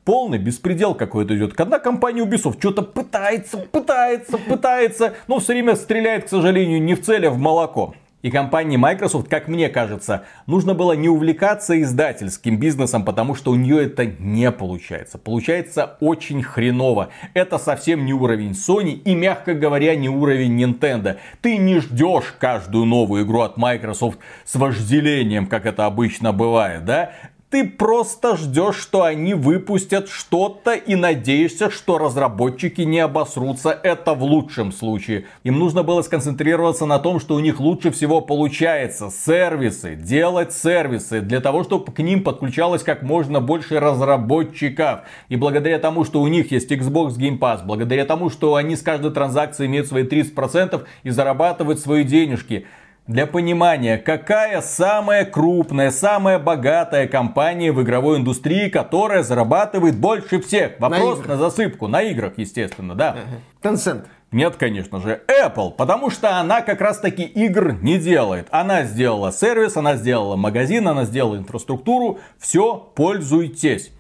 полный 0.06 0.38
беспредел 0.38 0.96
какой-то 0.96 1.36
идет. 1.36 1.54
Когда 1.54 1.80
компания 1.80 2.24
Ubisoft 2.24 2.60
что-то 2.60 2.84
пытается, 2.84 3.58
пытается, 3.58 4.38
пытается, 4.38 5.14
но 5.28 5.40
все 5.40 5.54
время 5.54 5.76
стреляет, 5.76 6.26
к 6.26 6.30
сожалению, 6.30 6.82
не 6.82 6.94
в 6.96 7.02
цель, 7.02 7.28
а 7.28 7.32
в 7.32 7.38
молоко. 7.38 7.96
И 8.26 8.32
компании 8.32 8.76
Microsoft, 8.76 9.30
как 9.30 9.48
мне 9.48 9.70
кажется, 9.70 10.24
нужно 10.48 10.74
было 10.74 10.94
не 10.94 11.10
увлекаться 11.10 11.80
издательским 11.80 12.58
бизнесом, 12.60 13.06
потому 13.06 13.36
что 13.36 13.52
у 13.52 13.56
нее 13.56 13.86
это 13.86 14.08
не 14.08 14.50
получается. 14.52 15.20
Получается 15.20 15.98
очень 16.00 16.42
хреново. 16.42 17.10
Это 17.36 17.60
совсем 17.60 18.04
не 18.04 18.14
уровень 18.14 18.54
Sony 18.54 18.94
и, 18.94 19.14
мягко 19.14 19.54
говоря, 19.54 19.96
не 19.96 20.10
уровень 20.10 20.60
Nintendo. 20.60 21.18
Ты 21.42 21.58
не 21.58 21.80
ждешь 21.80 22.34
каждую 22.40 22.86
новую 22.86 23.26
игру 23.26 23.42
от 23.42 23.58
Microsoft 23.58 24.18
с 24.44 24.56
вожделением, 24.56 25.46
как 25.46 25.68
это 25.68 25.86
обычно 25.86 26.34
бывает, 26.34 26.84
да? 26.84 27.12
Ты 27.56 27.64
просто 27.64 28.36
ждешь, 28.36 28.76
что 28.76 29.04
они 29.04 29.34
выпустят 29.34 30.10
что-то 30.10 30.74
и 30.74 30.96
надеешься, 30.96 31.72
что 31.72 31.98
разработчики 31.98 32.82
не 32.82 33.00
обосрутся. 33.00 33.70
Это 33.70 34.14
в 34.14 34.24
лучшем 34.24 34.74
случае. 34.74 35.28
Им 35.44 35.60
нужно 35.60 35.82
было 35.84 36.02
сконцентрироваться 36.02 36.86
на 36.86 37.00
том, 37.00 37.22
что 37.22 37.36
у 37.36 37.40
них 37.40 37.62
лучше 37.62 37.92
всего 37.92 38.20
получается. 38.20 39.10
Сервисы, 39.10 39.96
делать 39.96 40.52
сервисы, 40.52 41.22
для 41.22 41.40
того, 41.40 41.64
чтобы 41.64 41.94
к 41.94 42.00
ним 42.00 42.26
подключалось 42.26 42.84
как 42.84 43.04
можно 43.04 43.40
больше 43.40 43.80
разработчиков. 43.80 45.04
И 45.30 45.38
благодаря 45.38 45.80
тому, 45.80 46.04
что 46.04 46.22
у 46.22 46.28
них 46.28 46.52
есть 46.52 46.70
Xbox 46.70 47.18
Game 47.18 47.40
Pass, 47.40 47.66
благодаря 47.66 48.04
тому, 48.04 48.30
что 48.30 48.56
они 48.56 48.76
с 48.76 48.82
каждой 48.82 49.12
транзакции 49.12 49.66
имеют 49.66 49.88
свои 49.88 50.04
30% 50.04 50.86
и 51.04 51.10
зарабатывают 51.10 51.80
свои 51.80 52.04
денежки, 52.04 52.66
для 53.08 53.28
понимания, 53.28 53.98
какая 53.98 54.62
самая 54.62 55.26
крупная, 55.26 55.92
самая 55.92 56.40
богатая 56.40 57.08
компания 57.08 57.72
в 57.72 57.82
игровой 57.84 58.18
индустрии, 58.18 58.70
которая 58.70 59.22
зарабатывает 59.22 59.96
больше 59.96 60.42
всех? 60.42 60.80
Вопрос 60.80 61.20
на, 61.20 61.36
на 61.36 61.38
засыпку, 61.38 61.88
на 61.88 62.02
играх, 62.02 62.34
естественно, 62.38 62.96
да. 62.96 63.18
Tencent. 63.62 64.06
Нет, 64.32 64.56
конечно 64.58 65.00
же, 65.00 65.22
Apple, 65.28 65.72
потому 65.72 66.10
что 66.10 66.40
она 66.40 66.62
как 66.62 66.82
раз 66.82 67.00
таки 67.00 67.24
игр 67.24 67.74
не 67.82 68.00
делает. 68.00 68.48
Она 68.50 68.84
сделала 68.84 69.32
сервис, 69.32 69.78
она 69.78 69.96
сделала 69.96 70.36
магазин, 70.36 70.88
она 70.88 71.06
сделала 71.06 71.38
инфраструктуру, 71.38 72.20
все, 72.40 72.76
пользуйтесь. 72.96 73.92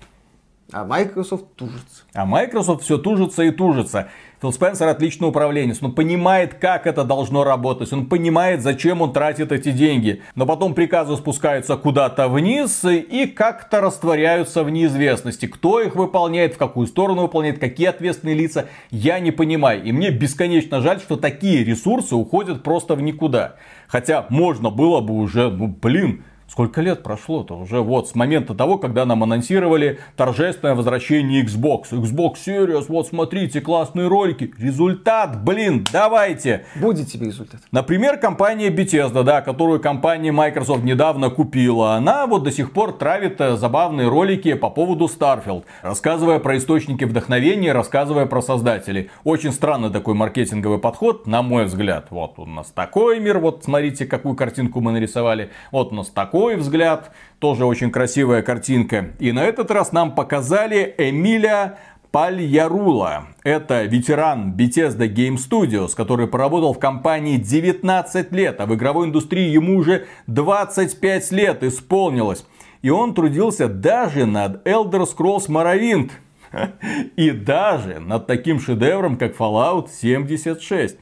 А 0.72 0.84
Microsoft 0.84 1.56
тужится. 1.56 2.04
А 2.14 2.26
Microsoft 2.26 2.84
все 2.84 2.98
тужится 2.98 3.44
и 3.44 3.52
тужится. 3.52 4.10
Фил 4.42 4.52
Спенсер 4.52 4.88
отличный 4.88 5.30
управленец, 5.30 5.80
он 5.82 5.94
понимает, 5.94 6.56
как 6.56 6.88
это 6.88 7.04
должно 7.04 7.44
работать, 7.44 7.92
он 7.94 8.08
понимает, 8.08 8.62
зачем 8.62 9.02
он 9.02 9.14
тратит 9.14 9.52
эти 9.52 9.72
деньги. 9.72 10.22
Но 10.36 10.46
потом 10.46 10.74
приказы 10.74 11.16
спускаются 11.16 11.78
куда-то 11.78 12.28
вниз 12.28 12.84
и 12.84 13.28
как-то 13.28 13.82
растворяются 13.82 14.64
в 14.64 14.70
неизвестности. 14.70 15.46
Кто 15.46 15.80
их 15.80 15.96
выполняет, 15.96 16.56
в 16.56 16.58
какую 16.58 16.88
сторону 16.88 17.24
выполняет, 17.24 17.60
какие 17.60 17.88
ответственные 17.88 18.36
лица, 18.36 18.66
я 18.92 19.20
не 19.20 19.32
понимаю. 19.32 19.84
И 19.84 19.92
мне 19.92 20.10
бесконечно 20.10 20.82
жаль, 20.82 21.00
что 21.00 21.16
такие 21.16 21.64
ресурсы 21.64 22.16
уходят 22.16 22.64
просто 22.64 22.96
в 22.96 23.02
никуда. 23.02 23.56
Хотя 23.88 24.26
можно 24.30 24.70
было 24.70 25.00
бы 25.00 25.14
уже, 25.14 25.50
ну 25.50 25.68
блин, 25.68 26.24
Сколько 26.48 26.82
лет 26.82 27.02
прошло-то 27.02 27.58
уже 27.58 27.82
вот 27.82 28.08
с 28.08 28.16
момента 28.16 28.54
того, 28.54 28.78
когда 28.78 29.06
нам 29.06 29.24
анонсировали 29.24 30.00
торжественное 30.16 30.76
возвращение 30.76 31.44
Xbox. 31.44 31.90
Xbox 31.92 32.36
Series, 32.46 32.86
вот 32.88 33.08
смотрите, 33.08 33.62
классные 33.62 34.08
ролики. 34.08 34.54
Результат, 34.60 35.44
блин, 35.44 35.86
давайте. 35.92 36.66
Будет 36.76 37.08
тебе 37.08 37.28
результат. 37.28 37.62
Например, 37.72 38.18
компания 38.18 38.70
Bethesda, 38.70 39.24
да, 39.24 39.42
которую 39.42 39.80
компания 39.80 40.32
Microsoft 40.32 40.84
недавно 40.84 41.32
купила. 41.32 41.96
Она 41.96 42.28
вот 42.28 42.44
до 42.44 42.52
сих 42.52 42.72
пор 42.72 42.94
травит 42.94 43.42
э, 43.42 43.58
забавные 43.58 44.08
ролики 44.08 44.54
по 44.54 44.70
поводу 44.70 45.06
Starfield. 45.06 45.64
Рассказывая 45.82 46.38
про 46.38 46.58
источники 46.58 47.06
вдохновения, 47.06 47.74
рассказывая 47.74 48.28
про 48.28 48.42
создателей. 48.42 49.10
Очень 49.24 49.52
странный 49.52 49.90
такой 49.90 50.14
маркетинговый 50.14 50.78
подход, 50.78 51.26
на 51.26 51.42
мой 51.42 51.66
взгляд. 51.66 52.08
Вот 52.12 52.38
у 52.38 52.46
нас 52.46 52.68
такой 52.68 53.20
мир, 53.20 53.40
вот 53.40 53.64
смотрите, 53.64 54.06
какую 54.06 54.36
картинку 54.36 54.80
мы 54.80 54.92
нарисовали. 54.92 55.50
Вот 55.72 55.92
у 55.92 55.96
нас 55.96 56.10
такой 56.10 56.35
такой 56.36 56.58
взгляд, 56.58 57.12
тоже 57.40 57.66
очень 57.66 57.92
красивая 57.92 58.42
картинка. 58.42 59.12
И 59.20 59.32
на 59.32 59.46
этот 59.46 59.72
раз 59.72 59.94
нам 59.94 60.14
показали 60.14 60.94
Эмиля 60.98 61.78
Пальярула. 62.12 63.28
Это 63.44 63.84
ветеран 63.84 64.54
Bethesda 64.54 65.08
Game 65.08 65.38
Studios, 65.38 65.96
который 65.96 66.28
поработал 66.28 66.74
в 66.74 66.80
компании 66.80 67.38
19 67.38 68.34
лет, 68.34 68.60
а 68.60 68.66
в 68.66 68.76
игровой 68.76 69.08
индустрии 69.08 69.50
ему 69.50 69.78
уже 69.78 70.08
25 70.28 71.32
лет 71.32 71.64
исполнилось. 71.64 72.46
И 72.82 72.90
он 72.90 73.14
трудился 73.14 73.70
даже 73.70 74.26
над 74.26 74.68
Elder 74.68 75.06
Scrolls 75.06 75.48
Morrowind. 75.48 76.12
И 77.16 77.32
даже 77.32 78.02
над 78.02 78.28
таким 78.28 78.60
шедевром, 78.60 79.16
как 79.16 79.38
Fallout 79.38 79.88
76. 79.90 80.98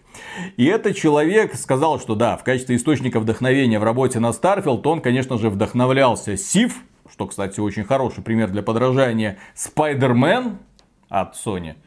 И 0.58 0.66
этот 0.66 0.96
человек 0.96 1.56
сказал, 1.56 2.00
что 2.00 2.16
да, 2.16 2.38
в 2.38 2.44
качестве 2.44 2.76
источника 2.76 3.20
вдохновения 3.20 3.80
в 3.80 3.84
работе 3.84 4.20
на 4.20 4.32
Starfield 4.32 4.82
он, 4.86 5.02
конечно 5.02 5.38
же, 5.38 5.50
вдохновлялся 5.50 6.38
Сив, 6.38 6.76
что, 7.10 7.28
кстати, 7.28 7.60
очень 7.60 7.84
хороший 7.84 8.24
пример 8.24 8.50
для 8.50 8.64
подражания, 8.64 9.38
Spider-Man 9.56 10.58
от 11.10 11.36
Sony– 11.36 11.76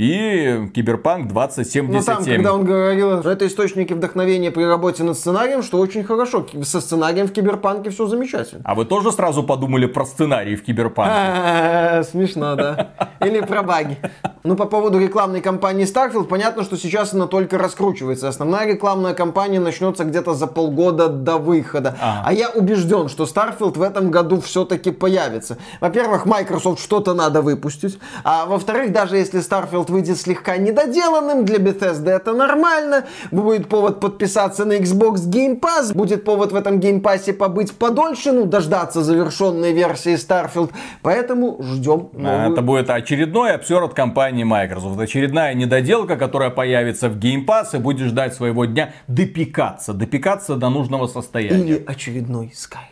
и 0.00 0.70
Киберпанк 0.74 1.28
2077. 1.28 1.92
Ну 1.92 2.02
там, 2.02 2.24
когда 2.24 2.54
он 2.54 2.64
говорил, 2.64 3.20
что 3.20 3.30
это 3.30 3.46
источники 3.46 3.92
вдохновения 3.92 4.50
при 4.50 4.62
работе 4.62 5.02
над 5.02 5.18
сценарием, 5.18 5.62
что 5.62 5.78
очень 5.78 6.04
хорошо. 6.04 6.46
Со 6.62 6.80
сценарием 6.80 7.28
в 7.28 7.32
Киберпанке 7.32 7.90
все 7.90 8.06
замечательно. 8.06 8.62
А 8.64 8.74
вы 8.74 8.86
тоже 8.86 9.12
сразу 9.12 9.42
подумали 9.42 9.84
про 9.84 10.06
сценарий 10.06 10.56
в 10.56 10.62
Киберпанке? 10.64 12.02
Смешно, 12.10 12.56
да. 12.56 12.92
Или 13.20 13.40
про 13.40 13.62
баги. 13.62 13.98
Ну, 14.42 14.56
по 14.56 14.64
поводу 14.64 14.98
рекламной 14.98 15.42
кампании 15.42 15.84
Starfield, 15.84 16.24
понятно, 16.24 16.64
что 16.64 16.78
сейчас 16.78 17.12
она 17.12 17.26
только 17.26 17.58
раскручивается. 17.58 18.26
Основная 18.28 18.66
рекламная 18.66 19.12
кампания 19.12 19.60
начнется 19.60 20.04
где-то 20.04 20.32
за 20.32 20.46
полгода 20.46 21.08
до 21.08 21.36
выхода. 21.36 21.94
А, 22.00 22.22
а 22.24 22.32
я 22.32 22.48
убежден, 22.48 23.10
что 23.10 23.24
Starfield 23.24 23.76
в 23.76 23.82
этом 23.82 24.10
году 24.10 24.40
все-таки 24.40 24.92
появится. 24.92 25.58
Во-первых, 25.82 26.24
Microsoft 26.24 26.82
что-то 26.82 27.12
надо 27.12 27.42
выпустить. 27.42 27.98
А 28.24 28.46
во-вторых, 28.46 28.92
даже 28.92 29.18
если 29.18 29.40
Starfield 29.40 29.89
выйдет 29.90 30.18
слегка 30.18 30.56
недоделанным, 30.56 31.44
для 31.44 31.58
Bethesda 31.58 32.10
это 32.10 32.32
нормально. 32.32 33.04
Будет 33.30 33.68
повод 33.68 34.00
подписаться 34.00 34.64
на 34.64 34.78
Xbox 34.78 35.28
Game 35.28 35.60
Pass. 35.60 35.92
Будет 35.94 36.24
повод 36.24 36.52
в 36.52 36.54
этом 36.54 36.78
Game 36.78 37.02
Pass 37.02 37.32
побыть 37.32 37.72
подольше, 37.72 38.32
ну, 38.32 38.46
дождаться 38.46 39.02
завершенной 39.02 39.72
версии 39.72 40.14
Starfield. 40.14 40.70
Поэтому 41.02 41.58
ждем 41.62 42.08
новую. 42.12 42.52
Это 42.52 42.62
будет 42.62 42.90
очередной 42.90 43.52
обсер 43.52 43.82
от 43.82 43.94
компании 43.94 44.44
Microsoft. 44.44 44.98
Очередная 44.98 45.54
недоделка, 45.54 46.16
которая 46.16 46.50
появится 46.50 47.08
в 47.08 47.16
Game 47.18 47.44
Pass 47.44 47.74
и 47.74 47.78
будет 47.78 48.08
ждать 48.08 48.34
своего 48.34 48.64
дня 48.64 48.94
допекаться. 49.08 49.92
Допекаться 49.92 50.56
до 50.56 50.70
нужного 50.70 51.06
состояния. 51.06 51.64
Или 51.64 51.84
очередной 51.86 52.52
Sky. 52.54 52.90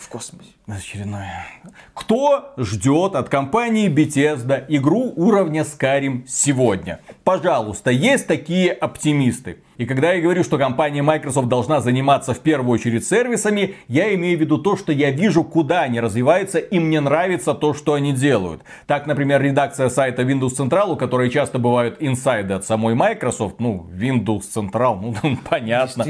в 0.00 0.08
космосе. 0.08 0.50
Очередное. 0.76 1.46
Кто 1.94 2.54
ждет 2.56 3.16
от 3.16 3.28
компании 3.28 3.88
Bethesda 3.88 4.64
игру 4.68 5.12
уровня 5.16 5.62
Skyrim 5.62 6.24
сегодня? 6.28 7.00
Пожалуйста, 7.24 7.90
есть 7.90 8.28
такие 8.28 8.72
оптимисты. 8.72 9.58
И 9.80 9.86
когда 9.86 10.12
я 10.12 10.20
говорю, 10.20 10.44
что 10.44 10.58
компания 10.58 11.00
Microsoft 11.00 11.48
должна 11.48 11.80
заниматься 11.80 12.34
в 12.34 12.40
первую 12.40 12.74
очередь 12.74 13.06
сервисами, 13.06 13.76
я 13.88 14.14
имею 14.14 14.36
в 14.36 14.40
виду 14.42 14.58
то, 14.58 14.76
что 14.76 14.92
я 14.92 15.10
вижу, 15.10 15.42
куда 15.42 15.80
они 15.80 16.00
развиваются, 16.00 16.58
и 16.58 16.78
мне 16.78 17.00
нравится 17.00 17.54
то, 17.54 17.72
что 17.72 17.94
они 17.94 18.12
делают. 18.12 18.60
Так, 18.86 19.06
например, 19.06 19.40
редакция 19.40 19.88
сайта 19.88 20.20
Windows 20.20 20.50
Central, 20.58 20.90
у 20.90 20.96
которой 20.96 21.30
часто 21.30 21.58
бывают 21.58 21.96
инсайды 21.98 22.52
от 22.52 22.66
самой 22.66 22.94
Microsoft, 22.94 23.58
ну, 23.58 23.86
Windows 23.90 24.42
Central, 24.54 25.00
ну, 25.00 25.38
понятно. 25.48 26.04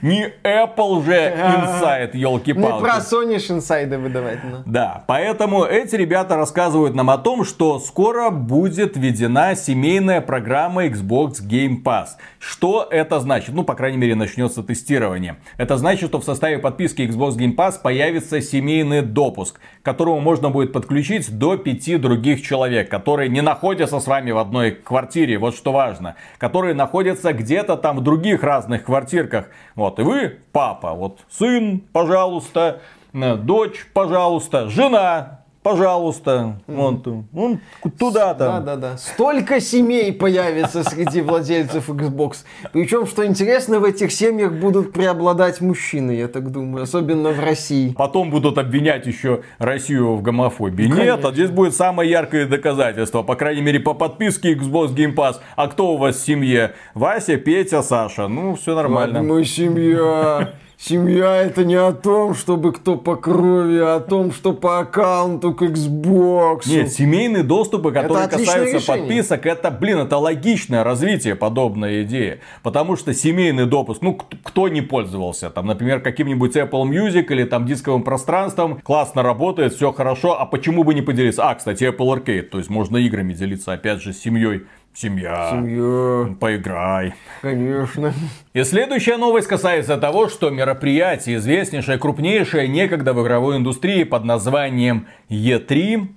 Не 0.00 0.32
Apple 0.44 1.04
же 1.04 1.12
инсайд, 1.12 2.14
елки-палки. 2.14 2.84
Не 2.84 2.88
про 2.88 2.98
Sony 2.98 3.52
инсайды 3.52 3.98
выдавать. 3.98 4.38
Ну. 4.44 4.62
Да, 4.64 5.02
поэтому 5.08 5.64
эти 5.64 5.96
ребята 5.96 6.36
рассказывают 6.36 6.94
нам 6.94 7.10
о 7.10 7.18
том, 7.18 7.44
что 7.44 7.80
скоро 7.80 8.30
будет 8.30 8.96
введена 8.96 9.56
семейная 9.56 10.20
программа 10.20 10.86
Xbox 10.86 11.42
Game 11.42 11.82
Pass. 11.82 12.10
Что 12.38 12.86
это 12.92 13.20
значит? 13.20 13.54
Ну, 13.54 13.64
по 13.64 13.74
крайней 13.74 13.96
мере, 13.96 14.14
начнется 14.14 14.62
тестирование. 14.62 15.36
Это 15.56 15.76
значит, 15.76 16.10
что 16.10 16.20
в 16.20 16.24
составе 16.24 16.58
подписки 16.58 17.02
Xbox 17.02 17.36
Game 17.36 17.56
Pass 17.56 17.80
появится 17.82 18.40
семейный 18.40 19.02
допуск, 19.02 19.58
к 19.58 19.84
которому 19.84 20.20
можно 20.20 20.50
будет 20.50 20.72
подключить 20.72 21.38
до 21.38 21.56
пяти 21.56 21.96
других 21.96 22.42
человек, 22.42 22.88
которые 22.90 23.28
не 23.28 23.40
находятся 23.40 23.98
с 23.98 24.06
вами 24.06 24.30
в 24.30 24.38
одной 24.38 24.72
квартире, 24.72 25.38
вот 25.38 25.56
что 25.56 25.72
важно, 25.72 26.16
которые 26.38 26.74
находятся 26.74 27.32
где-то 27.32 27.76
там 27.76 27.98
в 27.98 28.02
других 28.02 28.42
разных 28.42 28.84
квартирках. 28.84 29.48
Вот, 29.74 29.98
и 29.98 30.02
вы, 30.02 30.38
папа, 30.52 30.92
вот 30.92 31.20
сын, 31.30 31.82
пожалуйста, 31.92 32.80
э, 33.14 33.36
дочь, 33.36 33.86
пожалуйста, 33.94 34.68
жена, 34.68 35.41
пожалуйста, 35.62 36.60
вон, 36.66 37.02
вон 37.32 37.60
туда 37.98 38.34
Да, 38.34 38.34
там. 38.34 38.64
да, 38.64 38.76
да. 38.76 38.96
Столько 38.96 39.60
семей 39.60 40.12
появится 40.12 40.82
среди 40.84 41.20
владельцев 41.20 41.88
Xbox. 41.88 42.38
Причем, 42.72 43.06
что 43.06 43.24
интересно, 43.26 43.78
в 43.80 43.84
этих 43.84 44.12
семьях 44.12 44.52
будут 44.52 44.92
преобладать 44.92 45.60
мужчины, 45.60 46.12
я 46.12 46.28
так 46.28 46.50
думаю, 46.50 46.84
особенно 46.84 47.30
в 47.30 47.40
России. 47.40 47.94
Потом 47.96 48.30
будут 48.30 48.58
обвинять 48.58 49.06
еще 49.06 49.42
Россию 49.58 50.16
в 50.16 50.22
гомофобии. 50.22 50.86
Нет, 50.86 50.96
Конечно. 50.96 51.28
а 51.28 51.32
здесь 51.32 51.50
будет 51.50 51.74
самое 51.74 52.10
яркое 52.10 52.46
доказательство. 52.46 53.22
По 53.22 53.34
крайней 53.36 53.62
мере, 53.62 53.80
по 53.80 53.94
подписке 53.94 54.54
Xbox 54.54 54.94
Game 54.94 55.14
Pass. 55.14 55.36
А 55.56 55.68
кто 55.68 55.94
у 55.94 55.96
вас 55.96 56.16
в 56.16 56.24
семье? 56.24 56.74
Вася, 56.94 57.36
Петя, 57.36 57.82
Саша. 57.82 58.28
Ну, 58.28 58.54
все 58.56 58.74
нормально. 58.74 59.22
Мы 59.22 59.44
семья. 59.44 60.52
Семья 60.84 61.36
это 61.36 61.64
не 61.64 61.76
о 61.76 61.92
том, 61.92 62.34
чтобы 62.34 62.72
кто 62.72 62.96
по 62.96 63.14
крови, 63.14 63.78
а 63.78 63.96
о 63.96 64.00
том, 64.00 64.32
что 64.32 64.52
по 64.52 64.80
аккаунту 64.80 65.54
к 65.54 65.62
Xbox. 65.62 66.62
Нет, 66.66 66.92
семейные 66.92 67.44
доступы, 67.44 67.92
которые 67.92 68.26
касаются 68.26 68.78
решение. 68.78 69.06
подписок, 69.06 69.46
это, 69.46 69.70
блин, 69.70 69.98
это 69.98 70.16
логичное 70.16 70.82
развитие 70.82 71.36
подобной 71.36 72.02
идеи. 72.02 72.40
Потому 72.64 72.96
что 72.96 73.14
семейный 73.14 73.66
допуск, 73.66 74.02
ну, 74.02 74.18
кто 74.42 74.66
не 74.66 74.80
пользовался, 74.80 75.50
там, 75.50 75.68
например, 75.68 76.00
каким-нибудь 76.00 76.56
Apple 76.56 76.82
Music 76.82 77.26
или 77.30 77.44
там 77.44 77.64
дисковым 77.64 78.02
пространством, 78.02 78.80
классно 78.80 79.22
работает, 79.22 79.74
все 79.74 79.92
хорошо, 79.92 80.40
а 80.40 80.46
почему 80.46 80.82
бы 80.82 80.94
не 80.94 81.02
поделиться? 81.02 81.48
А, 81.48 81.54
кстати, 81.54 81.84
Apple 81.84 82.08
Arcade, 82.12 82.42
то 82.42 82.58
есть 82.58 82.70
можно 82.70 82.96
играми 82.96 83.34
делиться, 83.34 83.72
опять 83.72 84.02
же, 84.02 84.12
с 84.12 84.18
семьей. 84.18 84.62
Семья. 84.94 85.50
Семья, 85.52 86.34
Поиграй. 86.38 87.14
конечно. 87.40 88.12
И 88.52 88.62
следующая 88.62 89.16
новость 89.16 89.48
касается 89.48 89.96
того, 89.96 90.28
что 90.28 90.50
мероприятие, 90.50 91.36
известнейшее, 91.36 91.98
крупнейшее 91.98 92.68
некогда 92.68 93.14
в 93.14 93.22
игровой 93.22 93.56
индустрии 93.56 94.04
под 94.04 94.24
названием 94.24 95.06
E3 95.30 96.08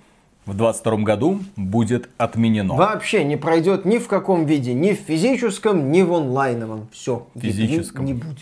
в 0.45 0.55
2022 0.55 0.97
году 0.97 1.39
будет 1.55 2.09
отменено. 2.17 2.75
Вообще 2.75 3.23
не 3.23 3.37
пройдет 3.37 3.85
ни 3.85 3.97
в 3.97 4.07
каком 4.07 4.45
виде, 4.45 4.73
ни 4.73 4.93
в 4.93 4.99
физическом, 4.99 5.91
ни 5.91 6.01
в 6.01 6.13
онлайновом. 6.13 6.87
Все. 6.91 7.27
Физическом. 7.35 8.05
Не 8.05 8.13
будет. 8.13 8.37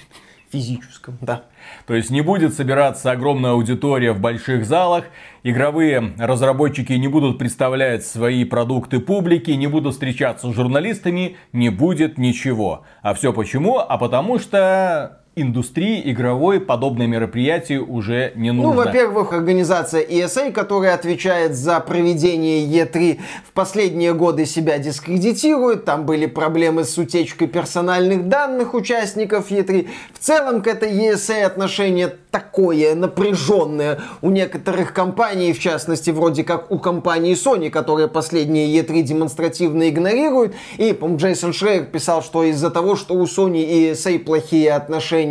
Физическом, 0.53 1.17
да. 1.19 1.45
То 1.87 1.95
есть 1.95 2.11
не 2.11 2.21
будет 2.21 2.53
собираться 2.53 3.09
огромная 3.09 3.53
аудитория 3.53 4.11
в 4.11 4.19
больших 4.19 4.67
залах, 4.67 5.05
игровые 5.41 6.13
разработчики 6.19 6.93
не 6.93 7.07
будут 7.07 7.39
представлять 7.39 8.05
свои 8.05 8.45
продукты 8.45 8.99
публике, 8.99 9.55
не 9.55 9.65
будут 9.65 9.93
встречаться 9.93 10.51
с 10.51 10.53
журналистами, 10.53 11.37
не 11.53 11.69
будет 11.69 12.19
ничего. 12.19 12.83
А 13.01 13.15
все 13.15 13.33
почему? 13.33 13.79
А 13.79 13.97
потому 13.97 14.37
что 14.37 15.22
индустрии 15.35 16.01
игровой 16.11 16.59
подобное 16.59 17.07
мероприятие 17.07 17.81
уже 17.81 18.33
не 18.35 18.51
Ну, 18.51 18.63
нужно. 18.63 18.83
во-первых, 18.83 19.33
организация 19.33 20.03
ESA, 20.05 20.51
которая 20.51 20.93
отвечает 20.93 21.55
за 21.55 21.79
проведение 21.79 22.65
E3, 22.65 23.19
в 23.47 23.51
последние 23.53 24.13
годы 24.13 24.45
себя 24.45 24.77
дискредитирует. 24.77 25.85
Там 25.85 26.05
были 26.05 26.27
проблемы 26.27 26.83
с 26.83 26.97
утечкой 26.97 27.47
персональных 27.47 28.27
данных 28.27 28.73
участников 28.75 29.49
E3. 29.49 29.89
В 30.13 30.19
целом 30.19 30.61
к 30.61 30.67
этой 30.67 30.91
ESA 30.91 31.43
отношение 31.43 32.13
такое 32.29 32.95
напряженное 32.95 34.01
у 34.21 34.29
некоторых 34.29 34.93
компаний, 34.93 35.53
в 35.53 35.59
частности, 35.59 36.11
вроде 36.11 36.43
как 36.43 36.71
у 36.71 36.77
компании 36.79 37.33
Sony, 37.33 37.69
которая 37.69 38.07
последние 38.07 38.75
E3 38.79 39.01
демонстративно 39.01 39.89
игнорирует. 39.89 40.53
И, 40.77 40.93
по 40.93 41.07
Джейсон 41.07 41.53
Шрейер 41.53 41.85
писал, 41.85 42.21
что 42.21 42.43
из-за 42.43 42.69
того, 42.69 42.95
что 42.95 43.15
у 43.15 43.23
Sony 43.23 43.63
и 43.63 43.91
ESA 43.91 44.19
плохие 44.19 44.73
отношения. 44.73 45.22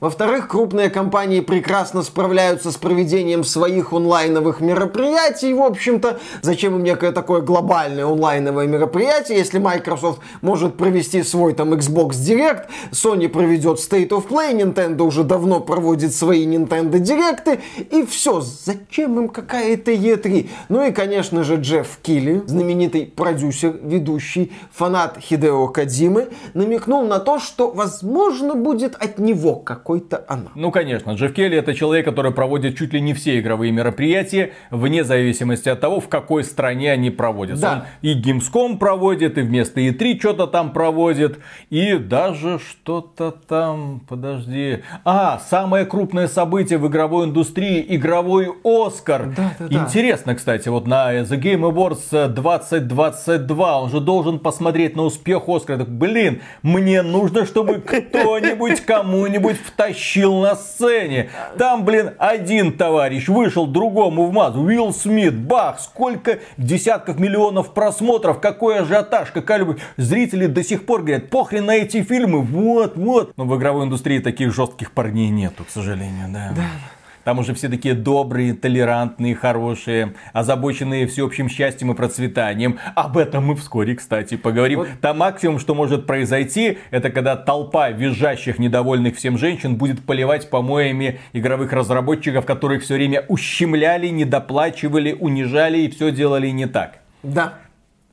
Во-вторых, 0.00 0.48
крупные 0.48 0.90
компании 0.90 1.40
прекрасно 1.40 2.02
справляются 2.02 2.70
с 2.70 2.76
проведением 2.76 3.44
своих 3.44 3.92
онлайновых 3.92 4.60
мероприятий. 4.60 5.52
В 5.54 5.62
общем-то, 5.62 6.18
зачем 6.42 6.76
им 6.76 6.82
некое 6.82 7.12
такое 7.12 7.40
глобальное 7.40 8.06
онлайновое 8.06 8.66
мероприятие, 8.66 9.38
если 9.38 9.58
Microsoft 9.58 10.20
может 10.42 10.76
провести 10.76 11.22
свой 11.22 11.54
там 11.54 11.72
Xbox 11.74 12.10
Direct, 12.10 12.66
Sony 12.92 13.28
проведет 13.28 13.78
State 13.78 14.08
of 14.10 14.28
Play, 14.28 14.52
Nintendo 14.52 15.02
уже 15.02 15.24
давно 15.24 15.60
проводит 15.60 16.14
свои 16.14 16.46
Nintendo 16.46 16.98
Direcты, 16.98 17.60
и 17.90 18.04
все. 18.04 18.40
Зачем 18.40 19.18
им 19.18 19.28
какая-то 19.28 19.92
E3? 19.92 20.48
Ну 20.68 20.86
и, 20.86 20.92
конечно 20.92 21.44
же, 21.44 21.56
Джефф 21.56 21.98
Килли, 22.02 22.42
знаменитый 22.46 23.06
продюсер, 23.06 23.76
ведущий, 23.82 24.52
фанат 24.72 25.18
Хидео 25.18 25.68
Кадзимы, 25.68 26.28
намекнул 26.54 27.06
на 27.06 27.18
то, 27.18 27.38
что, 27.38 27.70
возможно, 27.70 28.54
будет 28.54 28.94
от 28.94 29.18
него 29.18 29.29
какой-то 29.34 30.24
анонс. 30.28 30.50
Ну, 30.54 30.70
конечно, 30.70 31.12
Джефф 31.12 31.32
Келли 31.32 31.56
это 31.56 31.74
человек, 31.74 32.04
который 32.04 32.32
проводит 32.32 32.76
чуть 32.76 32.92
ли 32.92 33.00
не 33.00 33.14
все 33.14 33.38
игровые 33.38 33.72
мероприятия, 33.72 34.52
вне 34.70 35.04
зависимости 35.04 35.68
от 35.68 35.80
того, 35.80 36.00
в 36.00 36.08
какой 36.08 36.44
стране 36.44 36.92
они 36.92 37.10
проводятся. 37.10 37.62
Да. 37.62 37.72
Он 37.72 37.82
и 38.02 38.20
Gamescom 38.20 38.78
проводит, 38.78 39.38
и 39.38 39.42
вместо 39.42 39.80
E3 39.80 40.18
что-то 40.18 40.46
там 40.46 40.72
проводит, 40.72 41.38
и 41.70 41.96
даже 41.96 42.58
что-то 42.58 43.30
там, 43.30 44.02
подожди. 44.08 44.82
А, 45.04 45.38
самое 45.38 45.84
крупное 45.84 46.28
событие 46.28 46.78
в 46.78 46.86
игровой 46.88 47.26
индустрии, 47.26 47.84
игровой 47.88 48.52
Оскар. 48.64 49.32
Да, 49.36 49.54
да, 49.58 49.68
да. 49.68 49.84
Интересно, 49.84 50.34
кстати, 50.34 50.68
вот 50.68 50.86
на 50.86 51.20
The 51.20 51.40
Game 51.40 51.70
Awards 51.70 52.28
2022 52.28 53.80
он 53.82 53.90
же 53.90 54.00
должен 54.00 54.38
посмотреть 54.38 54.96
на 54.96 55.02
успех 55.02 55.48
Оскара. 55.48 55.78
Так, 55.78 55.90
блин, 55.90 56.40
мне 56.62 57.02
нужно, 57.02 57.46
чтобы 57.46 57.74
кто-нибудь 57.86 58.80
кому-нибудь 59.20 59.58
втащил 59.58 60.40
на 60.40 60.56
сцене. 60.56 61.30
Там, 61.58 61.84
блин, 61.84 62.12
один 62.18 62.72
товарищ 62.72 63.28
вышел 63.28 63.66
другому 63.66 64.26
в 64.26 64.32
мазу. 64.32 64.62
Уилл 64.62 64.94
Смит, 64.94 65.36
бах, 65.36 65.78
сколько 65.80 66.38
десятков 66.56 67.18
миллионов 67.18 67.74
просмотров, 67.74 68.40
какой 68.40 68.80
ажиотаж, 68.80 69.30
какая 69.30 69.58
любовь. 69.58 69.80
Зрители 69.98 70.46
до 70.46 70.64
сих 70.64 70.86
пор 70.86 71.02
говорят, 71.02 71.28
похрен 71.28 71.66
на 71.66 71.76
эти 71.76 72.02
фильмы, 72.02 72.40
вот, 72.40 72.96
вот. 72.96 73.36
Но 73.36 73.44
в 73.44 73.56
игровой 73.58 73.84
индустрии 73.84 74.20
таких 74.20 74.54
жестких 74.54 74.92
парней 74.92 75.28
нету, 75.28 75.64
к 75.64 75.70
сожалению, 75.70 76.28
да. 76.30 76.54
Там 77.24 77.38
уже 77.38 77.54
все 77.54 77.68
такие 77.68 77.94
добрые, 77.94 78.54
толерантные, 78.54 79.34
хорошие, 79.34 80.14
озабоченные 80.32 81.06
всеобщим 81.06 81.48
счастьем 81.48 81.92
и 81.92 81.94
процветанием. 81.94 82.78
Об 82.94 83.18
этом 83.18 83.46
мы 83.46 83.56
вскоре, 83.56 83.94
кстати, 83.94 84.36
поговорим. 84.36 84.86
Там 85.00 85.18
максимум, 85.18 85.58
что 85.58 85.74
может 85.74 86.06
произойти, 86.06 86.78
это 86.90 87.10
когда 87.10 87.36
толпа 87.36 87.90
визжащих, 87.90 88.58
недовольных 88.58 89.16
всем 89.16 89.38
женщин 89.38 89.76
будет 89.76 90.04
поливать 90.04 90.50
помоями 90.50 91.20
игровых 91.32 91.72
разработчиков, 91.72 92.46
которых 92.46 92.82
все 92.82 92.94
время 92.94 93.24
ущемляли, 93.28 94.08
недоплачивали, 94.08 95.16
унижали 95.18 95.78
и 95.78 95.90
все 95.90 96.10
делали 96.10 96.48
не 96.48 96.66
так. 96.66 97.00
Да. 97.22 97.54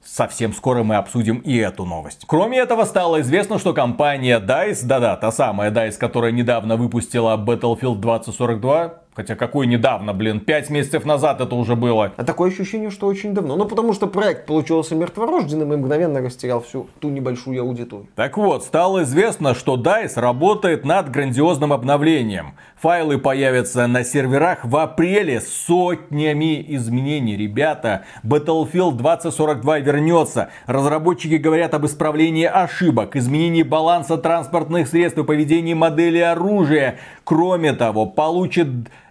Совсем 0.07 0.53
скоро 0.53 0.83
мы 0.83 0.95
обсудим 0.95 1.39
и 1.39 1.57
эту 1.57 1.83
новость. 1.83 2.23
Кроме 2.27 2.59
этого, 2.59 2.85
стало 2.85 3.19
известно, 3.19 3.59
что 3.59 3.73
компания 3.73 4.39
DICE, 4.39 4.85
да-да, 4.85 5.17
та 5.17 5.33
самая 5.33 5.69
DICE, 5.69 5.97
которая 5.97 6.31
недавно 6.31 6.77
выпустила 6.77 7.35
Battlefield 7.35 7.97
2042, 7.97 8.93
Хотя 9.17 9.33
какой 9.33 9.65
недавно, 9.65 10.13
блин, 10.13 10.39
пять 10.39 10.69
месяцев 10.69 11.03
назад 11.03 11.41
это 11.41 11.55
уже 11.55 11.75
было. 11.75 12.13
А 12.17 12.23
такое 12.23 12.51
ощущение, 12.51 12.91
что 12.91 13.07
очень 13.07 13.33
давно. 13.33 13.55
Ну, 13.55 13.65
потому 13.65 13.93
что 13.93 14.05
проект 14.05 14.45
получился 14.45 14.93
мертворожденным 14.93 15.73
и 15.73 15.75
мгновенно 15.75 16.21
растерял 16.21 16.61
всю 16.61 16.85
ту 16.99 17.09
небольшую 17.09 17.59
аудиторию. 17.63 18.09
Так 18.13 18.37
вот, 18.37 18.63
стало 18.63 19.01
известно, 19.01 19.55
что 19.55 19.75
DICE 19.75 20.19
работает 20.21 20.85
над 20.85 21.09
грандиозным 21.09 21.73
обновлением. 21.73 22.53
Файлы 22.79 23.17
появятся 23.17 23.87
на 23.87 24.03
серверах 24.03 24.63
в 24.63 24.77
апреле 24.77 25.41
с 25.41 25.51
сотнями 25.51 26.63
изменений. 26.75 27.35
Ребята, 27.35 28.05
Battlefield 28.23 28.97
2042 28.97 29.79
вернется. 29.79 30.49
Разработчики 30.67 31.37
говорят 31.37 31.73
об 31.73 31.87
исправлении 31.87 32.45
ошибок, 32.45 33.15
изменении 33.15 33.63
баланса 33.63 34.19
транспортных 34.19 34.87
средств 34.87 35.17
и 35.17 35.23
поведении 35.23 35.73
модели 35.73 36.19
оружия. 36.19 36.99
Кроме 37.23 37.73
того, 37.73 38.05
получит 38.05 38.67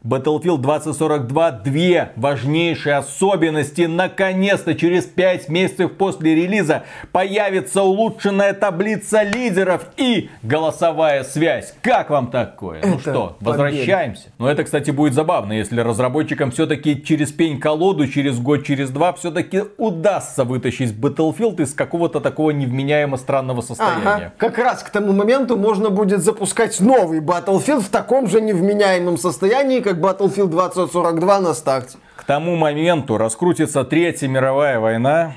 Battlefield 0.06 0.58
2042 0.58 1.50
две 1.50 2.12
важнейшие 2.16 2.96
особенности. 2.96 3.82
Наконец-то, 3.82 4.74
через 4.74 5.04
5 5.04 5.48
месяцев 5.48 5.92
после 5.92 6.34
релиза 6.34 6.84
появится 7.10 7.82
улучшенная 7.82 8.52
таблица 8.52 9.22
лидеров 9.22 9.86
и 9.96 10.30
голосовая 10.42 11.24
связь. 11.24 11.74
Как 11.82 12.10
вам 12.10 12.30
такое? 12.30 12.80
Ну 12.82 12.88
это 12.88 12.88
ну 12.88 12.98
что, 13.00 13.36
победа. 13.38 13.50
возвращаемся. 13.50 14.28
Но 14.38 14.48
это, 14.48 14.62
кстати, 14.62 14.92
будет 14.92 15.14
забавно, 15.14 15.52
если 15.52 15.80
разработчикам 15.80 16.52
все-таки 16.52 17.02
через 17.02 17.32
пень-колоду, 17.32 18.06
через 18.06 18.38
год, 18.38 18.64
через 18.64 18.90
два 18.90 19.12
все-таки 19.12 19.64
удастся 19.76 20.44
вытащить 20.44 20.92
Battlefield 20.92 21.60
из 21.62 21.74
какого-то 21.74 22.20
такого 22.20 22.52
невменяемо 22.52 23.16
странного 23.16 23.60
состояния. 23.60 24.02
Ага. 24.04 24.32
Как 24.38 24.58
раз 24.58 24.82
к 24.84 24.90
тому 24.90 25.12
моменту 25.12 25.56
можно 25.56 25.90
будет 25.90 26.20
запускать 26.20 26.78
новый 26.80 27.20
Battlefield 27.20 27.80
в 27.80 27.88
таком 27.88 28.28
же 28.28 28.40
невменяемом 28.40 29.18
состоянии, 29.18 29.80
как 29.80 29.95
Battlefield 29.96 30.48
2042 30.48 31.40
на 31.40 31.54
старте. 31.54 31.98
К 32.16 32.24
тому 32.24 32.56
моменту 32.56 33.18
раскрутится 33.18 33.84
Третья 33.84 34.28
мировая 34.28 34.80
война. 34.80 35.34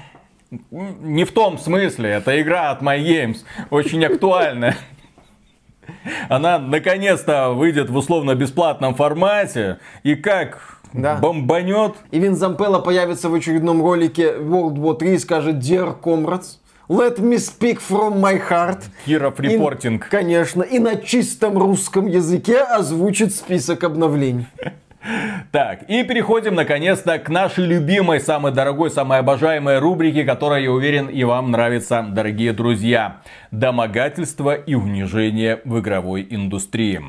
Не 0.71 1.25
в 1.25 1.31
том 1.31 1.59
смысле, 1.59 2.09
это 2.09 2.41
игра 2.41 2.71
от 2.71 2.81
My 2.81 2.99
Games, 2.99 3.37
очень 3.69 4.03
актуальная. 4.03 4.75
Она 6.27 6.59
наконец-то 6.59 7.51
выйдет 7.51 7.89
в 7.89 7.95
условно-бесплатном 7.95 8.95
формате. 8.95 9.79
И 10.03 10.15
как 10.15 10.79
да. 10.93 11.17
бомбанет. 11.17 11.95
И 12.11 12.19
Вин 12.19 12.35
Зампелла 12.35 12.79
появится 12.79 13.29
в 13.29 13.33
очередном 13.33 13.81
ролике 13.81 14.35
World 14.37 14.75
War 14.75 14.97
3 14.97 15.15
и 15.15 15.17
скажет 15.17 15.55
Dear 15.55 15.99
Comrades. 15.99 16.57
Let 16.89 17.19
me 17.19 17.37
speak 17.37 17.79
from 17.79 18.19
my 18.19 18.41
heart. 18.49 18.85
Киров 19.05 19.39
репортинг. 19.39 20.07
И, 20.07 20.09
конечно, 20.09 20.63
и 20.63 20.79
на 20.79 20.95
чистом 20.95 21.55
русском 21.55 22.07
языке 22.07 22.61
озвучит 22.61 23.31
список 23.31 23.83
обновлений. 23.83 24.47
Так, 25.53 25.83
и 25.89 26.03
переходим 26.03 26.55
наконец-то 26.55 27.17
к 27.19 27.29
нашей 27.29 27.65
любимой, 27.65 28.19
самой 28.19 28.51
дорогой, 28.51 28.91
самой 28.91 29.19
обожаемой 29.19 29.79
рубрике, 29.79 30.25
которая, 30.25 30.61
я 30.61 30.71
уверен, 30.71 31.07
и 31.07 31.23
вам 31.23 31.51
нравится, 31.51 32.05
дорогие 32.11 32.51
друзья. 32.51 33.21
Домогательство 33.49 34.53
и 34.53 34.75
унижение 34.75 35.61
в 35.63 35.79
игровой 35.79 36.27
индустрии. 36.29 37.01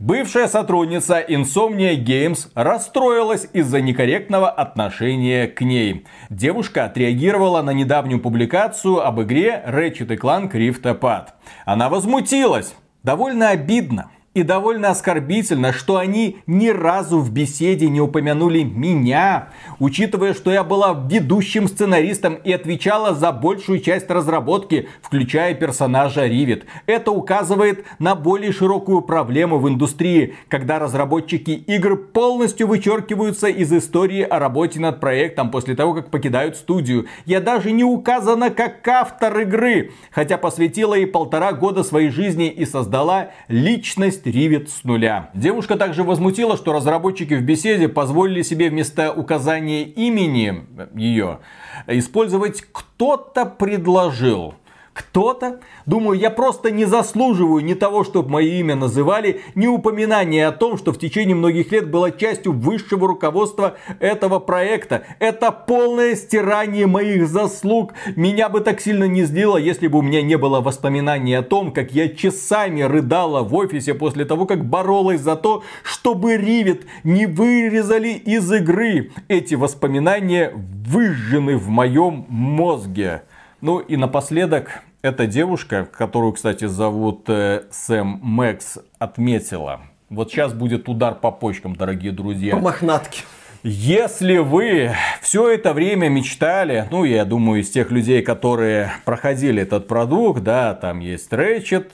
Бывшая 0.00 0.48
сотрудница 0.48 1.20
Insomnia 1.20 1.94
Games 1.94 2.48
расстроилась 2.54 3.46
из-за 3.52 3.82
некорректного 3.82 4.48
отношения 4.48 5.46
к 5.46 5.60
ней. 5.60 6.06
Девушка 6.30 6.86
отреагировала 6.86 7.60
на 7.60 7.72
недавнюю 7.72 8.18
публикацию 8.18 9.06
об 9.06 9.20
игре 9.20 9.62
Ratchet 9.68 10.18
Clank 10.18 10.52
Rift 10.52 10.84
Apart. 10.84 11.26
Она 11.66 11.90
возмутилась. 11.90 12.74
Довольно 13.02 13.50
обидно. 13.50 14.10
И 14.32 14.44
довольно 14.44 14.90
оскорбительно, 14.90 15.72
что 15.72 15.96
они 15.96 16.36
ни 16.46 16.68
разу 16.68 17.18
в 17.18 17.32
беседе 17.32 17.88
не 17.88 18.00
упомянули 18.00 18.62
меня, 18.62 19.48
учитывая, 19.80 20.34
что 20.34 20.52
я 20.52 20.62
была 20.62 20.96
ведущим 21.10 21.66
сценаристом 21.66 22.34
и 22.36 22.52
отвечала 22.52 23.12
за 23.12 23.32
большую 23.32 23.80
часть 23.80 24.08
разработки, 24.08 24.88
включая 25.02 25.54
персонажа 25.54 26.26
Ривет. 26.26 26.64
Это 26.86 27.10
указывает 27.10 27.84
на 27.98 28.14
более 28.14 28.52
широкую 28.52 29.00
проблему 29.00 29.58
в 29.58 29.68
индустрии, 29.68 30.36
когда 30.46 30.78
разработчики 30.78 31.50
игр 31.50 31.96
полностью 31.96 32.68
вычеркиваются 32.68 33.48
из 33.48 33.72
истории 33.72 34.22
о 34.22 34.38
работе 34.38 34.78
над 34.78 35.00
проектом 35.00 35.50
после 35.50 35.74
того, 35.74 35.92
как 35.92 36.12
покидают 36.12 36.54
студию. 36.54 37.06
Я 37.26 37.40
даже 37.40 37.72
не 37.72 37.82
указана 37.82 38.50
как 38.50 38.86
автор 38.86 39.40
игры, 39.40 39.90
хотя 40.12 40.38
посвятила 40.38 40.94
ей 40.94 41.08
полтора 41.08 41.52
года 41.52 41.82
своей 41.82 42.10
жизни 42.10 42.48
и 42.48 42.64
создала 42.64 43.30
личность 43.48 44.19
есть 44.20 44.36
Ривет 44.36 44.68
с 44.70 44.84
нуля. 44.84 45.30
Девушка 45.34 45.76
также 45.76 46.02
возмутила, 46.02 46.56
что 46.56 46.72
разработчики 46.72 47.34
в 47.34 47.42
беседе 47.42 47.88
позволили 47.88 48.42
себе 48.42 48.70
вместо 48.70 49.12
указания 49.12 49.84
имени 49.84 50.66
ее 50.94 51.40
использовать 51.86 52.62
«кто-то 52.72 53.46
предложил». 53.46 54.54
Кто-то 55.00 55.60
Думаю, 55.86 56.20
я 56.20 56.30
просто 56.30 56.70
не 56.70 56.84
заслуживаю 56.84 57.64
ни 57.64 57.74
того, 57.74 58.04
чтобы 58.04 58.30
мое 58.30 58.60
имя 58.60 58.76
называли, 58.76 59.40
ни 59.54 59.66
упоминания 59.66 60.46
о 60.46 60.52
том, 60.52 60.78
что 60.78 60.92
в 60.92 60.98
течение 60.98 61.34
многих 61.34 61.72
лет 61.72 61.90
была 61.90 62.12
частью 62.12 62.52
высшего 62.52 63.08
руководства 63.08 63.76
этого 63.98 64.38
проекта. 64.38 65.02
Это 65.18 65.50
полное 65.50 66.14
стирание 66.14 66.86
моих 66.86 67.26
заслуг. 67.26 67.94
Меня 68.14 68.48
бы 68.48 68.60
так 68.60 68.80
сильно 68.80 69.04
не 69.04 69.24
злило, 69.24 69.56
если 69.56 69.88
бы 69.88 69.98
у 69.98 70.02
меня 70.02 70.22
не 70.22 70.36
было 70.36 70.60
воспоминаний 70.60 71.34
о 71.34 71.42
том, 71.42 71.72
как 71.72 71.92
я 71.92 72.08
часами 72.08 72.82
рыдала 72.82 73.42
в 73.42 73.52
офисе 73.56 73.94
после 73.94 74.24
того, 74.24 74.46
как 74.46 74.64
боролась 74.64 75.20
за 75.20 75.34
то, 75.34 75.64
чтобы 75.82 76.36
Ривет 76.36 76.82
не 77.02 77.26
вырезали 77.26 78.10
из 78.10 78.52
игры. 78.52 79.10
Эти 79.26 79.56
воспоминания 79.56 80.52
выжжены 80.54 81.56
в 81.56 81.68
моем 81.68 82.26
мозге. 82.28 83.22
Ну 83.60 83.78
и 83.78 83.96
напоследок, 83.96 84.82
эта 85.02 85.26
девушка, 85.26 85.88
которую, 85.90 86.32
кстати, 86.32 86.66
зовут 86.66 87.28
э, 87.28 87.64
Сэм 87.70 88.20
Мэкс, 88.22 88.78
отметила. 88.98 89.80
Вот 90.08 90.30
сейчас 90.30 90.52
будет 90.52 90.88
удар 90.88 91.14
по 91.14 91.30
почкам, 91.30 91.74
дорогие 91.74 92.12
друзья. 92.12 92.54
По 92.54 92.60
мохнатке. 92.60 93.22
Если 93.62 94.38
вы 94.38 94.92
все 95.20 95.50
это 95.50 95.74
время 95.74 96.08
мечтали, 96.08 96.88
ну, 96.90 97.04
я 97.04 97.26
думаю, 97.26 97.60
из 97.60 97.68
тех 97.68 97.90
людей, 97.90 98.22
которые 98.22 98.90
проходили 99.04 99.60
этот 99.60 99.86
продукт, 99.86 100.42
да, 100.42 100.72
там 100.72 101.00
есть 101.00 101.30
Рэчет, 101.30 101.92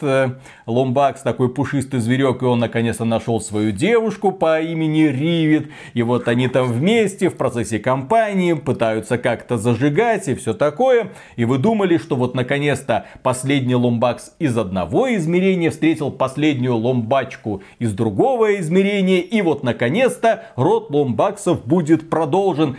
Ломбакс, 0.67 1.23
такой 1.23 1.53
пушистый 1.53 1.99
зверек, 1.99 2.43
и 2.43 2.45
он 2.45 2.61
наконец-то 2.61 3.05
нашел 3.05 3.41
свою 3.41 3.73
девушку 3.73 4.31
по 4.31 4.61
имени 4.61 5.09
Ривит, 5.09 5.69
и 5.93 6.03
вот 6.05 6.29
они 6.29 6.47
там 6.47 6.69
вместе 6.69 7.31
в 7.31 7.37
процессе 7.37 7.81
кампании 7.81 8.53
пытаются 8.53 9.19
как-то 9.19 9.59
зажигать 9.59 10.29
и 10.29 10.37
все 10.37 10.55
такое, 10.55 11.09
и 11.35 11.45
вы 11.45 11.59
думали, 11.59 11.99
что 11.99 12.15
вот 12.15 12.37
наконец-то 12.37 13.07
последний 13.25 13.75
Ломбакс 13.75 14.37
из 14.39 14.57
одного 14.57 15.13
измерения 15.17 15.73
встретил 15.73 16.13
последнюю 16.13 16.77
Ломбачку 16.77 17.65
из 17.81 17.93
другого 17.93 18.55
измерения, 18.61 19.19
и 19.19 19.43
вот 19.43 19.65
наконец-то 19.65 20.45
род 20.55 20.91
Ломбаксов 20.91 21.56
будет 21.65 22.11
продолжен. 22.11 22.77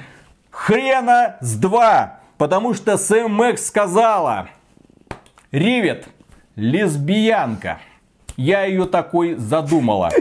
Хрена 0.50 1.38
с 1.42 1.56
два! 1.56 2.20
Потому 2.38 2.76
что 2.76 2.98
Сэм 2.98 3.34
Мэкс 3.34 3.66
сказала, 3.66 4.50
Ривет, 5.52 6.08
лесбиянка. 6.56 7.80
Я 8.36 8.66
ее 8.66 8.86
такой 8.86 9.34
задумала. 9.36 10.12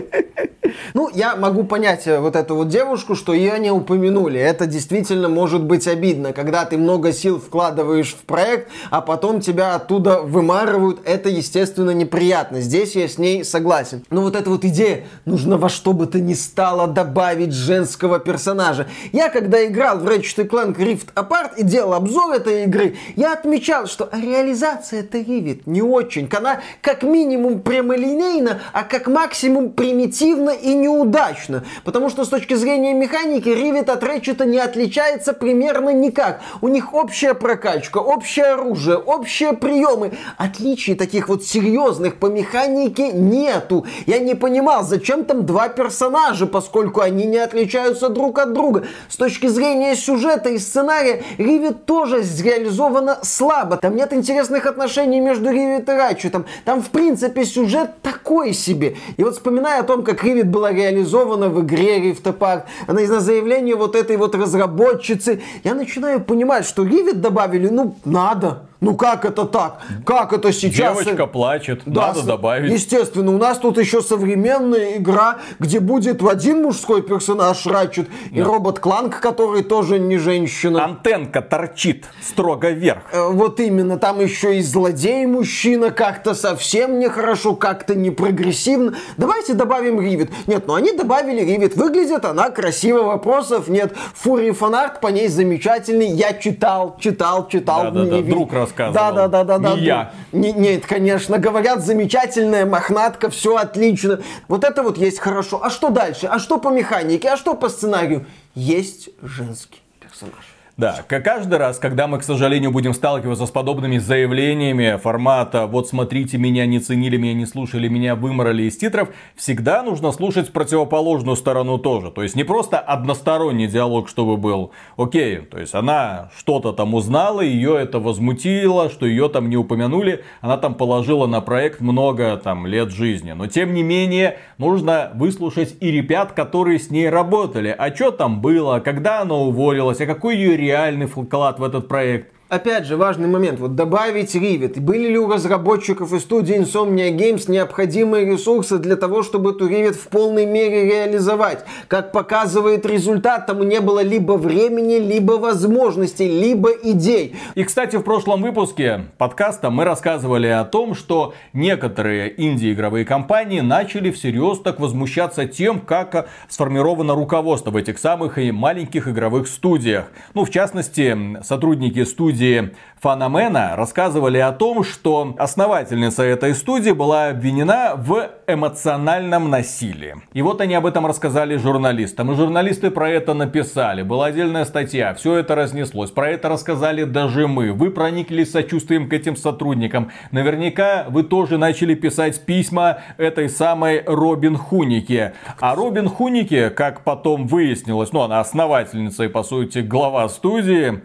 Ну, 0.94 1.10
я 1.12 1.36
могу 1.36 1.64
понять 1.64 2.06
э, 2.06 2.18
вот 2.18 2.36
эту 2.36 2.54
вот 2.54 2.68
девушку, 2.68 3.14
что 3.14 3.32
ее 3.32 3.58
не 3.58 3.70
упомянули. 3.70 4.38
Это 4.38 4.66
действительно 4.66 5.28
может 5.28 5.62
быть 5.62 5.86
обидно, 5.88 6.32
когда 6.32 6.64
ты 6.64 6.76
много 6.76 7.12
сил 7.12 7.40
вкладываешь 7.40 8.14
в 8.14 8.24
проект, 8.24 8.68
а 8.90 9.00
потом 9.00 9.40
тебя 9.40 9.74
оттуда 9.74 10.20
вымарывают. 10.20 11.00
Это, 11.04 11.28
естественно, 11.28 11.90
неприятно. 11.90 12.60
Здесь 12.60 12.94
я 12.96 13.08
с 13.08 13.18
ней 13.18 13.44
согласен. 13.44 14.04
Но 14.10 14.22
вот 14.22 14.36
эта 14.36 14.50
вот 14.50 14.64
идея, 14.64 15.04
нужно 15.24 15.58
во 15.58 15.68
что 15.68 15.92
бы 15.92 16.06
то 16.06 16.20
ни 16.20 16.34
стало 16.34 16.86
добавить 16.86 17.52
женского 17.52 18.18
персонажа. 18.18 18.86
Я, 19.12 19.28
когда 19.28 19.64
играл 19.64 19.98
в 19.98 20.06
Ratchet 20.06 20.48
Clank 20.48 20.76
Rift 20.76 21.14
Apart 21.14 21.52
и 21.56 21.62
делал 21.64 21.94
обзор 21.94 22.34
этой 22.34 22.64
игры, 22.64 22.96
я 23.16 23.32
отмечал, 23.32 23.86
что 23.86 24.08
реализация 24.12 25.00
это 25.00 25.18
Rivet 25.18 25.62
не 25.66 25.82
очень. 25.82 26.28
Она 26.36 26.60
как 26.80 27.02
минимум 27.02 27.60
прямолинейна, 27.60 28.60
а 28.72 28.82
как 28.84 29.06
максимум 29.08 29.70
примитивна 29.70 30.50
и 30.50 30.74
неудачно, 30.76 31.64
потому 31.84 32.08
что 32.08 32.24
с 32.24 32.28
точки 32.28 32.54
зрения 32.54 32.94
механики 32.94 33.48
Rivet 33.48 33.90
от 33.90 34.02
Ratchet 34.02 34.44
не 34.46 34.58
отличается 34.58 35.32
примерно 35.32 35.90
никак. 35.90 36.40
У 36.60 36.68
них 36.68 36.94
общая 36.94 37.34
прокачка, 37.34 37.98
общее 37.98 38.46
оружие, 38.46 38.96
общие 38.96 39.52
приемы. 39.52 40.12
Отличий 40.36 40.94
таких 40.94 41.28
вот 41.28 41.44
серьезных 41.44 42.16
по 42.16 42.26
механике 42.26 43.12
нету. 43.12 43.86
Я 44.06 44.18
не 44.18 44.34
понимал, 44.34 44.84
зачем 44.84 45.24
там 45.24 45.46
два 45.46 45.68
персонажа, 45.68 46.46
поскольку 46.46 47.00
они 47.00 47.24
не 47.24 47.38
отличаются 47.38 48.08
друг 48.08 48.38
от 48.38 48.52
друга. 48.52 48.84
С 49.08 49.16
точки 49.16 49.46
зрения 49.46 49.96
сюжета 49.96 50.50
и 50.50 50.58
сценария, 50.58 51.22
Rivet 51.38 51.74
тоже 51.84 52.22
реализовано 52.42 53.18
слабо. 53.22 53.76
Там 53.76 53.96
нет 53.96 54.12
интересных 54.12 54.66
отношений 54.66 55.20
между 55.20 55.50
Rivet 55.50 55.84
и 55.84 55.84
Ratchet. 55.84 56.44
Там 56.64 56.82
в 56.82 56.90
принципе 56.90 57.44
сюжет 57.44 58.02
такой 58.02 58.52
себе. 58.52 58.96
И 59.16 59.24
вот 59.24 59.34
вспоминая 59.34 59.80
о 59.80 59.82
том, 59.82 60.02
как 60.02 60.24
Rivet 60.24 60.44
была 60.44 60.65
реализована 60.72 61.48
в 61.48 61.62
игре 61.62 61.98
Rift 61.98 62.22
Apart. 62.24 62.64
Она 62.86 63.02
из-за 63.02 63.20
заявления 63.20 63.74
вот 63.74 63.94
этой 63.94 64.16
вот 64.16 64.34
разработчицы. 64.34 65.42
Я 65.64 65.74
начинаю 65.74 66.20
понимать, 66.20 66.66
что 66.66 66.84
Rivet 66.84 67.16
добавили, 67.16 67.68
ну, 67.68 67.96
надо. 68.04 68.66
Ну 68.80 68.94
как 68.94 69.24
это 69.24 69.44
так? 69.44 69.80
Как 70.04 70.32
это 70.32 70.52
сейчас? 70.52 70.98
Девочка 70.98 71.26
плачет, 71.26 71.82
да, 71.86 72.08
надо 72.08 72.22
добавить. 72.22 72.72
Естественно, 72.72 73.34
у 73.34 73.38
нас 73.38 73.58
тут 73.58 73.78
еще 73.78 74.02
современная 74.02 74.98
игра, 74.98 75.38
где 75.58 75.80
будет 75.80 76.22
один 76.22 76.62
мужской 76.62 77.02
персонаж 77.02 77.66
Рачет 77.66 78.08
да. 78.08 78.38
и 78.38 78.42
робот 78.42 78.80
Кланк, 78.80 79.20
который 79.20 79.62
тоже 79.62 79.98
не 79.98 80.18
женщина. 80.18 80.84
Антенка 80.84 81.40
торчит 81.40 82.04
строго 82.22 82.70
вверх. 82.70 83.02
Э, 83.12 83.30
вот 83.30 83.60
именно, 83.60 83.98
там 83.98 84.20
еще 84.20 84.58
и 84.58 84.62
злодей 84.62 85.24
мужчина, 85.26 85.90
как-то 85.90 86.34
совсем 86.34 86.98
нехорошо, 86.98 87.56
как-то 87.56 87.94
не 87.94 88.10
прогрессивно. 88.10 88.94
Давайте 89.16 89.54
добавим 89.54 90.00
Ривит. 90.00 90.30
Нет, 90.46 90.64
ну 90.66 90.74
они 90.74 90.92
добавили 90.92 91.40
Ривит. 91.40 91.76
Выглядит 91.76 92.24
она 92.24 92.50
красиво, 92.50 93.04
вопросов 93.04 93.68
нет. 93.68 93.94
Фури 94.14 94.50
фанарт 94.50 95.00
по 95.00 95.08
ней 95.08 95.28
замечательный. 95.28 96.08
Я 96.08 96.34
читал, 96.34 96.96
читал, 97.00 97.48
читал. 97.48 97.84
Да, 97.84 97.90
да, 97.90 98.04
да. 98.04 98.22
Друг 98.22 98.52
рассказывал. 98.66 98.94
Да, 98.94 99.12
да, 99.12 99.28
да, 99.28 99.44
да, 99.44 99.58
да. 99.58 99.74
Не 99.74 99.82
я. 99.82 100.12
Не, 100.32 100.52
нет, 100.52 100.86
конечно, 100.86 101.38
говорят, 101.38 101.84
замечательная 101.84 102.66
мохнатка, 102.66 103.30
все 103.30 103.56
отлично. 103.56 104.20
Вот 104.48 104.64
это 104.64 104.82
вот 104.82 104.98
есть 104.98 105.18
хорошо. 105.18 105.60
А 105.62 105.70
что 105.70 105.90
дальше? 105.90 106.26
А 106.26 106.38
что 106.38 106.58
по 106.58 106.68
механике? 106.68 107.28
А 107.30 107.36
что 107.36 107.54
по 107.54 107.68
сценарию? 107.68 108.26
Есть 108.54 109.10
женский 109.22 109.80
персонаж. 110.00 110.55
Да, 110.76 111.02
каждый 111.08 111.56
раз, 111.56 111.78
когда 111.78 112.06
мы, 112.06 112.18
к 112.18 112.22
сожалению, 112.22 112.70
будем 112.70 112.92
сталкиваться 112.92 113.46
с 113.46 113.50
подобными 113.50 113.96
заявлениями 113.96 114.98
формата 115.02 115.66
«вот 115.66 115.88
смотрите, 115.88 116.36
меня 116.36 116.66
не 116.66 116.80
ценили, 116.80 117.16
меня 117.16 117.32
не 117.32 117.46
слушали, 117.46 117.88
меня 117.88 118.14
выморали 118.14 118.64
из 118.64 118.76
титров», 118.76 119.08
всегда 119.36 119.82
нужно 119.82 120.12
слушать 120.12 120.52
противоположную 120.52 121.36
сторону 121.36 121.78
тоже. 121.78 122.10
То 122.10 122.22
есть 122.22 122.36
не 122.36 122.44
просто 122.44 122.78
односторонний 122.78 123.68
диалог, 123.68 124.10
чтобы 124.10 124.36
был. 124.36 124.72
Окей, 124.98 125.38
то 125.38 125.58
есть 125.58 125.74
она 125.74 126.30
что-то 126.36 126.74
там 126.74 126.92
узнала, 126.92 127.40
ее 127.40 127.80
это 127.80 127.98
возмутило, 127.98 128.90
что 128.90 129.06
ее 129.06 129.30
там 129.30 129.48
не 129.48 129.56
упомянули, 129.56 130.24
она 130.42 130.58
там 130.58 130.74
положила 130.74 131.26
на 131.26 131.40
проект 131.40 131.80
много 131.80 132.36
там 132.36 132.66
лет 132.66 132.90
жизни. 132.90 133.32
Но 133.32 133.46
тем 133.46 133.72
не 133.72 133.82
менее, 133.82 134.40
нужно 134.58 135.10
выслушать 135.14 135.74
и 135.80 135.90
ребят, 135.90 136.32
которые 136.32 136.78
с 136.78 136.90
ней 136.90 137.08
работали. 137.08 137.74
А 137.78 137.94
что 137.94 138.10
там 138.10 138.42
было, 138.42 138.80
когда 138.80 139.22
она 139.22 139.36
уволилась, 139.36 140.02
а 140.02 140.06
какой 140.06 140.36
ее 140.36 140.65
реальный 140.66 141.06
вклад 141.06 141.58
в 141.58 141.64
этот 141.64 141.88
проект. 141.88 142.32
Опять 142.48 142.86
же, 142.86 142.96
важный 142.96 143.26
момент. 143.26 143.58
Вот 143.58 143.74
добавить 143.74 144.36
Rivet. 144.36 144.78
Были 144.78 145.08
ли 145.08 145.18
у 145.18 145.28
разработчиков 145.28 146.12
и 146.12 146.20
студии 146.20 146.56
Insomnia 146.56 147.10
Games 147.10 147.50
необходимые 147.50 148.24
ресурсы 148.24 148.78
для 148.78 148.94
того, 148.94 149.24
чтобы 149.24 149.50
эту 149.50 149.68
Rivet 149.68 149.94
в 149.94 150.06
полной 150.06 150.46
мере 150.46 150.84
реализовать? 150.84 151.64
Как 151.88 152.12
показывает 152.12 152.86
результат, 152.86 153.46
тому 153.46 153.64
не 153.64 153.80
было 153.80 154.00
либо 154.00 154.34
времени, 154.34 154.98
либо 154.98 155.32
возможностей, 155.32 156.28
либо 156.28 156.70
идей. 156.70 157.34
И, 157.56 157.64
кстати, 157.64 157.96
в 157.96 158.02
прошлом 158.02 158.42
выпуске 158.42 159.06
подкаста 159.18 159.70
мы 159.70 159.82
рассказывали 159.82 160.46
о 160.46 160.62
том, 160.62 160.94
что 160.94 161.34
некоторые 161.52 162.32
инди-игровые 162.40 163.04
компании 163.04 163.58
начали 163.58 164.12
всерьез 164.12 164.60
так 164.60 164.78
возмущаться 164.78 165.46
тем, 165.46 165.80
как 165.80 166.28
сформировано 166.48 167.16
руководство 167.16 167.72
в 167.72 167.76
этих 167.76 167.98
самых 167.98 168.38
и 168.38 168.52
маленьких 168.52 169.08
игровых 169.08 169.48
студиях. 169.48 170.12
Ну, 170.34 170.44
в 170.44 170.50
частности, 170.50 171.42
сотрудники 171.42 172.04
студии 172.04 172.35
студии 172.36 172.72
Фаномена 173.00 173.76
рассказывали 173.76 174.38
о 174.38 174.52
том, 174.52 174.82
что 174.82 175.34
основательница 175.38 176.22
этой 176.22 176.54
студии 176.54 176.90
была 176.90 177.28
обвинена 177.28 177.92
в 177.94 178.30
эмоциональном 178.46 179.50
насилии. 179.50 180.16
И 180.32 180.42
вот 180.42 180.60
они 180.60 180.74
об 180.74 180.86
этом 180.86 181.06
рассказали 181.06 181.56
журналистам. 181.56 182.32
И 182.32 182.34
журналисты 182.34 182.90
про 182.90 183.10
это 183.10 183.34
написали. 183.34 184.02
Была 184.02 184.26
отдельная 184.26 184.64
статья, 184.64 185.14
все 185.14 185.36
это 185.36 185.54
разнеслось. 185.54 186.10
Про 186.10 186.30
это 186.30 186.48
рассказали 186.48 187.04
даже 187.04 187.46
мы. 187.46 187.72
Вы 187.72 187.90
прониклись 187.90 188.50
сочувствием 188.50 189.08
к 189.08 189.12
этим 189.12 189.36
сотрудникам. 189.36 190.10
Наверняка 190.30 191.04
вы 191.08 191.22
тоже 191.22 191.58
начали 191.58 191.94
писать 191.94 192.44
письма 192.46 192.98
этой 193.18 193.48
самой 193.48 194.02
Робин 194.06 194.56
Хунике. 194.56 195.34
А 195.60 195.74
Робин 195.74 196.08
Хунике, 196.08 196.70
как 196.70 197.04
потом 197.04 197.46
выяснилось, 197.46 198.12
ну 198.12 198.22
она 198.22 198.40
основательница 198.40 199.24
и 199.24 199.28
по 199.28 199.42
сути 199.42 199.78
глава 199.78 200.28
студии, 200.28 201.02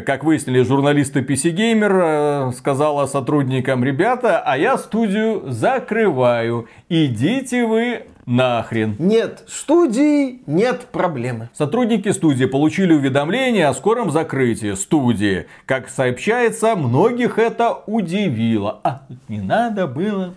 как 0.00 0.24
выяснили 0.24 0.62
журналисты 0.62 1.20
PC 1.20 1.54
Gamer, 1.54 2.50
э, 2.50 2.52
сказала 2.52 3.06
сотрудникам, 3.06 3.84
ребята, 3.84 4.40
а 4.40 4.56
я 4.56 4.78
студию 4.78 5.42
закрываю. 5.46 6.68
Идите 6.88 7.66
вы 7.66 8.06
нахрен. 8.26 8.96
Нет 8.98 9.44
студии, 9.46 10.40
нет 10.46 10.86
проблемы. 10.92 11.50
Сотрудники 11.52 12.10
студии 12.10 12.46
получили 12.46 12.92
уведомление 12.92 13.68
о 13.68 13.74
скором 13.74 14.10
закрытии 14.10 14.74
студии. 14.74 15.46
Как 15.66 15.88
сообщается, 15.88 16.74
многих 16.76 17.38
это 17.38 17.82
удивило. 17.86 18.80
А 18.82 19.02
не 19.28 19.40
надо 19.40 19.86
было 19.86 20.34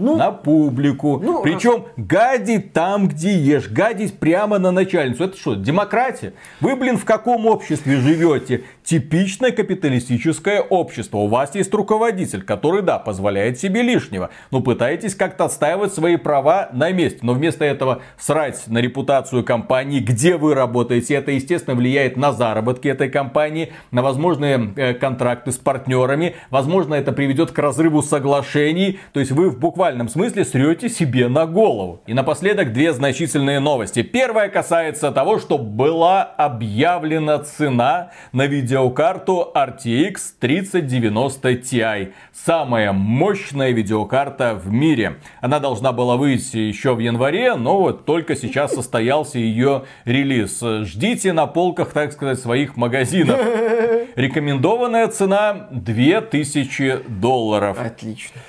ну, 0.00 0.16
на 0.16 0.32
публику. 0.32 1.20
Ну, 1.22 1.42
Причем 1.42 1.84
раз... 1.84 1.92
гадить 1.96 2.72
там, 2.72 3.06
где 3.06 3.36
ешь. 3.36 3.68
Гадить 3.68 4.18
прямо 4.18 4.58
на 4.58 4.70
начальницу. 4.70 5.24
Это 5.24 5.36
что, 5.36 5.54
демократия? 5.54 6.32
Вы, 6.60 6.74
блин, 6.74 6.96
в 6.96 7.04
каком 7.04 7.46
обществе 7.46 7.96
живете? 7.96 8.64
Типичное 8.90 9.52
капиталистическое 9.52 10.60
общество. 10.60 11.18
У 11.18 11.28
вас 11.28 11.54
есть 11.54 11.72
руководитель, 11.72 12.42
который, 12.42 12.82
да, 12.82 12.98
позволяет 12.98 13.56
себе 13.60 13.82
лишнего. 13.82 14.30
Но 14.50 14.62
пытаетесь 14.62 15.14
как-то 15.14 15.44
отстаивать 15.44 15.94
свои 15.94 16.16
права 16.16 16.70
на 16.72 16.90
месте. 16.90 17.20
Но 17.22 17.34
вместо 17.34 17.64
этого 17.64 18.02
срать 18.18 18.64
на 18.66 18.78
репутацию 18.78 19.44
компании, 19.44 20.00
где 20.00 20.36
вы 20.36 20.56
работаете. 20.56 21.14
Это, 21.14 21.30
естественно, 21.30 21.76
влияет 21.76 22.16
на 22.16 22.32
заработки 22.32 22.88
этой 22.88 23.08
компании, 23.08 23.72
на 23.92 24.02
возможные 24.02 24.72
э, 24.74 24.94
контракты 24.94 25.52
с 25.52 25.56
партнерами. 25.56 26.34
Возможно, 26.50 26.94
это 26.94 27.12
приведет 27.12 27.52
к 27.52 27.58
разрыву 27.60 28.02
соглашений. 28.02 28.98
То 29.12 29.20
есть 29.20 29.30
вы 29.30 29.50
в 29.50 29.60
буквально 29.60 30.00
буквальном 30.00 30.08
смысле 30.08 30.44
срете 30.44 30.88
себе 30.88 31.28
на 31.28 31.46
голову. 31.46 32.00
И 32.06 32.12
напоследок 32.12 32.72
две 32.72 32.92
значительные 32.92 33.60
новости. 33.60 34.02
Первая 34.02 34.48
касается 34.48 35.12
того, 35.12 35.38
что 35.38 35.58
была 35.58 36.22
объявлена 36.22 37.38
цена 37.38 38.10
на 38.32 38.46
видеокарту 38.80 39.52
RTX 39.54 40.16
3090 40.40 41.52
Ti. 41.52 42.12
Самая 42.32 42.92
мощная 42.92 43.72
видеокарта 43.72 44.54
в 44.54 44.72
мире. 44.72 45.16
Она 45.40 45.60
должна 45.60 45.92
была 45.92 46.16
выйти 46.16 46.56
еще 46.56 46.94
в 46.94 46.98
январе, 46.98 47.54
но 47.56 47.78
вот 47.78 48.06
только 48.06 48.36
сейчас 48.36 48.74
состоялся 48.74 49.38
ее 49.38 49.84
релиз. 50.04 50.60
Ждите 50.62 51.32
на 51.32 51.46
полках, 51.46 51.92
так 51.92 52.12
сказать, 52.12 52.38
своих 52.38 52.76
магазинов. 52.76 53.38
Рекомендованная 54.16 55.08
цена 55.08 55.68
2000 55.70 57.04
долларов. 57.08 57.78
Отлично. 57.78 58.40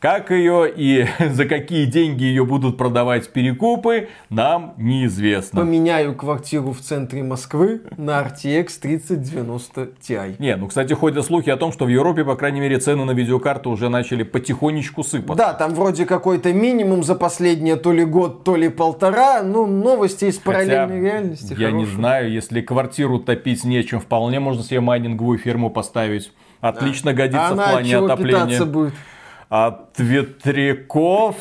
Как 0.00 0.30
ее 0.30 0.72
и 0.74 1.06
за 1.30 1.44
какие 1.44 1.84
деньги 1.84 2.24
ее 2.24 2.46
будут 2.46 2.78
продавать 2.78 3.28
перекупы, 3.28 4.08
нам 4.30 4.72
неизвестно. 4.78 5.60
Поменяю 5.60 6.14
квартиру 6.14 6.72
в 6.72 6.80
центре 6.80 7.22
Москвы 7.22 7.82
на 7.98 8.22
RTX 8.22 8.68
3090 8.80 9.90
Ti. 10.00 10.36
Не, 10.38 10.56
ну, 10.56 10.68
кстати, 10.68 10.94
ходят 10.94 11.22
слухи 11.26 11.50
о 11.50 11.58
том, 11.58 11.70
что 11.70 11.84
в 11.84 11.88
Европе, 11.88 12.24
по 12.24 12.34
крайней 12.34 12.60
мере, 12.60 12.78
цены 12.78 13.04
на 13.04 13.10
видеокарты 13.10 13.68
уже 13.68 13.90
начали 13.90 14.22
потихонечку 14.22 15.04
сыпаться. 15.04 15.44
Да, 15.44 15.52
там 15.52 15.74
вроде 15.74 16.06
какой-то 16.06 16.54
минимум 16.54 17.02
за 17.02 17.14
последние 17.14 17.76
то 17.76 17.92
ли 17.92 18.06
год, 18.06 18.42
то 18.42 18.56
ли 18.56 18.70
полтора. 18.70 19.42
Ну, 19.42 19.66
новости 19.66 20.24
из 20.24 20.38
параллельной 20.38 20.98
Хотя, 20.98 21.12
реальности. 21.12 21.50
Я 21.58 21.68
хорошие. 21.68 21.74
не 21.74 21.84
знаю, 21.84 22.32
если 22.32 22.62
квартиру 22.62 23.18
топить 23.18 23.64
нечем, 23.64 24.00
вполне 24.00 24.40
можно 24.40 24.62
себе 24.62 24.80
майнинговую 24.80 25.36
ферму 25.36 25.68
поставить. 25.68 26.32
Отлично 26.62 27.10
да. 27.10 27.18
годится 27.18 27.48
а 27.48 27.52
в 27.52 27.70
плане 27.70 27.98
отопления. 27.98 28.64
будет? 28.64 28.94
От 29.50 29.98
ветряков. 29.98 31.36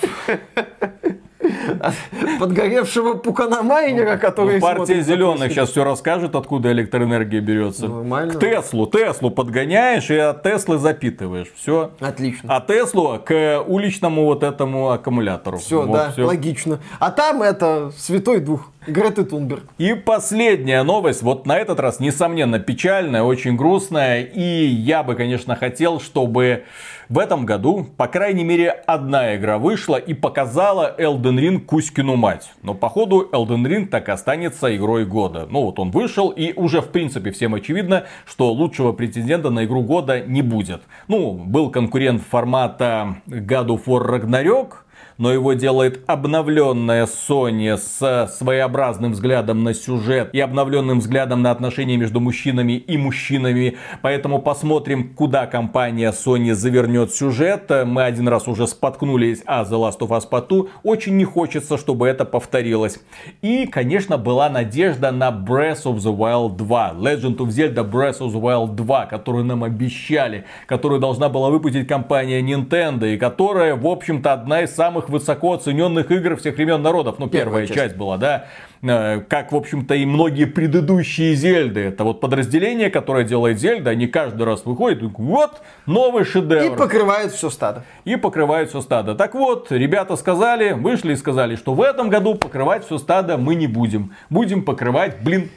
Подгоревшего 2.40 3.14
пуканомайнера, 3.14 4.18
который 4.18 4.56
ну, 4.56 4.62
Партия 4.62 5.02
зеленых 5.02 5.52
сейчас 5.52 5.70
все 5.70 5.84
расскажет, 5.84 6.36
откуда 6.36 6.72
электроэнергия 6.72 7.40
берется. 7.40 7.88
Нормально. 7.88 8.34
К 8.34 8.40
Теслу. 8.40 8.88
Теслу 8.88 9.32
подгоняешь 9.32 10.10
и 10.10 10.18
от 10.18 10.44
Теслы 10.44 10.80
запитываешь. 10.80 11.48
Все. 11.56 11.92
Отлично. 12.00 12.56
А 12.56 12.62
Теслу 12.62 13.20
к 13.24 13.64
уличному 13.68 14.26
вот 14.26 14.44
этому 14.44 14.90
аккумулятору. 14.90 15.58
Все, 15.58 15.84
вот, 15.84 15.94
да, 15.94 16.12
все. 16.12 16.26
логично. 16.26 16.80
А 17.00 17.12
там 17.12 17.42
это 17.42 17.92
святой 17.96 18.42
дух. 18.42 18.72
Греты 18.88 19.24
Тунберг. 19.24 19.64
И 19.78 19.94
последняя 19.94 20.84
новость, 20.84 21.22
вот 21.22 21.46
на 21.46 21.58
этот 21.58 21.80
раз, 21.80 22.00
несомненно, 22.00 22.60
печальная, 22.60 23.22
очень 23.22 23.56
грустная. 23.56 24.24
И 24.24 24.66
я 24.66 25.04
бы, 25.04 25.16
конечно, 25.16 25.56
хотел, 25.56 26.00
чтобы 26.00 26.64
в 27.10 27.18
этом 27.18 27.44
году, 27.44 27.88
по 27.98 28.08
крайней 28.08 28.44
мере, 28.44 28.70
одна 28.70 29.36
игра 29.36 29.58
вышла 29.58 29.96
и 29.96 30.14
показала 30.14 30.96
Elden 31.00 31.40
Ring 31.40 31.60
Кузькину 31.60 32.16
мать. 32.16 32.52
Но 32.62 32.76
походу 32.76 33.28
Elden 33.32 33.66
Ring 33.66 33.88
так 33.88 34.10
останется 34.10 34.76
игрой 34.76 35.06
года. 35.06 35.48
Ну 35.50 35.64
вот 35.64 35.80
он 35.80 35.90
вышел 35.90 36.30
и 36.30 36.54
уже 36.54 36.82
в 36.82 36.90
принципе 36.90 37.32
всем 37.32 37.56
очевидно, 37.56 38.06
что 38.28 38.52
лучшего 38.54 38.92
претендента 38.92 39.50
на 39.50 39.66
игру 39.66 39.82
года 39.82 40.22
не 40.22 40.44
будет. 40.44 40.84
Ну, 41.08 41.34
был 41.34 41.72
конкурент 41.72 42.22
формата 42.22 43.16
God 43.26 43.70
of 43.70 43.86
War 43.86 44.06
Ragnarok, 44.08 44.74
но 45.20 45.32
его 45.34 45.54
делает 45.54 46.02
обновленная 46.08 47.06
Sony 47.06 47.78
с 47.78 48.32
своеобразным 48.38 49.12
взглядом 49.12 49.64
на 49.64 49.74
сюжет 49.74 50.30
и 50.34 50.40
обновленным 50.40 51.00
взглядом 51.00 51.42
на 51.42 51.52
отношения 51.52 51.98
между 51.98 52.22
мужчинами 52.22 52.74
и 52.74 52.98
мужчинами. 52.98 53.78
Поэтому 54.02 54.42
посмотрим, 54.42 55.14
куда 55.14 55.46
компания 55.46 56.12
Sony 56.12 56.54
завернет 56.54 57.14
сюжет. 57.14 57.70
Мы 57.86 58.04
один 58.04 58.30
раз 58.30 58.48
уже 58.48 58.66
споткнулись 58.66 59.44
о 59.46 59.64
The 59.64 59.72
Last 59.72 60.00
of 60.00 60.10
Us 60.10 60.24
Part 60.30 60.70
Очень 60.84 61.18
не 61.18 61.26
хочется, 61.26 61.78
чтобы 61.78 62.08
это 62.08 62.24
повторилось. 62.24 63.00
И, 63.42 63.68
конечно, 63.68 64.18
была 64.18 64.50
надежда 64.50 65.12
на 65.12 65.32
Breath 65.32 65.84
of 65.84 65.98
the 65.98 66.16
Wild 66.16 66.56
2. 66.56 66.94
Legend 66.98 67.38
of 67.38 67.48
Zelda 67.50 67.84
Breath 67.84 68.20
of 68.20 68.32
the 68.32 68.42
Wild 68.42 68.76
2, 68.76 69.06
которую 69.08 69.44
нам 69.44 69.66
обещали, 69.66 70.46
которую 70.66 71.02
должна 71.02 71.28
была 71.28 71.50
выпустить 71.50 71.90
компания 71.90 72.42
Nintendo, 72.42 73.14
и 73.14 73.18
которая, 73.18 73.76
в 73.76 73.86
общем-то, 73.86 74.32
одна 74.32 74.62
из 74.62 74.74
самых 74.74 75.09
высоко 75.10 75.54
оцененных 75.54 76.12
игр 76.12 76.36
всех 76.38 76.56
времен 76.56 76.82
народов. 76.82 77.20
Ну, 77.20 77.28
первая, 77.28 77.46
первая 77.46 77.68
часть. 77.68 77.80
часть 77.80 77.96
была, 77.96 78.18
да. 78.18 78.46
Э, 78.82 79.20
как, 79.28 79.52
в 79.52 79.56
общем-то, 79.56 79.94
и 79.96 80.06
многие 80.06 80.46
предыдущие 80.46 81.36
Зельды. 81.36 81.82
Это 81.82 82.04
вот 82.04 82.22
подразделение, 82.22 82.90
которое 82.90 83.26
делает 83.26 83.60
Зельда, 83.60 83.92
они 83.92 84.08
каждый 84.08 84.44
раз 84.44 84.66
выходят, 84.66 85.04
и 85.04 85.10
вот, 85.18 85.62
новый 85.86 86.24
шедевр. 86.24 86.74
И 86.74 86.78
покрывают 86.78 87.34
все 87.34 87.50
стадо. 87.50 87.84
И 88.06 88.16
покрывают 88.16 88.70
все 88.70 88.82
стадо. 88.82 89.16
Так 89.16 89.36
вот, 89.36 89.72
ребята 89.72 90.16
сказали, 90.16 90.72
вышли 90.72 91.14
и 91.14 91.16
сказали, 91.16 91.56
что 91.56 91.74
в 91.74 91.82
этом 91.82 92.10
году 92.10 92.36
покрывать 92.36 92.86
все 92.86 92.98
стадо 92.98 93.38
мы 93.38 93.56
не 93.56 93.68
будем. 93.68 94.14
Будем 94.30 94.64
покрывать, 94.64 95.22
блин, 95.22 95.50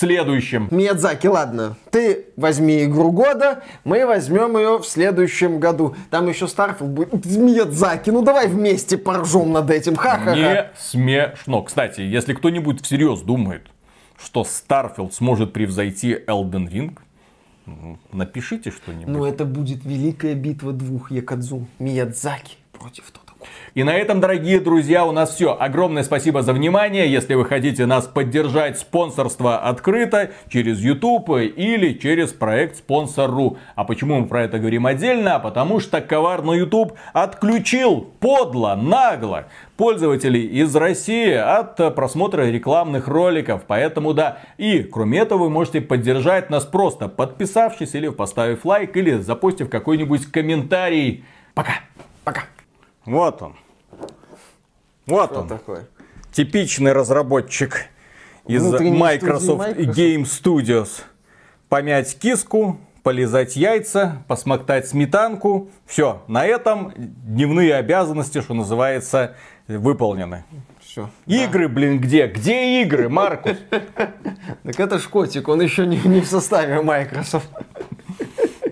следующем. 0.00 0.68
Миядзаки, 0.70 1.26
ладно, 1.26 1.76
ты 1.90 2.26
возьми 2.36 2.84
игру 2.84 3.12
года, 3.12 3.62
мы 3.84 4.06
возьмем 4.06 4.56
ее 4.56 4.78
в 4.78 4.86
следующем 4.86 5.60
году. 5.60 5.94
Там 6.10 6.26
еще 6.26 6.48
Starfield 6.48 6.90
будет. 6.90 7.26
Миядзаки, 7.26 8.10
ну 8.10 8.22
давай 8.22 8.48
вместе 8.48 8.96
поржем 8.96 9.52
над 9.52 9.70
этим, 9.70 9.96
ха-ха-ха. 9.96 10.34
Не 10.34 10.70
смешно. 10.78 11.62
Кстати, 11.62 12.00
если 12.00 12.32
кто-нибудь 12.32 12.82
всерьез 12.82 13.20
думает, 13.20 13.66
что 14.18 14.44
Starfield 14.44 15.12
сможет 15.12 15.52
превзойти 15.52 16.16
Elden 16.26 16.68
Ring, 16.68 16.98
напишите 18.12 18.70
что-нибудь. 18.70 19.06
Ну 19.06 19.26
это 19.26 19.44
будет 19.44 19.84
великая 19.84 20.34
битва 20.34 20.72
двух 20.72 21.10
ёкодзун. 21.10 21.66
Миядзаки 21.78 22.56
против 22.72 23.10
Тодда. 23.10 23.29
И 23.74 23.84
на 23.84 23.94
этом, 23.94 24.20
дорогие 24.20 24.60
друзья, 24.60 25.04
у 25.04 25.12
нас 25.12 25.34
все. 25.34 25.56
Огромное 25.58 26.02
спасибо 26.02 26.42
за 26.42 26.52
внимание. 26.52 27.10
Если 27.10 27.34
вы 27.34 27.44
хотите 27.44 27.86
нас 27.86 28.06
поддержать, 28.06 28.78
спонсорство 28.78 29.58
открыто 29.58 30.30
через 30.48 30.80
YouTube 30.80 31.30
или 31.30 31.94
через 31.94 32.32
проект 32.32 32.76
Sponsr.ru. 32.76 33.58
А 33.74 33.84
почему 33.84 34.20
мы 34.20 34.26
про 34.26 34.42
это 34.42 34.58
говорим 34.58 34.86
отдельно? 34.86 35.38
Потому 35.38 35.80
что 35.80 36.00
коварный 36.00 36.58
YouTube 36.58 36.94
отключил 37.12 38.08
подло, 38.20 38.74
нагло 38.74 39.46
пользователей 39.76 40.46
из 40.46 40.74
России 40.76 41.32
от 41.32 41.76
просмотра 41.94 42.42
рекламных 42.42 43.08
роликов. 43.08 43.62
Поэтому 43.66 44.12
да, 44.14 44.38
и 44.58 44.82
кроме 44.82 45.20
этого 45.20 45.44
вы 45.44 45.50
можете 45.50 45.80
поддержать 45.80 46.50
нас 46.50 46.64
просто 46.64 47.08
подписавшись 47.08 47.94
или 47.94 48.08
поставив 48.08 48.64
лайк 48.64 48.96
или 48.96 49.12
запустив 49.18 49.70
какой-нибудь 49.70 50.26
комментарий. 50.26 51.24
Пока. 51.54 51.80
Пока. 52.24 52.42
Вот 53.04 53.42
он. 53.42 53.56
Вот 55.06 55.30
Что 55.30 55.40
он. 55.40 55.48
Такое? 55.48 55.86
Типичный 56.32 56.92
разработчик 56.92 57.86
из 58.46 58.62
Microsoft, 58.62 58.98
Microsoft 58.98 59.78
Game 59.78 60.22
Studios. 60.22 61.02
Помять 61.68 62.18
киску, 62.18 62.78
полизать 63.02 63.56
яйца, 63.56 64.22
посмоктать 64.28 64.88
сметанку. 64.88 65.70
Все, 65.86 66.22
на 66.28 66.46
этом 66.46 66.92
дневные 66.96 67.74
обязанности, 67.74 68.40
что 68.40 68.54
называется, 68.54 69.36
выполнены. 69.66 70.44
Все. 70.80 71.08
Игры, 71.26 71.68
да. 71.68 71.74
блин, 71.74 72.00
где? 72.00 72.26
Где 72.26 72.82
игры, 72.82 73.08
Маркус? 73.08 73.56
Так 74.62 74.78
это 74.78 74.98
ж 74.98 75.08
котик, 75.08 75.48
он 75.48 75.60
еще 75.60 75.86
не 75.86 76.20
в 76.20 76.26
составе 76.26 76.82
Microsoft. 76.82 77.48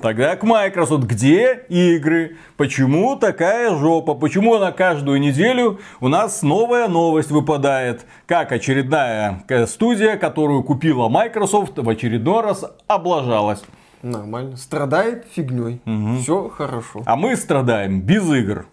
Тогда 0.01 0.37
к 0.37 0.43
Microsoft, 0.43 1.05
где 1.05 1.65
игры? 1.69 2.37
Почему 2.57 3.17
такая 3.17 3.75
жопа? 3.77 4.15
Почему 4.15 4.59
на 4.59 4.73
каждую 4.73 5.21
неделю 5.21 5.81
у 6.01 6.09
нас 6.09 6.43
новая 6.43 6.89
новость 6.89 7.31
выпадает? 7.31 8.07
Как 8.27 8.53
очередная 8.53 9.45
студия, 9.67 10.17
которую 10.17 10.63
купила 10.63 11.09
Microsoft, 11.09 11.79
в 11.79 11.89
очередной 11.89 12.43
раз 12.43 12.65
облажалась. 12.87 13.63
Нормально. 14.03 14.57
Страдает 14.57 15.27
фигней. 15.33 15.81
Угу. 15.85 16.19
Все 16.21 16.49
хорошо. 16.49 17.03
А 17.05 17.17
мы 17.17 17.37
страдаем 17.37 18.01
без 18.01 18.25
игр. 18.31 18.67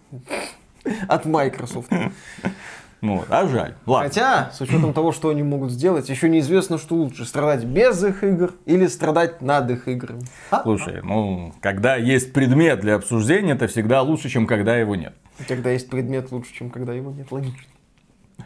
От 1.08 1.26
Microsoft. 1.26 1.90
Ну, 3.02 3.24
а 3.28 3.46
жаль. 3.46 3.74
Ладно. 3.84 4.08
Хотя, 4.08 4.50
с 4.52 4.60
учетом 4.60 4.92
того, 4.92 5.12
что 5.12 5.28
они 5.28 5.42
могут 5.42 5.70
сделать, 5.70 6.08
еще 6.08 6.28
неизвестно, 6.28 6.78
что 6.78 6.94
лучше, 6.94 7.24
страдать 7.24 7.64
без 7.64 8.02
их 8.02 8.24
игр 8.24 8.54
или 8.64 8.86
страдать 8.86 9.42
над 9.42 9.70
их 9.70 9.86
играми. 9.88 10.22
А? 10.50 10.62
Слушай, 10.62 11.00
ну, 11.02 11.52
когда 11.60 11.96
есть 11.96 12.32
предмет 12.32 12.80
для 12.80 12.94
обсуждения, 12.94 13.52
это 13.52 13.66
всегда 13.66 14.02
лучше, 14.02 14.28
чем 14.28 14.46
когда 14.46 14.76
его 14.76 14.96
нет. 14.96 15.14
Когда 15.46 15.70
есть 15.70 15.90
предмет 15.90 16.32
лучше, 16.32 16.52
чем 16.54 16.70
когда 16.70 16.94
его 16.94 17.12
нет, 17.12 17.30
логично. 17.30 17.62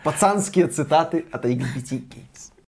Пацанские 0.02 0.66
цитаты 0.66 1.26
от 1.30 1.44
Games. 1.44 2.10